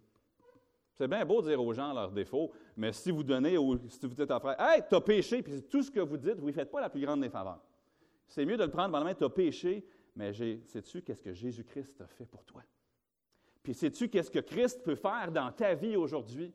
C'est 0.94 1.08
bien 1.08 1.24
beau 1.24 1.40
de 1.40 1.48
dire 1.48 1.62
aux 1.62 1.72
gens 1.72 1.92
leurs 1.92 2.10
défauts, 2.10 2.52
mais 2.76 2.92
si 2.92 3.10
vous 3.10 3.22
donnez, 3.22 3.56
si 3.88 4.06
vous 4.06 4.14
dites 4.14 4.30
à 4.30 4.36
un 4.36 4.40
frère, 4.40 4.56
Hey, 4.60 4.82
tu 4.88 4.94
as 4.94 5.00
péché, 5.00 5.42
puis 5.42 5.62
tout 5.62 5.82
ce 5.82 5.90
que 5.90 6.00
vous 6.00 6.16
dites, 6.16 6.38
vous 6.38 6.48
ne 6.48 6.52
faites 6.52 6.70
pas 6.70 6.80
la 6.80 6.90
plus 6.90 7.00
grande 7.00 7.22
des 7.22 7.30
faveurs. 7.30 7.62
C'est 8.28 8.44
mieux 8.44 8.56
de 8.56 8.64
le 8.64 8.70
prendre 8.70 8.92
par 8.92 9.00
la 9.00 9.06
main, 9.06 9.14
tu 9.14 9.24
as 9.24 9.30
péché, 9.30 9.86
mais 10.14 10.32
sais-tu 10.32 11.02
qu'est-ce 11.02 11.22
que 11.22 11.32
Jésus-Christ 11.32 12.00
a 12.02 12.06
fait 12.06 12.26
pour 12.26 12.44
toi? 12.44 12.62
Puis 13.62 13.74
sais-tu 13.74 14.08
qu'est-ce 14.08 14.30
que 14.30 14.40
Christ 14.40 14.82
peut 14.82 14.94
faire 14.94 15.30
dans 15.30 15.50
ta 15.52 15.74
vie 15.74 15.96
aujourd'hui? 15.96 16.52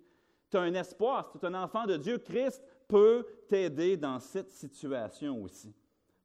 Tu 0.50 0.58
as 0.58 0.62
un 0.62 0.74
espoir, 0.74 1.30
si 1.32 1.40
tu 1.40 1.46
es 1.46 1.50
un 1.50 1.64
enfant 1.64 1.86
de 1.86 1.98
Dieu, 1.98 2.18
Christ 2.20 2.64
peut 2.88 3.26
t'aider 3.50 3.98
dans 3.98 4.20
cette 4.20 4.50
situation 4.50 5.42
aussi. 5.42 5.74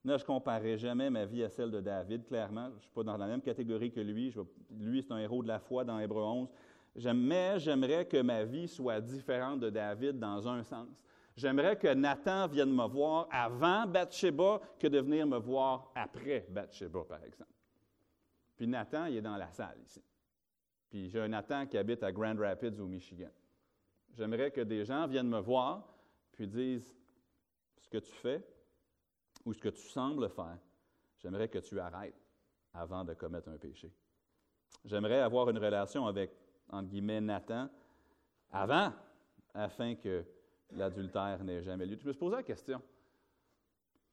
Là, 0.04 0.16
je 0.16 0.24
ne 0.24 0.26
comparerai 0.26 0.76
jamais 0.76 1.10
ma 1.10 1.24
vie 1.24 1.44
à 1.44 1.48
celle 1.48 1.70
de 1.70 1.80
David, 1.80 2.24
clairement. 2.26 2.68
Je 2.70 2.74
ne 2.76 2.80
suis 2.80 2.90
pas 2.90 3.04
dans 3.04 3.16
la 3.16 3.26
même 3.26 3.40
catégorie 3.40 3.92
que 3.92 4.00
lui. 4.00 4.34
lui, 4.70 5.02
c'est 5.02 5.12
un 5.12 5.18
héros 5.18 5.42
de 5.42 5.48
la 5.48 5.60
foi 5.60 5.84
dans 5.84 5.98
Hébreu 6.00 6.22
11. 6.22 6.48
Mais 6.94 7.58
j'aimerais 7.58 8.06
que 8.06 8.20
ma 8.20 8.44
vie 8.44 8.68
soit 8.68 9.00
différente 9.00 9.60
de 9.60 9.70
David 9.70 10.18
dans 10.18 10.46
un 10.46 10.62
sens. 10.62 10.88
J'aimerais 11.36 11.78
que 11.78 11.88
Nathan 11.94 12.46
vienne 12.46 12.72
me 12.72 12.86
voir 12.86 13.26
avant 13.30 13.86
Bathsheba 13.86 14.60
que 14.78 14.86
de 14.86 15.00
venir 15.00 15.26
me 15.26 15.38
voir 15.38 15.90
après 15.94 16.46
Bathsheba, 16.50 17.04
par 17.04 17.24
exemple. 17.24 17.50
Puis 18.56 18.66
Nathan, 18.66 19.06
il 19.06 19.16
est 19.16 19.22
dans 19.22 19.36
la 19.36 19.50
salle 19.50 19.78
ici. 19.82 20.02
Puis 20.90 21.08
j'ai 21.08 21.20
un 21.20 21.28
Nathan 21.28 21.66
qui 21.66 21.78
habite 21.78 22.02
à 22.02 22.12
Grand 22.12 22.38
Rapids, 22.38 22.78
au 22.78 22.86
Michigan. 22.86 23.30
J'aimerais 24.12 24.50
que 24.50 24.60
des 24.60 24.84
gens 24.84 25.06
viennent 25.06 25.28
me 25.28 25.40
voir 25.40 25.88
puis 26.32 26.46
disent 26.46 26.94
ce 27.78 27.88
que 27.88 27.98
tu 27.98 28.12
fais 28.12 28.44
ou 29.46 29.54
ce 29.54 29.60
que 29.60 29.70
tu 29.70 29.88
sembles 29.88 30.28
faire. 30.28 30.58
J'aimerais 31.18 31.48
que 31.48 31.58
tu 31.58 31.80
arrêtes 31.80 32.14
avant 32.74 33.04
de 33.04 33.14
commettre 33.14 33.48
un 33.48 33.56
péché. 33.56 33.90
J'aimerais 34.84 35.20
avoir 35.20 35.48
une 35.48 35.58
relation 35.58 36.06
avec 36.06 36.30
entre 36.72 36.88
guillemets, 36.88 37.20
Nathan, 37.20 37.68
avant, 38.50 38.92
afin 39.54 39.94
que 39.94 40.24
l'adultère 40.70 41.44
n'ait 41.44 41.62
jamais 41.62 41.86
lieu. 41.86 41.96
Tu 41.96 42.04
peux 42.04 42.12
se 42.12 42.18
poser 42.18 42.36
la 42.36 42.42
question. 42.42 42.80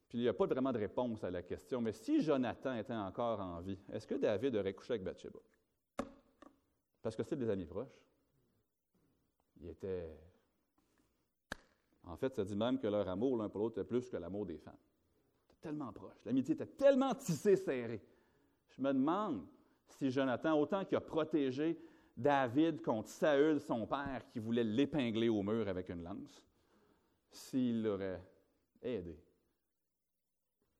Puis 0.10 0.17
il 0.17 0.22
n'y 0.22 0.28
a 0.28 0.34
pas 0.34 0.45
vraiment 0.45 0.72
de 0.72 0.80
réponse 0.80 1.24
à 1.24 1.32
la 1.32 1.41
question, 1.43 1.82
mais 1.82 1.93
si 1.93 2.22
Jonathan 2.22 2.76
était 2.76 2.93
encore 2.93 3.39
en 3.39 3.62
vie, 3.62 3.78
est-ce 3.91 4.08
que 4.08 4.15
David 4.15 4.56
aurait 4.56 4.74
couché 4.74 4.93
avec 4.93 5.04
Bathsheba? 5.04 5.39
Parce 7.02 7.15
que 7.15 7.24
c'est 7.24 7.36
des 7.36 7.50
amis 7.50 7.65
proches. 7.65 7.95
Il 9.62 9.69
était. 9.69 10.10
En 12.04 12.17
fait, 12.17 12.34
ça 12.34 12.43
dit 12.43 12.56
même 12.56 12.80
que 12.80 12.88
leur 12.88 13.08
amour 13.08 13.38
l'un 13.38 13.50
pour 13.50 13.62
l'autre 13.62 13.80
était 13.80 13.88
plus 13.88 14.10
que 14.10 14.17
l'amour 14.17 14.45
des 14.45 14.58
femmes. 14.58 14.78
C'était 15.38 15.60
tellement 15.62 15.93
proche. 15.93 16.17
L'amitié 16.26 16.56
était 16.56 16.65
tellement 16.65 17.13
tissée, 17.13 17.56
serrée. 17.56 18.02
Je 18.69 18.82
me 18.82 18.91
demande 18.93 19.45
si 19.88 20.10
Jonathan, 20.10 20.60
autant 20.60 20.86
qu'il 20.86 20.98
a 20.98 21.02
protégé 21.02 21.80
David 22.20 22.82
contre 22.82 23.08
Saül, 23.08 23.62
son 23.62 23.88
père, 23.88 24.28
qui 24.30 24.40
voulait 24.40 24.64
l'épingler 24.64 25.30
au 25.30 25.42
mur 25.42 25.70
avec 25.70 25.88
une 25.88 26.04
lance, 26.04 26.44
s'il 27.32 27.82
l'aurait 27.82 28.22
aidé. 28.82 29.18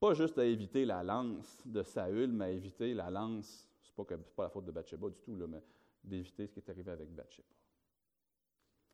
Pas 0.02 0.14
juste 0.14 0.38
à 0.38 0.44
éviter 0.44 0.84
la 0.84 1.02
lance 1.02 1.66
de 1.66 1.82
Saül, 1.82 2.34
mais 2.34 2.46
à 2.46 2.50
éviter 2.50 2.94
la 2.94 3.10
lance, 3.10 3.70
c'est 3.82 3.96
pas, 3.96 4.04
pas 4.36 4.44
la 4.44 4.50
faute 4.50 4.66
de 4.66 4.72
Bathsheba 4.72 5.10
du 5.10 5.20
tout, 5.22 5.38
là, 5.38 5.48
mais 5.48 5.64
d'éviter 6.04 6.46
ce 6.46 6.54
qui 6.54 6.60
est 6.60 6.70
arrivé 6.70 6.92
avec 6.92 7.10
Bathsheba. 7.10 7.48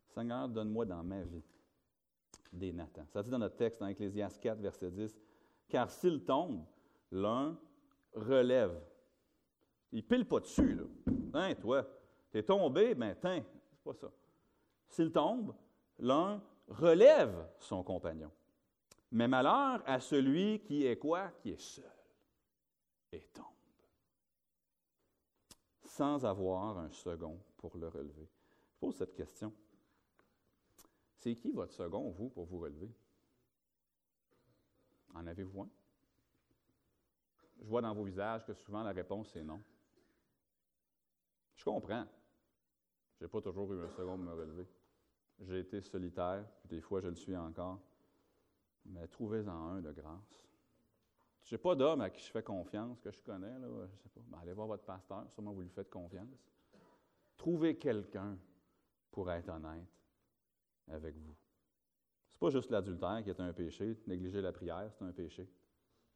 Seigneur, 0.07 0.47
donne-moi 0.47 0.85
dans 0.85 1.03
ma 1.03 1.23
vie 1.23 1.43
des 2.53 2.71
Nathan. 2.71 3.07
Ça 3.07 3.23
dit 3.23 3.31
dans 3.31 3.39
notre 3.39 3.57
texte, 3.57 3.79
dans 3.79 3.87
Ecclésias 3.87 4.37
4, 4.39 4.59
verset 4.59 4.91
10, 4.91 5.19
Car 5.67 5.89
s'il 5.89 6.23
tombe, 6.23 6.63
l'un 7.11 7.57
relève. 8.13 8.79
Il 9.91 10.05
pile 10.05 10.27
pas 10.27 10.41
dessus, 10.41 10.75
là. 10.75 10.83
Hein, 11.33 11.55
toi? 11.55 11.85
T'es 12.35 12.43
tombé, 12.43 12.93
ben 12.95 13.15
tiens, 13.15 13.45
c'est 13.71 13.81
pas 13.81 13.93
ça. 13.93 14.11
S'il 14.89 15.09
tombe, 15.09 15.55
l'un 15.99 16.43
relève 16.67 17.49
son 17.59 17.81
compagnon. 17.81 18.29
Mais 19.11 19.25
malheur 19.25 19.81
à 19.85 20.01
celui 20.01 20.59
qui 20.59 20.85
est 20.85 20.97
quoi? 20.97 21.29
Qui 21.39 21.51
est 21.51 21.61
seul 21.61 21.89
et 23.13 23.21
tombe. 23.21 23.45
Sans 25.85 26.25
avoir 26.25 26.77
un 26.77 26.91
second 26.91 27.39
pour 27.55 27.77
le 27.77 27.87
relever. 27.87 28.27
Je 28.67 28.79
pose 28.81 28.97
cette 28.97 29.15
question. 29.15 29.53
C'est 31.15 31.37
qui 31.37 31.53
votre 31.53 31.71
second, 31.71 32.09
vous, 32.09 32.27
pour 32.27 32.47
vous 32.47 32.59
relever? 32.59 32.93
En 35.13 35.25
avez-vous 35.25 35.61
un? 35.61 35.69
Je 37.61 37.63
vois 37.63 37.81
dans 37.81 37.93
vos 37.93 38.03
visages 38.03 38.43
que 38.43 38.53
souvent 38.53 38.83
la 38.83 38.91
réponse 38.91 39.33
est 39.37 39.43
non. 39.43 39.63
Je 41.55 41.63
comprends. 41.63 42.05
Je 43.19 43.25
n'ai 43.25 43.29
pas 43.29 43.41
toujours 43.41 43.73
eu 43.73 43.81
un 43.81 43.89
second 43.89 44.17
pour 44.17 44.25
me 44.25 44.33
relever. 44.33 44.67
J'ai 45.39 45.59
été 45.59 45.81
solitaire, 45.81 46.45
puis 46.59 46.69
des 46.69 46.81
fois 46.81 47.01
je 47.01 47.07
le 47.07 47.15
suis 47.15 47.35
encore. 47.35 47.79
Mais 48.85 49.07
trouvez-en 49.07 49.51
un 49.51 49.81
de 49.81 49.91
grâce. 49.91 50.47
Je 51.43 51.55
n'ai 51.55 51.59
pas 51.59 51.75
d'homme 51.75 52.01
à 52.01 52.09
qui 52.09 52.21
je 52.21 52.31
fais 52.31 52.43
confiance, 52.43 52.99
que 52.99 53.11
je 53.11 53.21
connais, 53.21 53.59
là, 53.59 53.67
je 53.87 53.97
sais 53.97 54.09
pas. 54.09 54.21
Ben, 54.27 54.39
allez 54.41 54.53
voir 54.53 54.67
votre 54.67 54.83
pasteur, 54.83 55.29
sûrement 55.29 55.53
vous 55.53 55.61
lui 55.61 55.69
faites 55.69 55.89
confiance. 55.89 56.49
Trouvez 57.37 57.77
quelqu'un 57.77 58.37
pour 59.11 59.31
être 59.31 59.49
honnête 59.49 59.87
avec 60.87 61.15
vous. 61.15 61.35
Ce 62.31 62.35
n'est 62.35 62.39
pas 62.39 62.49
juste 62.49 62.69
l'adultère 62.71 63.21
qui 63.23 63.29
est 63.29 63.39
un 63.39 63.53
péché. 63.53 63.95
Négliger 64.07 64.41
la 64.41 64.51
prière, 64.51 64.91
c'est 64.91 65.05
un 65.05 65.11
péché. 65.11 65.47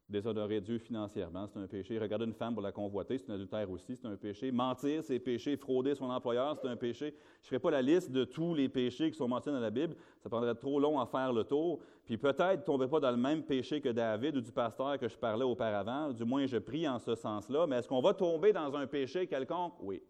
Déshonorer 0.09 0.59
Dieu 0.59 0.79
financièrement, 0.79 1.45
c'est 1.45 1.59
un 1.59 1.67
péché. 1.67 1.99
Regarder 1.99 2.25
une 2.25 2.33
femme 2.33 2.55
pour 2.55 2.63
la 2.63 2.71
convoiter, 2.71 3.19
c'est 3.19 3.29
un 3.29 3.35
adultère 3.35 3.69
aussi, 3.69 3.95
c'est 3.95 4.07
un 4.07 4.15
péché. 4.15 4.51
Mentir, 4.51 5.03
c'est 5.03 5.19
péché. 5.19 5.55
Frauder 5.55 5.93
son 5.93 6.09
employeur, 6.09 6.57
c'est 6.57 6.67
un 6.67 6.75
péché. 6.75 7.13
Je 7.41 7.45
ne 7.45 7.49
ferai 7.49 7.59
pas 7.59 7.69
la 7.69 7.83
liste 7.83 8.11
de 8.11 8.23
tous 8.23 8.55
les 8.55 8.69
péchés 8.69 9.11
qui 9.11 9.17
sont 9.17 9.27
mentionnés 9.27 9.57
dans 9.57 9.63
la 9.63 9.69
Bible. 9.69 9.95
Ça 10.17 10.27
prendrait 10.27 10.55
trop 10.55 10.79
long 10.79 10.99
à 10.99 11.05
faire 11.05 11.31
le 11.31 11.43
tour. 11.43 11.79
Puis 12.05 12.17
peut-être 12.17 12.63
tomber 12.65 12.87
pas 12.87 12.99
dans 12.99 13.11
le 13.11 13.17
même 13.17 13.43
péché 13.43 13.81
que 13.81 13.89
David 13.89 14.37
ou 14.37 14.41
du 14.41 14.51
pasteur 14.51 14.97
que 14.97 15.07
je 15.07 15.15
parlais 15.15 15.45
auparavant. 15.45 16.11
Du 16.11 16.25
moins, 16.25 16.47
je 16.47 16.57
prie 16.57 16.87
en 16.87 16.97
ce 16.97 17.13
sens-là. 17.13 17.67
Mais 17.67 17.75
est-ce 17.75 17.87
qu'on 17.87 18.01
va 18.01 18.15
tomber 18.15 18.51
dans 18.51 18.75
un 18.75 18.87
péché 18.87 19.27
quelconque? 19.27 19.75
Oui. 19.79 20.01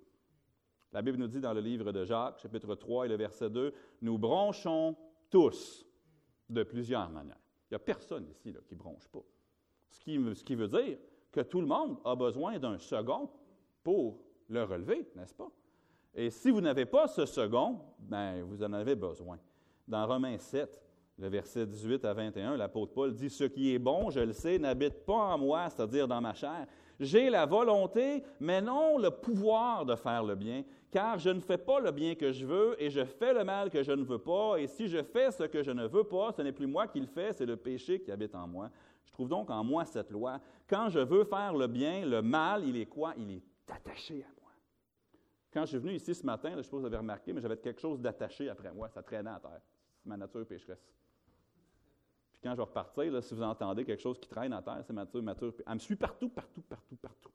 La 0.94 1.02
Bible 1.02 1.18
nous 1.18 1.28
dit 1.28 1.42
dans 1.42 1.54
le 1.54 1.62
livre 1.62 1.92
de 1.92 2.06
Jacques, 2.06 2.40
chapitre 2.40 2.74
3 2.74 3.06
et 3.06 3.10
le 3.10 3.16
verset 3.16 3.50
2, 3.50 3.74
nous 4.02 4.18
bronchons 4.18 4.96
tous 5.30 5.86
de 6.50 6.64
plusieurs 6.64 7.10
manières. 7.10 7.36
Il 7.70 7.74
n'y 7.74 7.76
a 7.76 7.80
personne 7.80 8.28
ici 8.30 8.56
qui 8.66 8.76
ne 8.76 8.80
bronche 8.80 9.08
pas. 9.10 9.20
Ce 9.90 10.00
qui, 10.44 10.56
veut 10.56 10.68
dire 10.68 10.98
que 11.32 11.42
tout 11.42 11.62
le 11.62 11.68
monde 11.68 11.98
a 12.06 12.16
besoin 12.16 12.58
d'un 12.60 12.78
second 12.78 13.30
pour 13.84 14.20
le 14.48 14.64
relever, 14.64 15.08
n'est-ce 15.16 15.34
pas? 15.34 15.50
Et 16.14 16.30
si 16.30 16.50
vous 16.50 16.62
n'avez 16.62 16.86
pas 16.86 17.08
ce 17.08 17.26
second, 17.26 17.80
ben, 18.00 18.42
vous 18.44 18.64
en 18.64 18.74
avez 18.74 18.96
besoin. 18.96 19.38
Dans 19.88 20.06
Romains 20.06 20.38
7, 20.38 20.82
le 21.18 21.28
verset 21.28 21.66
18 21.66 22.06
à 22.06 22.14
21, 22.14 22.58
l'apôtre 22.58 22.94
Paul 22.94 23.14
dit, 23.14 23.30
Ce 23.30 23.44
qui 23.44 23.74
est 23.74 23.80
bon, 23.80 24.10
je 24.10 24.22
le 24.22 24.34
sais, 24.34 24.58
n'habite 24.58 25.06
pas 25.06 25.14
en 25.34 25.38
moi, 25.38 25.70
c'est-à-dire 25.70 26.08
dans 26.08 26.22
ma 26.22 26.34
chair. 26.34 26.66
J'ai 27.00 27.30
la 27.30 27.46
volonté, 27.46 28.24
mais 28.40 28.62
non 28.62 28.98
le 28.98 29.10
pouvoir 29.10 29.86
de 29.86 29.96
faire 29.96 30.24
le 30.24 30.36
bien, 30.36 30.64
car 30.92 31.18
je 31.18 31.30
ne 31.30 31.40
fais 31.40 31.58
pas 31.58 31.80
le 31.80 31.92
bien 31.92 32.16
que 32.16 32.32
je 32.32 32.46
veux 32.46 32.76
et 32.82 32.90
je 32.90 33.06
fais 33.06 33.34
le 33.34 33.44
mal 33.44 33.70
que 33.70 33.84
je 33.84 33.92
ne 33.92 34.04
veux 34.04 34.18
pas. 34.18 34.58
Et 34.58 34.68
si 34.68 34.88
je 34.88 35.02
fais 35.04 35.32
ce 35.32 35.44
que 35.44 35.64
je 35.64 35.72
ne 35.72 35.88
veux 35.88 36.04
pas, 36.04 36.32
ce 36.34 36.42
n'est 36.42 36.52
plus 36.52 36.68
moi 36.68 36.88
qui 36.88 37.00
le 37.00 37.08
fais, 37.08 37.32
c'est 37.32 37.46
le 37.46 37.56
péché 37.56 38.02
qui 38.02 38.12
habite 38.12 38.36
en 38.36 38.48
moi. 38.48 38.70
Je 39.10 39.14
trouve 39.14 39.30
donc 39.30 39.50
en 39.50 39.64
moi 39.64 39.86
cette 39.86 40.12
loi. 40.12 40.40
Quand 40.68 40.90
je 40.90 41.00
veux 41.00 41.26
faire 41.26 41.54
le 41.54 41.68
bien, 41.68 42.06
le 42.06 42.22
mal, 42.22 42.64
il 42.64 42.78
est 42.78 42.86
quoi? 42.86 43.14
Il 43.18 43.32
est 43.32 43.44
attaché 43.68 44.24
à 44.24 44.42
moi. 44.42 44.52
Quand 45.52 45.62
je 45.62 45.72
suis 45.72 45.78
venu 45.80 45.94
ici 45.94 46.14
ce 46.14 46.26
matin, 46.26 46.54
je 46.56 46.62
suppose 46.62 46.80
que 46.80 46.82
vous 46.82 46.88
avez 46.88 46.98
remarqué, 46.98 47.34
mais 47.34 47.42
j'avais 47.42 47.58
quelque 47.58 47.82
chose 47.82 48.00
d'attaché 48.00 48.50
après 48.50 48.72
moi. 48.72 48.88
Ça 48.90 49.02
traînait 49.02 49.32
à 49.32 49.40
terre. 49.40 49.62
C'est 49.98 50.08
ma 50.08 50.16
nature 50.16 50.46
pécheresse. 50.46 50.94
Puis 52.32 52.42
quand 52.44 52.52
je 52.52 52.58
vais 52.58 52.64
repartir, 52.64 53.24
si 53.24 53.34
vous 53.34 53.42
entendez 53.42 53.84
quelque 53.84 54.02
chose 54.02 54.20
qui 54.20 54.30
traîne 54.30 54.54
à 54.54 54.62
terre, 54.62 54.82
c'est 54.84 54.94
ma 54.94 55.04
nature, 55.04 55.24
nature. 55.24 55.54
Elle 55.66 55.74
me 55.74 55.80
suit 55.80 55.96
partout, 55.96 56.30
partout, 56.30 56.62
partout, 56.62 56.96
partout. 56.96 57.32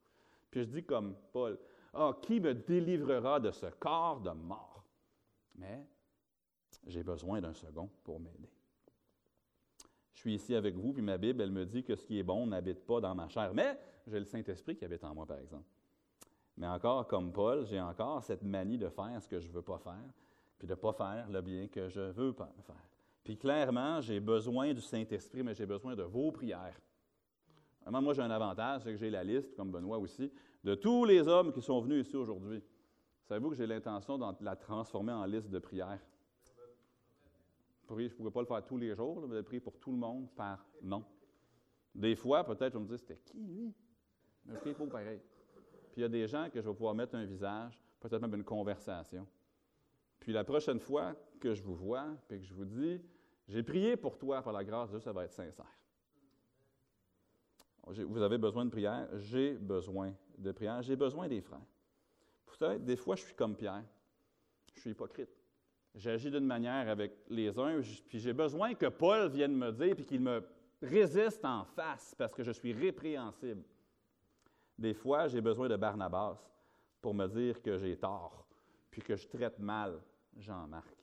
Puis 0.51 0.62
je 0.62 0.68
dis 0.68 0.85
comme 0.85 1.16
Paul, 1.33 1.59
ah, 1.93 2.16
qui 2.22 2.41
me 2.41 2.55
délivrera 2.55 3.41
de 3.41 3.51
ce 3.51 3.66
corps 3.66 4.20
de 4.20 4.31
mort? 4.31 4.85
Mais 5.57 5.87
j'ai 6.87 7.03
besoin 7.03 7.41
d'un 7.41 7.55
second 7.55 7.91
pour 8.03 8.20
m'aider. 8.20 8.51
Je 10.14 10.20
suis 10.20 10.34
ici 10.34 10.54
avec 10.54 10.76
vous, 10.76 10.92
puis 10.92 11.02
ma 11.02 11.18
Bible, 11.18 11.42
elle 11.42 11.50
me 11.50 11.66
dit 11.66 11.82
que 11.82 11.96
ce 11.96 12.04
qui 12.04 12.18
est 12.18 12.22
bon 12.22 12.46
n'habite 12.46 12.86
pas 12.86 13.00
dans 13.00 13.14
ma 13.14 13.28
chair. 13.28 13.52
Mais 13.52 13.78
j'ai 14.06 14.18
le 14.18 14.24
Saint-Esprit 14.24 14.76
qui 14.76 14.84
habite 14.84 15.04
en 15.04 15.14
moi, 15.14 15.26
par 15.26 15.38
exemple. 15.38 15.64
Mais 16.56 16.68
encore, 16.68 17.06
comme 17.08 17.32
Paul, 17.32 17.66
j'ai 17.66 17.80
encore 17.80 18.22
cette 18.22 18.42
manie 18.42 18.78
de 18.78 18.88
faire 18.88 19.20
ce 19.20 19.28
que 19.28 19.40
je 19.40 19.48
ne 19.48 19.52
veux 19.52 19.62
pas 19.62 19.78
faire, 19.78 20.12
puis 20.58 20.68
de 20.68 20.72
ne 20.72 20.78
pas 20.78 20.92
faire 20.92 21.28
le 21.28 21.40
bien 21.40 21.66
que 21.66 21.88
je 21.88 22.00
veux 22.00 22.32
pas 22.32 22.48
faire. 22.62 22.76
Puis 23.24 23.36
clairement, 23.36 24.00
j'ai 24.00 24.20
besoin 24.20 24.72
du 24.72 24.80
Saint-Esprit, 24.80 25.42
mais 25.42 25.54
j'ai 25.54 25.66
besoin 25.66 25.96
de 25.96 26.02
vos 26.02 26.30
prières. 26.30 26.78
Vraiment, 27.82 28.00
moi, 28.00 28.14
j'ai 28.14 28.22
un 28.22 28.30
avantage, 28.30 28.82
c'est 28.82 28.92
que 28.92 28.96
j'ai 28.96 29.10
la 29.10 29.24
liste, 29.24 29.56
comme 29.56 29.70
Benoît 29.70 29.98
aussi, 29.98 30.30
de 30.62 30.74
tous 30.74 31.04
les 31.04 31.26
hommes 31.26 31.52
qui 31.52 31.60
sont 31.60 31.80
venus 31.80 32.06
ici 32.06 32.16
aujourd'hui. 32.16 32.62
Savez-vous 33.24 33.50
que 33.50 33.56
j'ai 33.56 33.66
l'intention 33.66 34.16
de 34.16 34.44
la 34.44 34.54
transformer 34.54 35.12
en 35.12 35.24
liste 35.24 35.50
de 35.50 35.58
prières? 35.58 36.00
Je 37.89 37.95
ne 37.95 38.09
pourrais 38.09 38.30
pas 38.30 38.41
le 38.41 38.47
faire 38.47 38.64
tous 38.64 38.78
les 38.78 38.95
jours, 38.95 39.26
mais 39.26 39.37
de 39.37 39.43
prier 39.43 39.61
pour 39.61 39.78
tout 39.78 39.91
le 39.91 39.99
monde 39.99 40.30
par 40.35 40.66
non. 40.82 41.05
Des 41.95 42.16
fois, 42.16 42.45
peut-être, 42.45 42.72
je 42.74 42.78
me 42.78 42.87
dis, 42.87 42.99
c'était 42.99 43.18
qui 43.18 43.39
lui? 43.39 43.72
Mais 44.47 44.55
je 44.64 44.72
pour 44.72 44.89
pareil. 44.89 45.20
Puis 45.93 46.01
il 46.01 46.03
y 46.03 46.05
a 46.05 46.09
des 46.09 46.26
gens 46.26 46.49
que 46.51 46.61
je 46.61 46.68
vais 46.68 46.74
pouvoir 46.74 46.95
mettre 46.95 47.14
un 47.14 47.24
visage, 47.24 47.80
peut-être 48.01 48.20
même 48.20 48.35
une 48.35 48.45
conversation. 48.45 49.26
Puis 50.18 50.32
la 50.32 50.45
prochaine 50.45 50.80
fois 50.80 51.14
que 51.39 51.55
je 51.55 51.62
vous 51.62 51.74
vois, 51.74 52.07
puis 52.28 52.41
que 52.41 52.45
je 52.45 52.55
vous 52.55 52.64
dis, 52.64 53.01
j'ai 53.47 53.62
prié 53.62 53.97
pour 53.97 54.18
toi 54.18 54.43
par 54.43 54.53
la 54.53 54.64
grâce 54.64 54.89
de 54.89 54.97
Dieu, 54.97 55.01
ça 55.01 55.12
va 55.12 55.24
être 55.24 55.32
sincère. 55.32 55.78
Vous 57.87 58.22
avez 58.22 58.39
besoin 58.39 58.64
de 58.64 58.70
prière, 58.70 59.09
j'ai 59.18 59.55
besoin 59.55 60.14
de 60.39 60.53
prière, 60.53 60.82
j'ai 60.82 60.97
besoin 60.97 61.28
des 61.28 61.43
frères. 61.43 61.61
Savez, 62.59 62.78
des 62.78 62.97
fois, 62.97 63.16
je 63.16 63.24
suis 63.24 63.35
comme 63.35 63.57
Pierre. 63.57 63.85
Je 64.74 64.80
suis 64.80 64.91
hypocrite. 64.91 65.28
J'agis 65.95 66.30
d'une 66.30 66.47
manière 66.47 66.88
avec 66.88 67.12
les 67.28 67.57
uns, 67.59 67.80
puis 68.09 68.18
j'ai 68.18 68.32
besoin 68.32 68.74
que 68.74 68.86
Paul 68.86 69.30
vienne 69.30 69.55
me 69.57 69.70
dire, 69.70 69.95
puis 69.95 70.05
qu'il 70.05 70.20
me 70.20 70.42
résiste 70.82 71.45
en 71.45 71.64
face, 71.64 72.14
parce 72.18 72.34
que 72.34 72.42
je 72.42 72.51
suis 72.51 72.72
répréhensible. 72.72 73.62
Des 74.76 74.95
fois, 74.95 75.28
j'ai 75.28 75.40
besoin 75.40 75.68
de 75.68 75.76
Barnabas 75.76 76.36
pour 77.01 77.14
me 77.14 77.28
dire 77.28 77.62
que 77.62 77.78
j'ai 77.78 77.97
tort, 77.97 78.45
puis 78.90 79.03
que 79.03 79.14
je 79.14 79.28
traite 79.28 79.59
mal 79.61 80.01
Jean-Marc. 80.36 80.97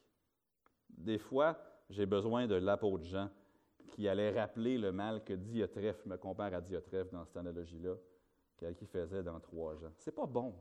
Des 0.89 1.17
fois, 1.17 1.57
j'ai 1.89 2.05
besoin 2.05 2.45
de 2.47 2.55
l'apôtre 2.55 3.05
Jean 3.05 3.29
qui 3.91 4.07
allait 4.09 4.37
rappeler 4.37 4.77
le 4.77 4.91
mal 4.91 5.23
que 5.23 5.33
Diotrephe 5.33 6.05
me 6.05 6.17
compare 6.17 6.53
à 6.53 6.61
Diotrephe 6.61 7.11
dans 7.11 7.23
cette 7.25 7.37
analogie-là, 7.37 7.95
qu'il 8.57 8.87
faisait 8.87 9.23
dans 9.23 9.39
trois 9.39 9.75
Jean. 9.75 9.91
C'est 9.97 10.15
pas 10.15 10.25
bon 10.25 10.53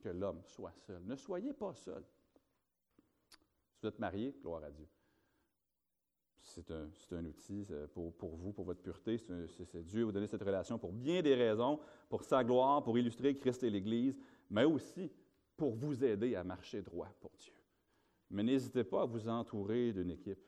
que 0.00 0.10
l'homme 0.10 0.42
soit 0.44 0.74
seul. 0.86 1.02
Ne 1.04 1.16
soyez 1.16 1.52
pas 1.52 1.74
seul. 1.74 2.02
Vous 3.80 3.88
êtes 3.88 3.98
marié, 3.98 4.34
gloire 4.42 4.62
à 4.64 4.70
Dieu. 4.70 4.86
C'est 6.42 6.70
un, 6.70 6.90
un, 7.12 7.24
outil 7.24 7.66
euh, 7.70 7.86
pour, 7.88 8.12
pour, 8.14 8.36
vous, 8.36 8.52
pour 8.52 8.64
votre 8.64 8.80
pureté. 8.80 9.18
C'est 9.18 9.84
Dieu 9.84 10.04
vous 10.04 10.12
donner 10.12 10.26
cette 10.26 10.42
relation 10.42 10.78
pour 10.78 10.92
bien 10.92 11.22
des 11.22 11.34
raisons, 11.34 11.78
pour 12.08 12.24
sa 12.24 12.42
gloire, 12.42 12.82
pour 12.82 12.98
illustrer 12.98 13.36
Christ 13.36 13.62
et 13.62 13.70
l'Église, 13.70 14.18
mais 14.50 14.64
aussi 14.64 15.10
pour 15.56 15.74
vous 15.74 16.02
aider 16.02 16.34
à 16.34 16.44
marcher 16.44 16.82
droit 16.82 17.08
pour 17.20 17.30
Dieu. 17.38 17.52
Mais 18.30 18.42
n'hésitez 18.42 18.84
pas 18.84 19.02
à 19.02 19.06
vous 19.06 19.28
entourer 19.28 19.92
d'une 19.92 20.10
équipe 20.10 20.42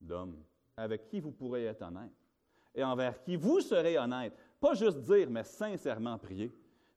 d'hommes 0.00 0.42
avec 0.76 1.08
qui 1.08 1.20
vous 1.20 1.32
pourrez 1.32 1.64
être 1.64 1.82
honnête 1.82 2.12
et 2.74 2.84
envers 2.84 3.20
qui 3.22 3.36
vous 3.36 3.60
serez 3.60 3.98
honnête. 3.98 4.34
Pas 4.60 4.74
juste 4.74 5.00
dire, 5.00 5.28
mais 5.30 5.44
sincèrement 5.44 6.18
prier, 6.18 6.50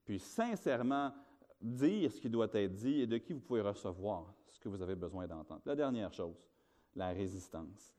puis 0.06 0.20
sincèrement 0.20 1.14
dire 1.62 2.12
ce 2.12 2.20
qui 2.20 2.30
doit 2.30 2.50
être 2.54 2.74
dit 2.74 3.02
et 3.02 3.08
de 3.08 3.18
qui 3.18 3.34
vous 3.34 3.40
pouvez 3.40 3.62
recevoir 3.62 4.34
ce 4.54 4.60
que 4.60 4.70
vous 4.70 4.82
avez 4.82 4.96
besoin 4.96 5.28
d'entendre. 5.28 5.62
La 5.66 5.76
dernière 5.76 6.14
chose, 6.14 6.36
la 6.96 7.10
résistance. 7.10 7.94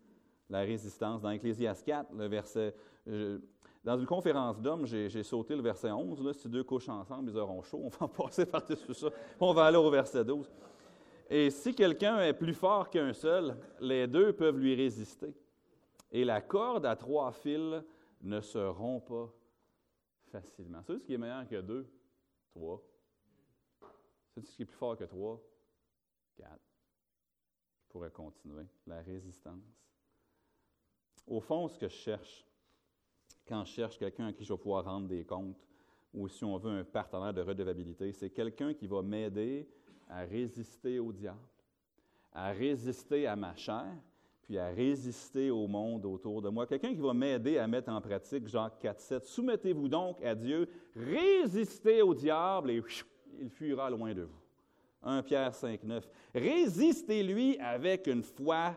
La 0.49 0.61
résistance. 0.61 1.21
Dans 1.21 1.31
Ecclésiaste 1.31 1.85
4, 1.85 2.15
le 2.15 2.27
verset. 2.27 2.75
dans 3.85 3.99
une 3.99 4.07
conférence 4.07 4.61
d'hommes, 4.61 4.87
j'ai 4.87 5.23
sauté 5.23 5.57
le 5.57 5.63
verset 5.63 5.91
11. 5.91 6.23
Là, 6.23 6.33
si 6.33 6.49
deux 6.49 6.65
couchent 6.65 6.89
ensemble, 6.89 7.31
ils 7.31 7.37
auront 7.37 7.63
chaud. 7.63 7.81
On 7.83 7.89
va 7.89 8.09
passer 8.17 8.47
par-dessus 8.47 8.95
ça. 8.95 9.09
On 9.41 9.53
va 9.53 9.67
aller 9.67 9.77
au 9.77 9.91
verset 9.91 10.25
12. 10.25 10.51
Et 11.29 11.51
si 11.51 11.75
quelqu'un 11.75 12.21
est 12.21 12.35
plus 12.35 12.55
fort 12.55 12.91
qu'un 12.91 13.13
seul, 13.13 13.57
les 13.81 14.07
deux 14.07 14.33
peuvent 14.33 14.59
lui 14.59 14.75
résister 14.75 15.35
et 16.15 16.25
la 16.25 16.41
corde 16.41 16.87
à 16.87 16.95
trois 16.95 17.33
fils 17.33 17.83
ne 18.23 18.41
se 18.41 18.59
rompt 18.59 19.05
pas 19.05 19.35
facilement. 20.31 20.81
C'est 20.83 20.97
ce 20.99 21.05
qui 21.05 21.15
est 21.15 21.19
meilleur 21.19 21.47
que 21.49 21.61
deux? 21.61 21.91
Trois. 22.51 22.81
C'est 24.33 24.45
ce 24.45 24.57
qui 24.57 24.63
est 24.63 24.67
plus 24.67 24.77
fort 24.77 24.97
que 24.97 25.05
trois? 25.05 25.43
Quatre. 26.37 26.61
Je 27.83 27.89
pourrais 27.89 28.11
continuer. 28.11 28.67
La 28.87 29.01
résistance. 29.01 29.63
Au 31.27 31.41
fond, 31.41 31.69
ce 31.69 31.79
que 31.79 31.89
je 31.89 31.95
cherche, 31.95 32.47
quand 33.47 33.65
je 33.65 33.73
cherche 33.73 33.99
quelqu'un 33.99 34.27
à 34.27 34.33
qui 34.33 34.45
je 34.45 34.53
vais 34.53 34.59
pouvoir 34.59 34.85
rendre 34.85 35.09
des 35.09 35.25
comptes, 35.25 35.67
ou 36.13 36.29
si 36.29 36.45
on 36.45 36.57
veut 36.59 36.71
un 36.71 36.85
partenaire 36.85 37.35
de 37.35 37.41
redevabilité, 37.41 38.13
c'est 38.13 38.31
quelqu'un 38.31 38.75
qui 38.75 38.87
va 38.87 39.03
m'aider 39.03 39.69
à 40.09 40.21
résister 40.21 40.99
au 40.99 41.13
diable, 41.13 41.39
à 42.33 42.53
résister 42.53 43.27
à 43.27 43.37
ma 43.37 43.55
chair, 43.57 43.97
puis 44.43 44.59
à 44.59 44.69
résister 44.69 45.51
au 45.51 45.67
monde 45.67 46.05
autour 46.05 46.43
de 46.43 46.51
moi. 46.51 46.67
Quelqu'un 46.67 46.95
qui 46.95 47.01
va 47.01 47.15
m'aider 47.15 47.59
à 47.59 47.67
mettre 47.67 47.91
en 47.91 48.01
pratique 48.01 48.47
Jacques 48.47 48.79
4, 48.79 49.01
7. 49.01 49.25
Soumettez-vous 49.25 49.89
donc 49.89 50.23
à 50.23 50.35
Dieu, 50.35 50.69
résistez 50.95 52.03
au 52.03 52.15
diable 52.15 52.71
et 52.71 52.83
il 53.41 53.49
fuira 53.49 53.89
loin 53.89 54.13
de 54.15 54.23
vous. 54.23 54.44
1 55.05 55.23
Pierre 55.23 55.55
5, 55.55 55.83
9. 55.83 56.09
Résistez-lui 56.35 57.59
avec 57.59 58.07
une 58.07 58.23
foi 58.23 58.75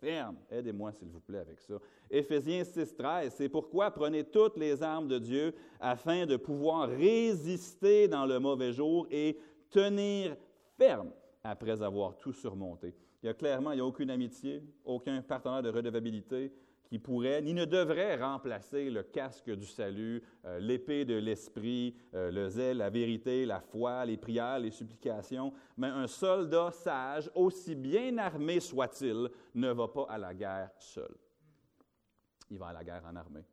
ferme. 0.00 0.36
Aidez-moi, 0.50 0.92
s'il 0.92 1.08
vous 1.08 1.20
plaît, 1.20 1.38
avec 1.38 1.60
ça. 1.60 1.74
Éphésiens 2.10 2.64
6, 2.64 2.96
13. 2.96 3.34
C'est 3.36 3.48
pourquoi 3.48 3.90
prenez 3.90 4.24
toutes 4.24 4.56
les 4.56 4.82
armes 4.82 5.08
de 5.08 5.18
Dieu 5.18 5.54
afin 5.80 6.26
de 6.26 6.36
pouvoir 6.36 6.88
résister 6.88 8.08
dans 8.08 8.26
le 8.26 8.38
mauvais 8.38 8.72
jour 8.72 9.06
et 9.10 9.38
tenir 9.70 10.36
ferme 10.78 11.10
après 11.42 11.82
avoir 11.82 12.16
tout 12.18 12.32
surmonté. 12.32 12.94
Il 13.22 13.26
y 13.26 13.28
a 13.28 13.34
clairement, 13.34 13.72
il 13.72 13.76
n'y 13.76 13.80
a 13.80 13.86
aucune 13.86 14.10
amitié, 14.10 14.62
aucun 14.84 15.20
partenaire 15.22 15.62
de 15.62 15.70
redevabilité 15.70 16.52
qui 16.88 16.98
pourrait 16.98 17.42
ni 17.42 17.52
ne 17.52 17.64
devrait 17.64 18.16
remplacer 18.16 18.90
le 18.90 19.02
casque 19.02 19.50
du 19.50 19.66
salut, 19.66 20.22
euh, 20.44 20.58
l'épée 20.58 21.04
de 21.04 21.14
l'esprit, 21.14 21.96
euh, 22.14 22.30
le 22.30 22.48
zèle, 22.48 22.78
la 22.78 22.90
vérité, 22.90 23.44
la 23.44 23.60
foi, 23.60 24.04
les 24.04 24.16
prières, 24.16 24.58
les 24.58 24.70
supplications. 24.70 25.52
Mais 25.76 25.88
un 25.88 26.06
soldat 26.06 26.70
sage, 26.70 27.30
aussi 27.34 27.74
bien 27.74 28.16
armé 28.18 28.60
soit-il, 28.60 29.28
ne 29.54 29.72
va 29.72 29.88
pas 29.88 30.06
à 30.08 30.18
la 30.18 30.34
guerre 30.34 30.70
seul. 30.78 31.14
Il 32.50 32.58
va 32.58 32.68
à 32.68 32.72
la 32.72 32.84
guerre 32.84 33.04
en 33.06 33.16
armée. 33.16 33.44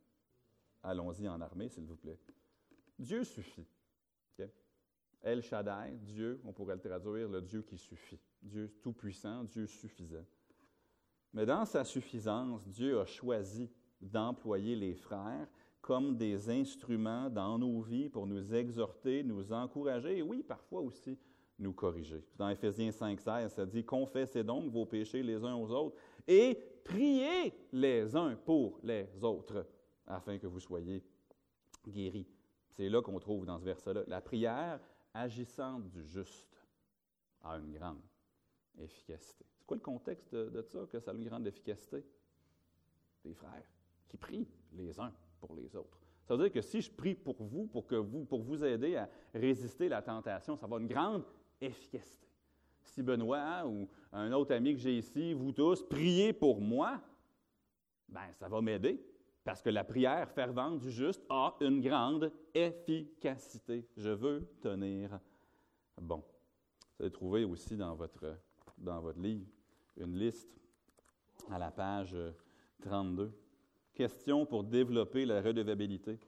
Allons-y 0.82 1.28
en 1.28 1.40
armée, 1.40 1.68
s'il 1.68 1.84
vous 1.84 1.96
plaît. 1.96 2.18
Dieu 2.98 3.24
suffit. 3.24 3.66
El 5.24 5.40
Shaddai, 5.40 5.96
Dieu, 6.02 6.38
on 6.44 6.52
pourrait 6.52 6.74
le 6.74 6.82
traduire, 6.82 7.28
le 7.30 7.40
Dieu 7.40 7.62
qui 7.62 7.78
suffit. 7.78 8.20
Dieu 8.42 8.74
tout-puissant, 8.82 9.42
Dieu 9.44 9.66
suffisant. 9.66 10.26
Mais 11.34 11.44
dans 11.44 11.64
sa 11.64 11.84
suffisance, 11.84 12.66
Dieu 12.68 13.00
a 13.00 13.06
choisi 13.06 13.68
d'employer 14.00 14.76
les 14.76 14.94
frères 14.94 15.48
comme 15.80 16.16
des 16.16 16.48
instruments 16.48 17.28
dans 17.28 17.58
nos 17.58 17.80
vies 17.82 18.08
pour 18.08 18.26
nous 18.26 18.54
exhorter, 18.54 19.22
nous 19.22 19.52
encourager 19.52 20.18
et 20.18 20.22
oui, 20.22 20.42
parfois 20.42 20.80
aussi 20.80 21.18
nous 21.58 21.72
corriger. 21.72 22.24
Dans 22.36 22.48
Éphésiens 22.48 22.90
5,16, 22.90 23.48
ça 23.48 23.66
dit 23.66 23.84
Confessez 23.84 24.44
donc 24.44 24.70
vos 24.70 24.86
péchés 24.86 25.22
les 25.22 25.44
uns 25.44 25.56
aux 25.56 25.70
autres 25.70 25.96
et 26.26 26.58
priez 26.84 27.52
les 27.72 28.14
uns 28.16 28.36
pour 28.36 28.78
les 28.82 29.06
autres 29.22 29.66
afin 30.06 30.38
que 30.38 30.46
vous 30.46 30.60
soyez 30.60 31.02
guéris. 31.86 32.28
C'est 32.70 32.88
là 32.88 33.02
qu'on 33.02 33.18
trouve 33.18 33.44
dans 33.44 33.58
ce 33.58 33.64
verset-là 33.64 34.04
la 34.06 34.20
prière 34.20 34.80
agissante 35.12 35.90
du 35.90 36.04
juste 36.04 36.64
a 37.42 37.56
une 37.56 37.72
grande 37.72 38.02
efficacité. 38.78 39.44
C'est 39.64 39.68
quoi 39.68 39.76
le 39.78 39.82
contexte 39.82 40.34
de, 40.34 40.60
ça, 40.60 40.80
que 40.92 41.00
ça 41.00 41.12
a 41.12 41.14
une 41.14 41.24
grande 41.24 41.46
efficacité? 41.46 42.04
Des 43.24 43.32
frères 43.32 43.64
qui 44.06 44.18
prient 44.18 44.46
les 44.74 45.00
uns 45.00 45.10
pour 45.40 45.54
les 45.54 45.74
autres. 45.74 45.98
Ça 46.26 46.36
veut 46.36 46.42
dire 46.42 46.52
que 46.52 46.60
si 46.60 46.82
je 46.82 46.90
prie 46.90 47.14
pour 47.14 47.42
vous, 47.42 47.66
pour, 47.68 47.86
que 47.86 47.94
vous, 47.94 48.26
pour 48.26 48.42
vous 48.42 48.62
aider 48.62 48.96
à 48.96 49.08
résister 49.32 49.86
à 49.86 49.88
la 49.88 50.02
tentation, 50.02 50.54
ça 50.54 50.66
va 50.66 50.76
une 50.76 50.86
grande 50.86 51.24
efficacité. 51.62 52.28
Si 52.82 53.02
Benoît 53.02 53.66
ou 53.66 53.88
un 54.12 54.30
autre 54.32 54.54
ami 54.54 54.74
que 54.74 54.80
j'ai 54.80 54.98
ici, 54.98 55.32
vous 55.32 55.52
tous, 55.52 55.82
priez 55.82 56.34
pour 56.34 56.60
moi, 56.60 57.00
ben 58.06 58.34
ça 58.34 58.50
va 58.50 58.60
m'aider 58.60 59.02
parce 59.44 59.62
que 59.62 59.70
la 59.70 59.84
prière 59.84 60.30
fervente 60.30 60.80
du 60.80 60.90
juste 60.90 61.24
a 61.30 61.56
une 61.62 61.80
grande 61.80 62.30
efficacité. 62.52 63.88
Je 63.96 64.10
veux 64.10 64.46
tenir 64.60 65.18
bon. 65.98 66.22
Vous 66.98 67.04
allez 67.04 67.10
trouver 67.10 67.44
aussi 67.44 67.78
dans 67.78 67.94
votre, 67.94 68.36
dans 68.78 69.00
votre 69.00 69.20
livre 69.20 69.46
une 69.96 70.18
liste 70.18 70.48
à 71.50 71.58
la 71.58 71.70
page 71.70 72.16
32. 72.82 73.32
Questions 73.94 74.44
pour 74.44 74.64
développer 74.64 75.24
la 75.24 75.40
redevabilité. 75.40 76.18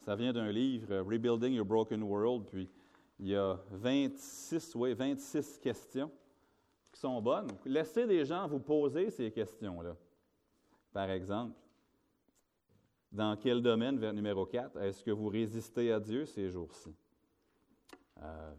Ça 0.00 0.16
vient 0.16 0.32
d'un 0.32 0.50
livre, 0.50 0.96
Rebuilding 0.98 1.54
Your 1.54 1.64
Broken 1.64 2.02
World, 2.02 2.46
puis 2.46 2.68
il 3.20 3.28
y 3.28 3.36
a 3.36 3.58
26, 3.70 4.74
oui, 4.74 4.94
26 4.94 5.58
questions 5.58 6.10
qui 6.92 7.00
sont 7.00 7.22
bonnes. 7.22 7.48
Laissez 7.64 8.06
des 8.06 8.24
gens 8.24 8.46
vous 8.48 8.58
poser 8.58 9.10
ces 9.10 9.30
questions-là. 9.30 9.96
Par 10.92 11.10
exemple, 11.10 11.54
dans 13.12 13.36
quel 13.36 13.62
domaine, 13.62 13.98
vers 13.98 14.12
numéro 14.12 14.44
4, 14.44 14.76
est-ce 14.82 15.04
que 15.04 15.12
vous 15.12 15.28
résistez 15.28 15.92
à 15.92 16.00
Dieu 16.00 16.26
ces 16.26 16.50
jours-ci? 16.50 16.92
Euh, 18.20 18.54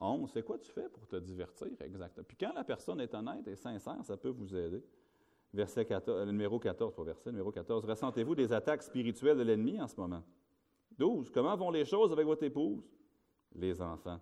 11, 0.00 0.30
c'est 0.32 0.42
quoi 0.42 0.58
tu 0.58 0.70
fais 0.70 0.88
pour 0.88 1.06
te 1.06 1.16
divertir 1.16 1.68
exactement? 1.80 2.24
Puis 2.26 2.36
quand 2.38 2.52
la 2.54 2.64
personne 2.64 3.00
est 3.00 3.12
honnête 3.14 3.46
et 3.48 3.56
sincère, 3.56 3.98
ça 4.04 4.16
peut 4.16 4.28
vous 4.28 4.54
aider. 4.54 4.82
Verset 5.52 5.86
14, 5.86 6.20
euh, 6.20 6.26
numéro 6.26 6.58
14, 6.58 6.94
pas 6.94 7.02
verset, 7.02 7.30
numéro 7.30 7.50
14. 7.50 7.84
Ressentez-vous 7.84 8.34
des 8.34 8.52
attaques 8.52 8.82
spirituelles 8.82 9.38
de 9.38 9.42
l'ennemi 9.42 9.80
en 9.80 9.88
ce 9.88 9.98
moment? 9.98 10.22
12. 10.98 11.30
Comment 11.30 11.56
vont 11.56 11.70
les 11.70 11.84
choses 11.84 12.12
avec 12.12 12.26
votre 12.26 12.42
épouse? 12.44 12.84
Les 13.54 13.80
enfants. 13.80 14.20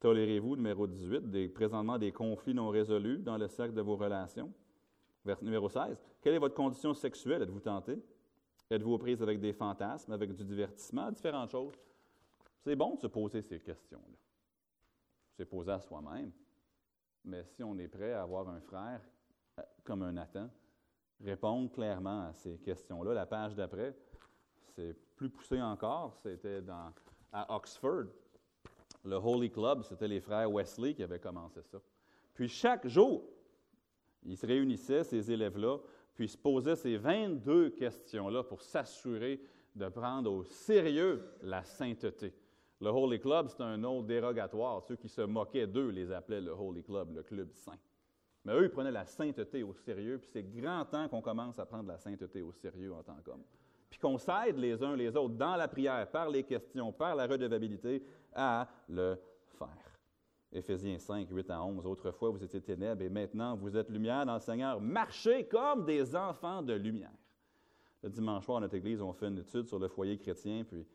Tolérez-vous, 0.00 0.56
numéro 0.56 0.86
18, 0.86 1.30
des, 1.30 1.48
présentement 1.48 1.98
des 1.98 2.12
conflits 2.12 2.54
non 2.54 2.70
résolus 2.70 3.18
dans 3.18 3.36
le 3.36 3.48
cercle 3.48 3.74
de 3.74 3.82
vos 3.82 3.96
relations? 3.96 4.52
Numéro 5.40 5.68
16. 5.68 5.98
Quelle 6.20 6.34
est 6.34 6.38
votre 6.38 6.54
condition 6.54 6.92
sexuelle? 6.94 7.42
Êtes-vous 7.42 7.60
tenté? 7.60 7.98
Êtes-vous 8.70 8.92
aux 8.92 8.98
prises 8.98 9.22
avec 9.22 9.40
des 9.40 9.52
fantasmes, 9.52 10.12
avec 10.12 10.34
du 10.34 10.44
divertissement, 10.44 11.10
différentes 11.10 11.50
choses? 11.50 11.74
C'est 12.60 12.76
bon 12.76 12.94
de 12.94 13.00
se 13.00 13.06
poser 13.06 13.42
ces 13.42 13.60
questions-là. 13.60 14.23
Poser 15.42 15.72
à 15.72 15.80
soi-même. 15.80 16.30
Mais 17.24 17.42
si 17.44 17.64
on 17.64 17.76
est 17.78 17.88
prêt 17.88 18.12
à 18.12 18.22
avoir 18.22 18.48
un 18.48 18.60
frère 18.60 19.00
euh, 19.58 19.62
comme 19.82 20.02
un 20.02 20.12
Nathan, 20.12 20.48
répondre 21.20 21.72
clairement 21.72 22.28
à 22.28 22.32
ces 22.32 22.58
questions-là, 22.58 23.14
la 23.14 23.26
page 23.26 23.54
d'après, 23.54 23.96
c'est 24.74 24.94
plus 25.16 25.30
poussé 25.30 25.60
encore. 25.60 26.16
C'était 26.22 26.62
à 27.32 27.56
Oxford. 27.56 28.06
Le 29.04 29.16
Holy 29.16 29.50
Club, 29.50 29.82
c'était 29.82 30.08
les 30.08 30.20
frères 30.20 30.50
Wesley 30.50 30.94
qui 30.94 31.02
avaient 31.02 31.20
commencé 31.20 31.62
ça. 31.62 31.78
Puis 32.34 32.48
chaque 32.48 32.86
jour, 32.86 33.24
ils 34.24 34.36
se 34.36 34.46
réunissaient, 34.46 35.04
ces 35.04 35.30
élèves-là, 35.30 35.78
puis 36.14 36.28
se 36.28 36.38
posaient 36.38 36.76
ces 36.76 36.96
22 36.96 37.70
questions-là 37.70 38.44
pour 38.44 38.62
s'assurer 38.62 39.40
de 39.74 39.88
prendre 39.88 40.32
au 40.32 40.44
sérieux 40.44 41.22
la 41.42 41.64
sainteté. 41.64 42.32
Le 42.84 42.90
Holy 42.90 43.18
Club, 43.18 43.48
c'est 43.48 43.62
un 43.62 43.78
nom 43.78 44.02
dérogatoire. 44.02 44.82
Ceux 44.82 44.96
qui 44.96 45.08
se 45.08 45.22
moquaient 45.22 45.66
d'eux 45.66 45.88
les 45.88 46.12
appelaient 46.12 46.42
le 46.42 46.50
Holy 46.50 46.82
Club, 46.82 47.16
le 47.16 47.22
club 47.22 47.50
saint. 47.50 47.78
Mais 48.44 48.52
eux, 48.52 48.64
ils 48.64 48.70
prenaient 48.70 48.90
la 48.90 49.06
sainteté 49.06 49.62
au 49.62 49.72
sérieux, 49.72 50.18
puis 50.18 50.28
c'est 50.30 50.42
grand 50.42 50.84
temps 50.84 51.08
qu'on 51.08 51.22
commence 51.22 51.58
à 51.58 51.64
prendre 51.64 51.88
la 51.88 51.96
sainteté 51.96 52.42
au 52.42 52.52
sérieux 52.52 52.92
en 52.92 53.02
tant 53.02 53.16
qu'homme. 53.24 53.42
Puis 53.88 53.98
qu'on 53.98 54.18
s'aide 54.18 54.58
les 54.58 54.82
uns 54.82 54.96
les 54.96 55.16
autres 55.16 55.34
dans 55.34 55.56
la 55.56 55.66
prière, 55.66 56.06
par 56.10 56.28
les 56.28 56.42
questions, 56.42 56.92
par 56.92 57.16
la 57.16 57.26
redevabilité, 57.26 58.04
à 58.34 58.68
le 58.90 59.16
faire. 59.58 59.98
Éphésiens 60.52 60.98
5, 60.98 61.26
8 61.30 61.50
à 61.52 61.64
11. 61.64 61.86
Autrefois, 61.86 62.28
vous 62.28 62.44
étiez 62.44 62.60
ténèbres 62.60 63.00
et 63.00 63.08
maintenant, 63.08 63.56
vous 63.56 63.74
êtes 63.78 63.88
lumière 63.88 64.26
dans 64.26 64.34
le 64.34 64.40
Seigneur. 64.40 64.78
Marchez 64.78 65.48
comme 65.48 65.86
des 65.86 66.14
enfants 66.14 66.60
de 66.60 66.74
lumière. 66.74 67.16
Le 68.02 68.10
dimanche 68.10 68.44
soir, 68.44 68.58
à 68.58 68.60
notre 68.60 68.74
Église, 68.74 69.00
on 69.00 69.14
fait 69.14 69.28
une 69.28 69.38
étude 69.38 69.68
sur 69.68 69.78
le 69.78 69.88
foyer 69.88 70.18
chrétien. 70.18 70.64
Puis 70.64 70.86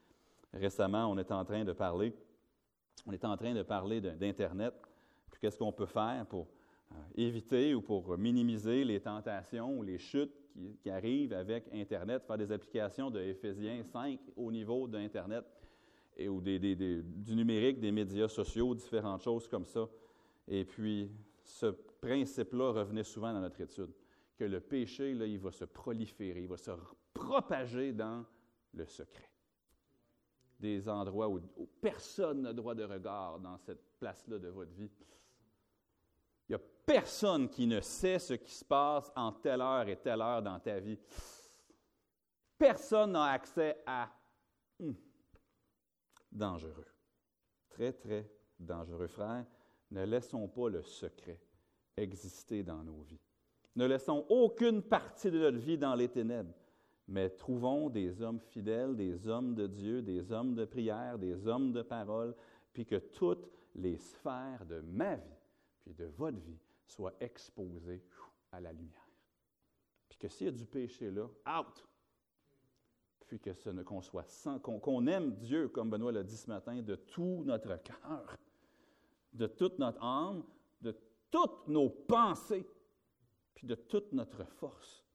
récemment, 0.54 1.08
on 1.08 1.18
est 1.18 1.32
en 1.32 1.46
train 1.46 1.64
de 1.64 1.74
parler, 1.74 2.14
on 3.06 3.12
est 3.12 3.26
en 3.26 3.38
train 3.38 3.54
de 3.54 3.64
parler 3.64 4.02
d'Internet. 4.02 4.74
Puis 5.32 5.40
qu'est-ce 5.40 5.58
qu'on 5.58 5.72
peut 5.72 5.86
faire 5.86 6.26
pour 6.28 6.48
euh, 6.92 6.96
éviter 7.16 7.76
ou 7.76 7.82
pour 7.82 8.18
minimiser 8.18 8.84
les 8.84 9.00
tentations 9.00 9.78
ou 9.78 9.84
les 9.84 9.98
chutes 9.98 10.34
qui, 10.82 10.90
arrivent 10.90 11.34
avec 11.34 11.66
Internet, 11.72 12.24
faire 12.26 12.38
des 12.38 12.52
applications 12.52 13.10
de 13.10 13.22
Éphésiens 13.22 13.84
5 13.84 14.20
au 14.36 14.52
niveau 14.52 14.88
d'Internet 14.88 15.46
ou 16.28 16.42
du 16.42 17.36
numérique, 17.36 17.80
des 17.80 17.92
médias 17.92 18.28
sociaux, 18.28 18.76
différentes 18.76 19.22
choses 19.22 19.48
comme 19.48 19.66
ça. 19.66 19.88
Et 20.48 20.66
puis, 20.66 21.10
ce 21.44 21.68
principe-là 21.68 22.72
revenait 22.72 23.04
souvent 23.04 23.32
dans 23.32 23.40
notre 23.40 23.62
étude, 23.62 23.92
que 24.38 24.44
le 24.44 24.60
péché, 24.60 25.14
là, 25.14 25.26
il 25.26 25.40
va 25.40 25.52
se 25.52 25.66
proliférer, 25.66 26.42
il 26.42 26.50
va 26.50 26.58
se 26.58 26.72
propager 27.14 27.94
dans 27.94 28.26
le 28.74 28.86
secret. 28.86 29.29
Des 30.60 30.90
endroits 30.90 31.30
où, 31.30 31.40
personne 31.82 32.42
n'a 32.42 32.54
droit 32.54 32.76
de 32.76 32.84
regard 32.84 33.40
dans 33.40 33.58
cette 33.58 33.98
place-là 33.98 34.38
de 34.38 34.50
votre 34.50 34.72
vie. 34.74 34.92
Il 36.48 36.52
n'y 36.52 36.56
a 36.56 36.60
personne 36.86 37.48
qui 37.50 37.66
ne 37.66 37.80
sait 37.80 38.20
ce 38.20 38.34
qui 38.34 38.52
se 38.52 38.66
passe 38.66 39.12
en 39.16 39.32
telle 39.32 39.62
heure 39.62 39.88
et 39.88 39.96
telle 39.96 40.22
heure 40.22 40.42
dans 40.42 40.60
ta 40.60 40.80
vie. 40.80 41.00
Personne 42.58 43.14
n'a 43.14 43.26
accès 43.26 43.82
à... 43.86 44.10
Hmm, 44.80 44.94
dangereux. 46.32 46.88
Très, 47.70 47.94
très 47.94 48.30
dangereux. 48.60 49.08
Frères, 49.08 49.46
ne 49.92 50.04
laissons 50.04 50.48
pas 50.48 50.70
le 50.70 50.84
secret 50.84 51.40
exister 51.96 52.64
dans 52.64 52.84
nos 52.84 53.02
vies. 53.02 53.22
Ne 53.76 53.86
laissons 53.86 54.26
aucune 54.30 54.82
partie 54.82 55.32
de 55.32 55.40
notre 55.40 55.58
vie 55.58 55.78
dans 55.78 55.96
les 55.96 56.10
ténèbres, 56.10 56.54
mais 57.10 57.30
trouvons 57.32 57.90
des 57.90 58.22
hommes 58.22 58.40
fidèles, 58.40 58.96
des 58.96 59.28
hommes 59.28 59.56
de 59.56 59.66
Dieu, 59.66 60.02
des 60.02 60.32
hommes 60.32 60.54
de 60.54 60.64
prière, 60.64 61.18
des 61.18 61.48
hommes 61.48 61.72
de 61.72 61.82
parole, 61.82 62.36
puis 62.72 62.86
que 62.86 62.98
toutes 62.98 63.50
les 63.76 63.98
sphères 63.98 64.66
de 64.66 64.80
ma 64.82 65.16
vie, 65.16 65.22
puis 65.82 65.94
de 65.94 66.06
votre 66.06 66.38
vie, 66.38 66.60
soient 66.86 67.16
exposées 67.20 68.04
à 68.52 68.62
la 68.62 68.72
lumière. 68.72 69.08
Puis 70.08 70.20
que 70.20 70.28
s'il 70.28 70.46
y 70.46 70.50
a 70.50 70.54
du 70.54 70.66
péché 70.66 71.10
là, 71.10 71.28
out! 71.48 71.86
puis 73.28 73.40
que 73.40 73.54
ce 73.54 73.70
qu'on 73.70 74.02
soit 74.02 74.28
sans, 74.28 74.60
qu'on 74.60 75.06
aime 75.06 75.36
Dieu, 75.36 75.68
comme 75.68 75.92
Benoît 75.92 76.12
l'a 76.12 76.24
dit 76.24 76.36
ce 76.36 76.50
matin, 76.50 76.82
de 76.82 76.96
tout 76.96 77.44
notre 77.46 77.76
cœur, 77.84 78.38
de 79.34 79.46
toute 79.46 79.78
notre 79.78 80.04
âme, 80.04 80.44
de 80.82 80.96
toutes 81.30 81.68
nos 81.68 81.90
pensées, 81.90 82.68
puis 83.54 83.68
de 83.68 83.76
toute 83.76 84.12
notre 84.14 84.44
force. 84.46 85.06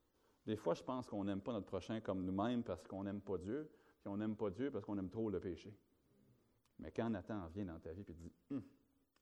Des 0.46 0.56
fois, 0.56 0.74
je 0.74 0.82
pense 0.82 1.06
qu'on 1.06 1.24
n'aime 1.24 1.40
pas 1.40 1.52
notre 1.52 1.66
prochain 1.66 2.00
comme 2.00 2.24
nous-mêmes 2.24 2.62
parce 2.62 2.86
qu'on 2.86 3.04
n'aime 3.04 3.20
pas 3.20 3.38
Dieu, 3.38 3.70
puis 4.00 4.08
on 4.08 4.16
n'aime 4.16 4.36
pas 4.36 4.50
Dieu 4.50 4.70
parce 4.70 4.84
qu'on 4.84 4.98
aime 4.98 5.08
trop 5.08 5.30
le 5.30 5.40
péché. 5.40 5.74
Mais 6.78 6.90
quand 6.90 7.08
Nathan 7.08 7.46
vient 7.48 7.64
dans 7.64 7.78
ta 7.78 7.92
vie 7.92 8.04
et 8.06 8.12
dit 8.12 8.32
hum, 8.50 8.62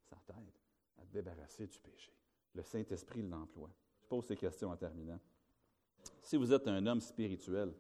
ça 0.02 0.16
t'aide 0.26 0.52
à 0.98 1.04
te 1.04 1.12
débarrasser 1.12 1.66
du 1.66 1.78
péché, 1.78 2.12
le 2.54 2.62
Saint-Esprit 2.62 3.22
l'emploie. 3.22 3.70
Je 4.00 4.06
pose 4.08 4.24
ces 4.24 4.36
questions 4.36 4.70
en 4.70 4.76
terminant. 4.76 5.20
Si 6.20 6.36
vous 6.36 6.52
êtes 6.52 6.66
un 6.66 6.84
homme 6.86 7.00
spirituel, 7.00 7.72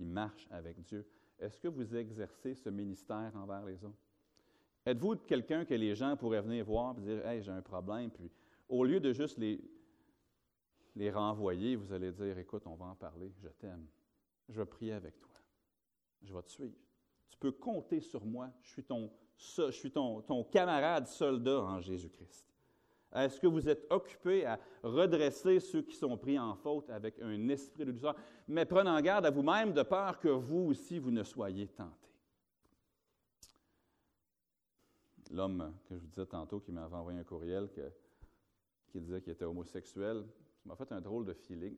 qui 0.00 0.06
marche 0.06 0.48
avec 0.50 0.80
Dieu. 0.82 1.06
Est-ce 1.38 1.60
que 1.60 1.68
vous 1.68 1.94
exercez 1.94 2.54
ce 2.54 2.70
ministère 2.70 3.32
envers 3.34 3.66
les 3.66 3.84
autres? 3.84 4.00
Êtes-vous 4.86 5.16
quelqu'un 5.16 5.66
que 5.66 5.74
les 5.74 5.94
gens 5.94 6.16
pourraient 6.16 6.40
venir 6.40 6.64
voir 6.64 6.96
et 6.96 7.02
dire 7.02 7.26
Hey, 7.26 7.42
j'ai 7.42 7.50
un 7.50 7.60
problème, 7.60 8.10
puis 8.10 8.30
au 8.66 8.82
lieu 8.82 8.98
de 8.98 9.12
juste 9.12 9.36
les, 9.36 9.60
les 11.00 11.10
renvoyer, 11.10 11.76
vous 11.76 11.92
allez 11.94 12.12
dire 12.12 12.36
Écoute, 12.38 12.62
on 12.66 12.74
va 12.74 12.84
en 12.84 12.94
parler, 12.94 13.32
je 13.42 13.48
t'aime, 13.48 13.86
je 14.50 14.60
vais 14.60 14.66
prier 14.66 14.92
avec 14.92 15.18
toi, 15.18 15.32
je 16.22 16.32
vais 16.32 16.42
te 16.42 16.50
suivre. 16.50 16.76
Tu 17.30 17.38
peux 17.38 17.52
compter 17.52 18.00
sur 18.00 18.22
moi, 18.26 18.50
je 18.60 18.68
suis 18.68 18.84
ton, 18.84 19.10
je 19.38 19.70
suis 19.70 19.90
ton, 19.90 20.20
ton 20.20 20.44
camarade 20.44 21.06
soldat 21.06 21.62
en 21.62 21.80
Jésus-Christ. 21.80 22.46
Est-ce 23.14 23.40
que 23.40 23.46
vous 23.46 23.66
êtes 23.66 23.86
occupé 23.90 24.44
à 24.44 24.60
redresser 24.82 25.58
ceux 25.58 25.82
qui 25.82 25.96
sont 25.96 26.18
pris 26.18 26.38
en 26.38 26.54
faute 26.54 26.90
avec 26.90 27.18
un 27.20 27.48
esprit 27.48 27.86
de 27.86 27.92
douceur? 27.92 28.14
Mais 28.46 28.66
prenant 28.66 29.00
garde 29.00 29.24
à 29.24 29.30
vous-même 29.30 29.72
de 29.72 29.82
peur 29.82 30.20
que 30.20 30.28
vous 30.28 30.68
aussi, 30.68 30.98
vous 30.98 31.10
ne 31.10 31.24
soyez 31.24 31.66
tentés. 31.66 31.96
L'homme 35.30 35.74
que 35.88 35.96
je 35.96 36.00
vous 36.00 36.08
disais 36.08 36.26
tantôt 36.26 36.60
qui 36.60 36.72
m'avait 36.72 36.94
envoyé 36.94 37.18
un 37.18 37.24
courriel 37.24 37.70
qui 38.90 39.00
disait 39.00 39.22
qu'il 39.22 39.32
était 39.32 39.44
homosexuel, 39.44 40.24
qui 40.60 40.68
m'a 40.68 40.76
fait 40.76 40.92
un 40.92 41.00
drôle 41.00 41.24
de 41.24 41.32
feeling. 41.32 41.76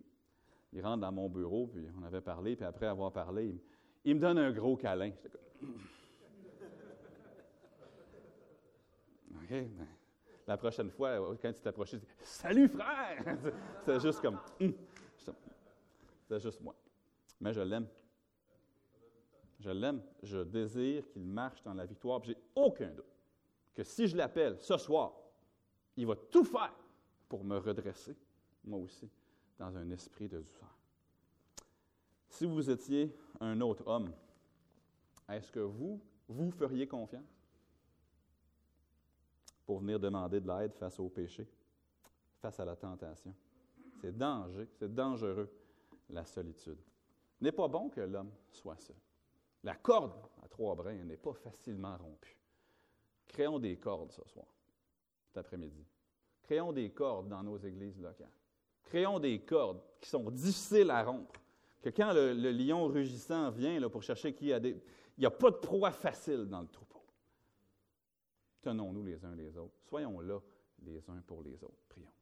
Il 0.72 0.83
rentre 0.83 1.01
dans 1.01 1.12
mon 1.12 1.28
bureau, 1.28 1.66
puis 1.66 1.87
on 1.99 2.03
avait 2.03 2.20
parlé, 2.20 2.57
puis 2.57 2.64
après 2.64 2.87
avoir 2.87 3.12
parlé, 3.12 3.61
il, 4.05 4.14
me 4.14 4.20
donne 4.20 4.39
un 4.39 4.51
gros 4.53 4.76
câlin. 4.76 5.11
OK, 9.35 9.51
ben, 9.51 9.89
la 10.47 10.57
prochaine 10.57 10.91
fois, 10.91 11.37
quand 11.41 11.53
tu 11.53 11.61
t'approchais, 11.61 11.99
tu 11.99 12.07
dis 12.07 12.12
Salut 12.22 12.68
frère! 12.68 13.39
C'était 13.80 14.01
juste 14.01 14.20
comme. 14.20 14.39
Hum. 14.61 14.74
C'était 16.22 16.41
juste 16.41 16.61
moi. 16.61 16.74
Mais 17.41 17.53
je 17.53 17.61
l'aime. 17.61 17.87
Je 19.61 19.70
l'aime. 19.70 20.03
Je 20.22 20.39
désire 20.39 21.09
qu'il 21.11 21.24
marche 21.24 21.62
dans 21.62 21.74
la 21.74 21.85
victoire. 21.85 22.22
J'ai 22.24 22.37
aucun 22.55 22.89
doute 22.89 23.05
que 23.74 23.83
si 23.83 24.07
je 24.07 24.16
l'appelle 24.16 24.59
ce 24.61 24.76
soir, 24.76 25.12
il 25.97 26.07
va 26.07 26.16
tout 26.16 26.45
faire 26.45 26.74
pour 27.28 27.45
me 27.45 27.59
redresser, 27.59 28.16
moi 28.64 28.78
aussi, 28.78 29.08
dans 29.58 29.76
un 29.76 29.90
esprit 29.90 30.28
de 30.28 30.38
douceur. 30.38 30.76
Si 32.28 32.46
vous 32.46 32.70
étiez 32.70 33.14
un 33.40 33.60
autre 33.60 33.86
homme, 33.86 34.12
est-ce 35.28 35.50
que 35.50 35.60
vous, 35.60 36.00
vous 36.28 36.50
feriez 36.50 36.86
confiance 36.86 37.46
pour 39.66 39.80
venir 39.80 40.00
demander 40.00 40.40
de 40.40 40.48
l'aide 40.48 40.74
face 40.74 40.98
au 40.98 41.08
péché, 41.08 41.46
face 42.40 42.58
à 42.58 42.64
la 42.64 42.76
tentation? 42.76 43.34
C'est 44.00 44.16
danger, 44.16 44.66
c'est 44.78 44.92
dangereux, 44.92 45.50
la 46.10 46.24
solitude. 46.24 46.78
Il 47.40 47.44
n'est 47.44 47.52
pas 47.52 47.68
bon 47.68 47.88
que 47.88 48.00
l'homme 48.00 48.32
soit 48.50 48.78
seul. 48.78 48.96
La 49.64 49.76
corde 49.76 50.12
à 50.42 50.48
trois 50.48 50.74
brins 50.74 51.04
n'est 51.04 51.16
pas 51.16 51.34
facilement 51.34 51.96
rompue. 51.96 52.36
Créons 53.26 53.58
des 53.58 53.76
cordes 53.76 54.12
ce 54.12 54.24
soir, 54.28 54.46
cet 55.26 55.36
après-midi. 55.36 55.84
Créons 56.42 56.72
des 56.72 56.90
cordes 56.90 57.28
dans 57.28 57.42
nos 57.42 57.56
églises 57.58 58.00
locales. 58.00 58.28
Créons 58.85 59.18
des 59.18 59.41
cordes 59.41 59.80
qui 60.01 60.09
sont 60.09 60.30
difficiles 60.30 60.91
à 60.91 61.03
rompre. 61.03 61.41
Que 61.80 61.91
quand 61.91 62.12
le, 62.12 62.33
lion 62.33 62.87
rugissant 62.87 63.51
vient 63.51 63.78
là, 63.80 63.89
pour 63.89 64.03
chercher 64.03 64.35
qui 64.35 64.53
a 64.53 64.61
des. 64.61 64.70
Il 65.18 65.20
n'y 65.20 65.26
a 65.26 65.30
pas 65.30 65.51
de 65.51 65.57
proie 65.57 65.91
facile 65.91 66.47
dans 66.49 66.61
le 66.61 66.68
troupeau. 66.68 67.03
Tenons-nous 68.62 69.03
les 69.03 69.24
uns 69.24 69.35
les 69.35 69.57
autres. 69.57 69.74
Soyons 69.89 70.20
là 70.20 70.41
les 70.85 71.09
uns 71.11 71.20
pour 71.26 71.43
les 71.43 71.62
autres. 71.62 71.83
Prions. 71.89 72.12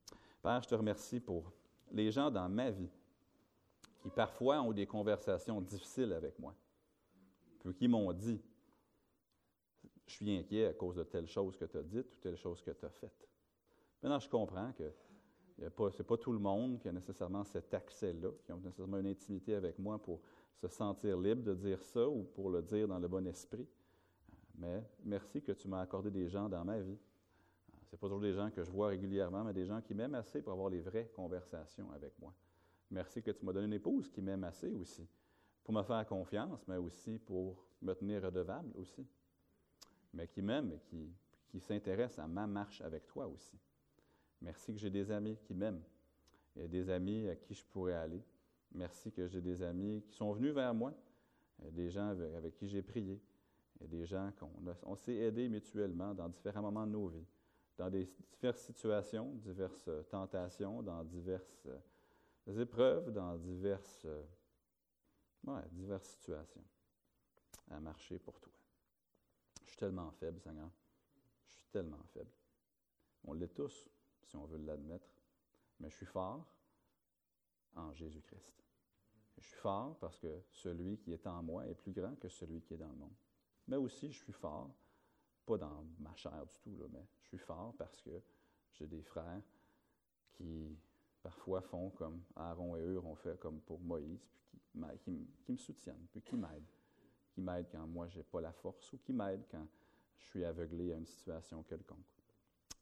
Père, 0.43 0.63
je 0.63 0.69
te 0.69 0.75
remercie 0.75 1.21
pour 1.21 1.53
les 1.93 2.11
gens 2.11 2.31
dans 2.31 2.49
ma 2.49 2.71
vie 2.71 2.91
qui 4.01 4.11
parfois 4.11 4.63
ont 4.63 4.73
des 4.73 4.87
conversations 4.87 5.61
difficiles 5.61 6.13
avec 6.13 6.39
moi, 6.39 6.55
puis 7.59 7.75
qui 7.75 7.89
m'ont 7.89 8.13
dit 8.13 8.41
Je 10.07 10.15
suis 10.15 10.37
inquiet 10.37 10.67
à 10.67 10.73
cause 10.73 10.97
de 10.97 11.05
telle 11.05 11.27
chose 11.27 11.57
que 11.57 11.67
tu 11.67 11.77
as 11.77 11.83
dite 11.83 12.15
ou 12.15 12.17
telle 12.21 12.37
chose 12.37 12.63
que 12.63 12.71
tu 12.71 12.87
as 12.87 12.91
faite. 12.91 13.29
Maintenant, 14.03 14.19
je 14.19 14.29
comprends 14.29 14.73
que 14.73 14.91
ce 15.61 15.99
n'est 15.99 16.05
pas 16.05 16.17
tout 16.17 16.33
le 16.33 16.39
monde 16.39 16.79
qui 16.79 16.89
a 16.89 16.93
nécessairement 16.93 17.45
cet 17.45 17.75
accès-là, 17.75 18.31
qui 18.45 18.53
a 18.53 18.57
nécessairement 18.57 18.99
une 18.99 19.09
intimité 19.09 19.55
avec 19.55 19.79
moi 19.79 19.99
pour 19.99 20.21
se 20.57 20.69
sentir 20.69 21.19
libre 21.19 21.43
de 21.43 21.55
dire 21.55 21.83
ça 21.83 22.09
ou 22.09 22.23
pour 22.23 22.51
le 22.51 22.63
dire 22.63 22.89
dans 22.89 22.99
le 22.99 23.09
bon 23.09 23.27
esprit. 23.27 23.67
Mais 24.57 24.83
merci 25.05 25.43
que 25.43 25.53
tu 25.53 25.69
m'as 25.69 25.81
accordé 25.81 26.11
des 26.11 26.29
gens 26.29 26.49
dans 26.49 26.65
ma 26.65 26.79
vie. 26.79 26.99
Ce 27.91 27.97
pas 27.97 28.07
toujours 28.07 28.21
des 28.21 28.33
gens 28.33 28.51
que 28.51 28.63
je 28.63 28.71
vois 28.71 28.89
régulièrement, 28.89 29.43
mais 29.43 29.53
des 29.53 29.67
gens 29.67 29.81
qui 29.81 29.95
m'aiment 29.95 30.15
assez 30.15 30.41
pour 30.43 30.53
avoir 30.53 30.71
les 30.71 30.81
vraies 30.81 31.11
conversations 31.15 31.91
avec 31.91 32.19
moi. 32.21 32.33
Merci 32.91 33.23
que 33.23 33.31
tu 33.31 33.45
m'as 33.45 33.53
donné 33.53 33.67
une 33.67 33.73
épouse 33.73 34.09
qui 34.09 34.23
m'aime 34.23 34.45
assez 34.45 34.71
aussi, 34.71 35.07
pour 35.65 35.75
me 35.75 35.83
faire 35.83 36.07
confiance, 36.07 36.67
mais 36.69 36.77
aussi 36.77 37.19
pour 37.19 37.65
me 37.83 37.93
tenir 37.95 38.23
redevable 38.23 38.71
aussi. 38.77 39.05
Mais 40.15 40.29
qui 40.29 40.41
m'aime 40.41 40.73
et 40.73 40.81
qui 41.49 41.61
s'intéresse 41.61 42.19
à 42.19 42.27
ma 42.27 42.47
marche 42.47 42.81
avec 42.81 43.07
toi 43.07 43.27
aussi. 43.27 43.59
Merci 44.41 44.73
que 44.73 44.79
j'ai 44.79 44.91
des 44.91 45.11
amis 45.11 45.37
qui 45.37 45.55
m'aiment 45.55 45.83
des 46.57 46.91
amis 46.91 47.29
à 47.29 47.37
qui 47.37 47.55
je 47.55 47.65
pourrais 47.65 47.95
aller. 47.95 48.23
Merci 48.73 49.11
que 49.13 49.27
j'ai 49.27 49.41
des 49.41 49.63
amis 49.63 50.03
qui 50.03 50.15
sont 50.15 50.33
venus 50.33 50.53
vers 50.53 50.75
moi, 50.75 50.93
des 51.59 51.91
gens 51.91 52.09
avec, 52.09 52.57
qui 52.57 52.69
j'ai 52.69 52.83
prié, 52.83 53.21
des 53.81 54.07
gens 54.07 54.31
qu'on 54.39 54.51
on 54.85 54.97
s'est 54.97 55.17
aidés 55.17 55.49
mutuellement 55.49 56.15
dans 56.15 56.29
différents 56.29 56.63
moments 56.63 56.87
de 56.87 56.93
nos 56.93 57.09
vies, 57.09 57.27
dans 57.77 57.91
des 57.91 58.09
diverses 58.33 58.61
situations, 58.61 59.33
diverses 59.37 59.91
tentations, 60.09 60.83
dans 60.83 61.03
diverses 61.05 61.67
épreuves, 62.47 63.13
dans 63.13 63.37
diverses, 63.37 64.07
diverses 65.73 66.09
situations 66.09 66.65
à 67.71 67.81
marcher 67.81 68.19
pour 68.19 68.39
toi. 68.41 68.53
Je 69.65 69.71
suis 69.71 69.79
tellement 69.79 70.11
faible, 70.13 70.41
Seigneur. 70.41 70.71
Je 71.57 71.63
suis 71.63 71.71
tellement 71.73 72.03
faible. 72.13 72.31
On 73.25 73.33
l'est 73.33 73.55
tous 73.55 73.89
si 74.23 74.37
on 74.37 74.45
veut 74.47 74.59
l'admettre, 74.59 75.09
mais 75.79 75.91
je 75.91 75.97
suis 75.97 76.07
fort 76.07 76.47
en 77.75 77.93
Jésus-Christ. 77.95 78.65
Je 79.39 79.47
suis 79.47 79.57
fort 79.57 79.97
parce 79.99 80.19
que 80.19 80.43
celui 80.51 80.99
qui 80.99 81.13
est 81.13 81.27
en 81.27 81.43
moi 81.43 81.67
est 81.67 81.75
plus 81.75 81.93
grand 81.93 82.15
que 82.17 82.29
celui 82.29 82.61
qui 82.61 82.75
est 82.75 82.79
dans 82.79 82.89
le 82.89 82.97
monde. 82.97 83.15
Mais 83.69 83.77
aussi, 83.77 84.13
je 84.13 84.19
suis 84.19 84.33
fort, 84.33 84.71
pas 85.47 85.57
dans 85.57 85.85
ma 85.99 86.15
chair 86.15 86.45
du 86.47 86.59
tout, 86.59 86.77
là, 86.77 86.87
mais 86.93 87.07
je 87.23 87.29
suis 87.29 87.39
fort 87.39 87.75
parce 87.79 88.01
que 88.03 88.23
j'ai 88.73 88.87
des 88.87 89.03
frères 89.03 89.43
qui 90.33 90.77
parfois 91.23 91.61
font 91.63 91.91
comme 91.91 92.23
Aaron 92.37 92.77
et 92.77 92.83
eux 92.83 92.99
ont 92.99 93.15
fait 93.15 93.39
comme 93.39 93.61
pour 93.61 93.81
Moïse, 93.81 94.29
puis 94.73 94.83
qui, 95.01 95.29
qui 95.45 95.53
me 95.53 95.59
soutiennent, 95.59 96.07
puis 96.11 96.23
qui 96.23 96.37
m'aident. 96.37 96.71
Qui 97.31 97.41
m'aident 97.41 97.69
quand 97.71 97.87
moi, 97.87 98.09
je 98.09 98.19
n'ai 98.19 98.25
pas 98.25 98.41
la 98.41 98.53
force 98.53 98.93
ou 98.93 98.99
qui 98.99 99.13
m'aident 99.13 99.47
quand 99.51 99.67
je 100.19 100.25
suis 100.25 100.45
aveuglé 100.45 100.93
à 100.93 100.97
une 100.97 101.07
situation 101.07 101.63
quelconque. 101.63 102.20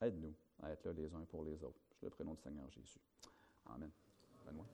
Aide-nous 0.01 0.35
à 0.63 0.71
être 0.71 0.85
là 0.87 0.93
les 0.93 1.13
uns 1.15 1.25
pour 1.25 1.45
les 1.45 1.63
autres. 1.63 1.81
Je 2.01 2.07
le 2.07 2.11
prénom 2.11 2.35
du 2.35 2.41
Seigneur 2.41 2.71
Jésus. 2.71 3.01
Amen. 3.67 3.91
Benoît? 4.47 4.67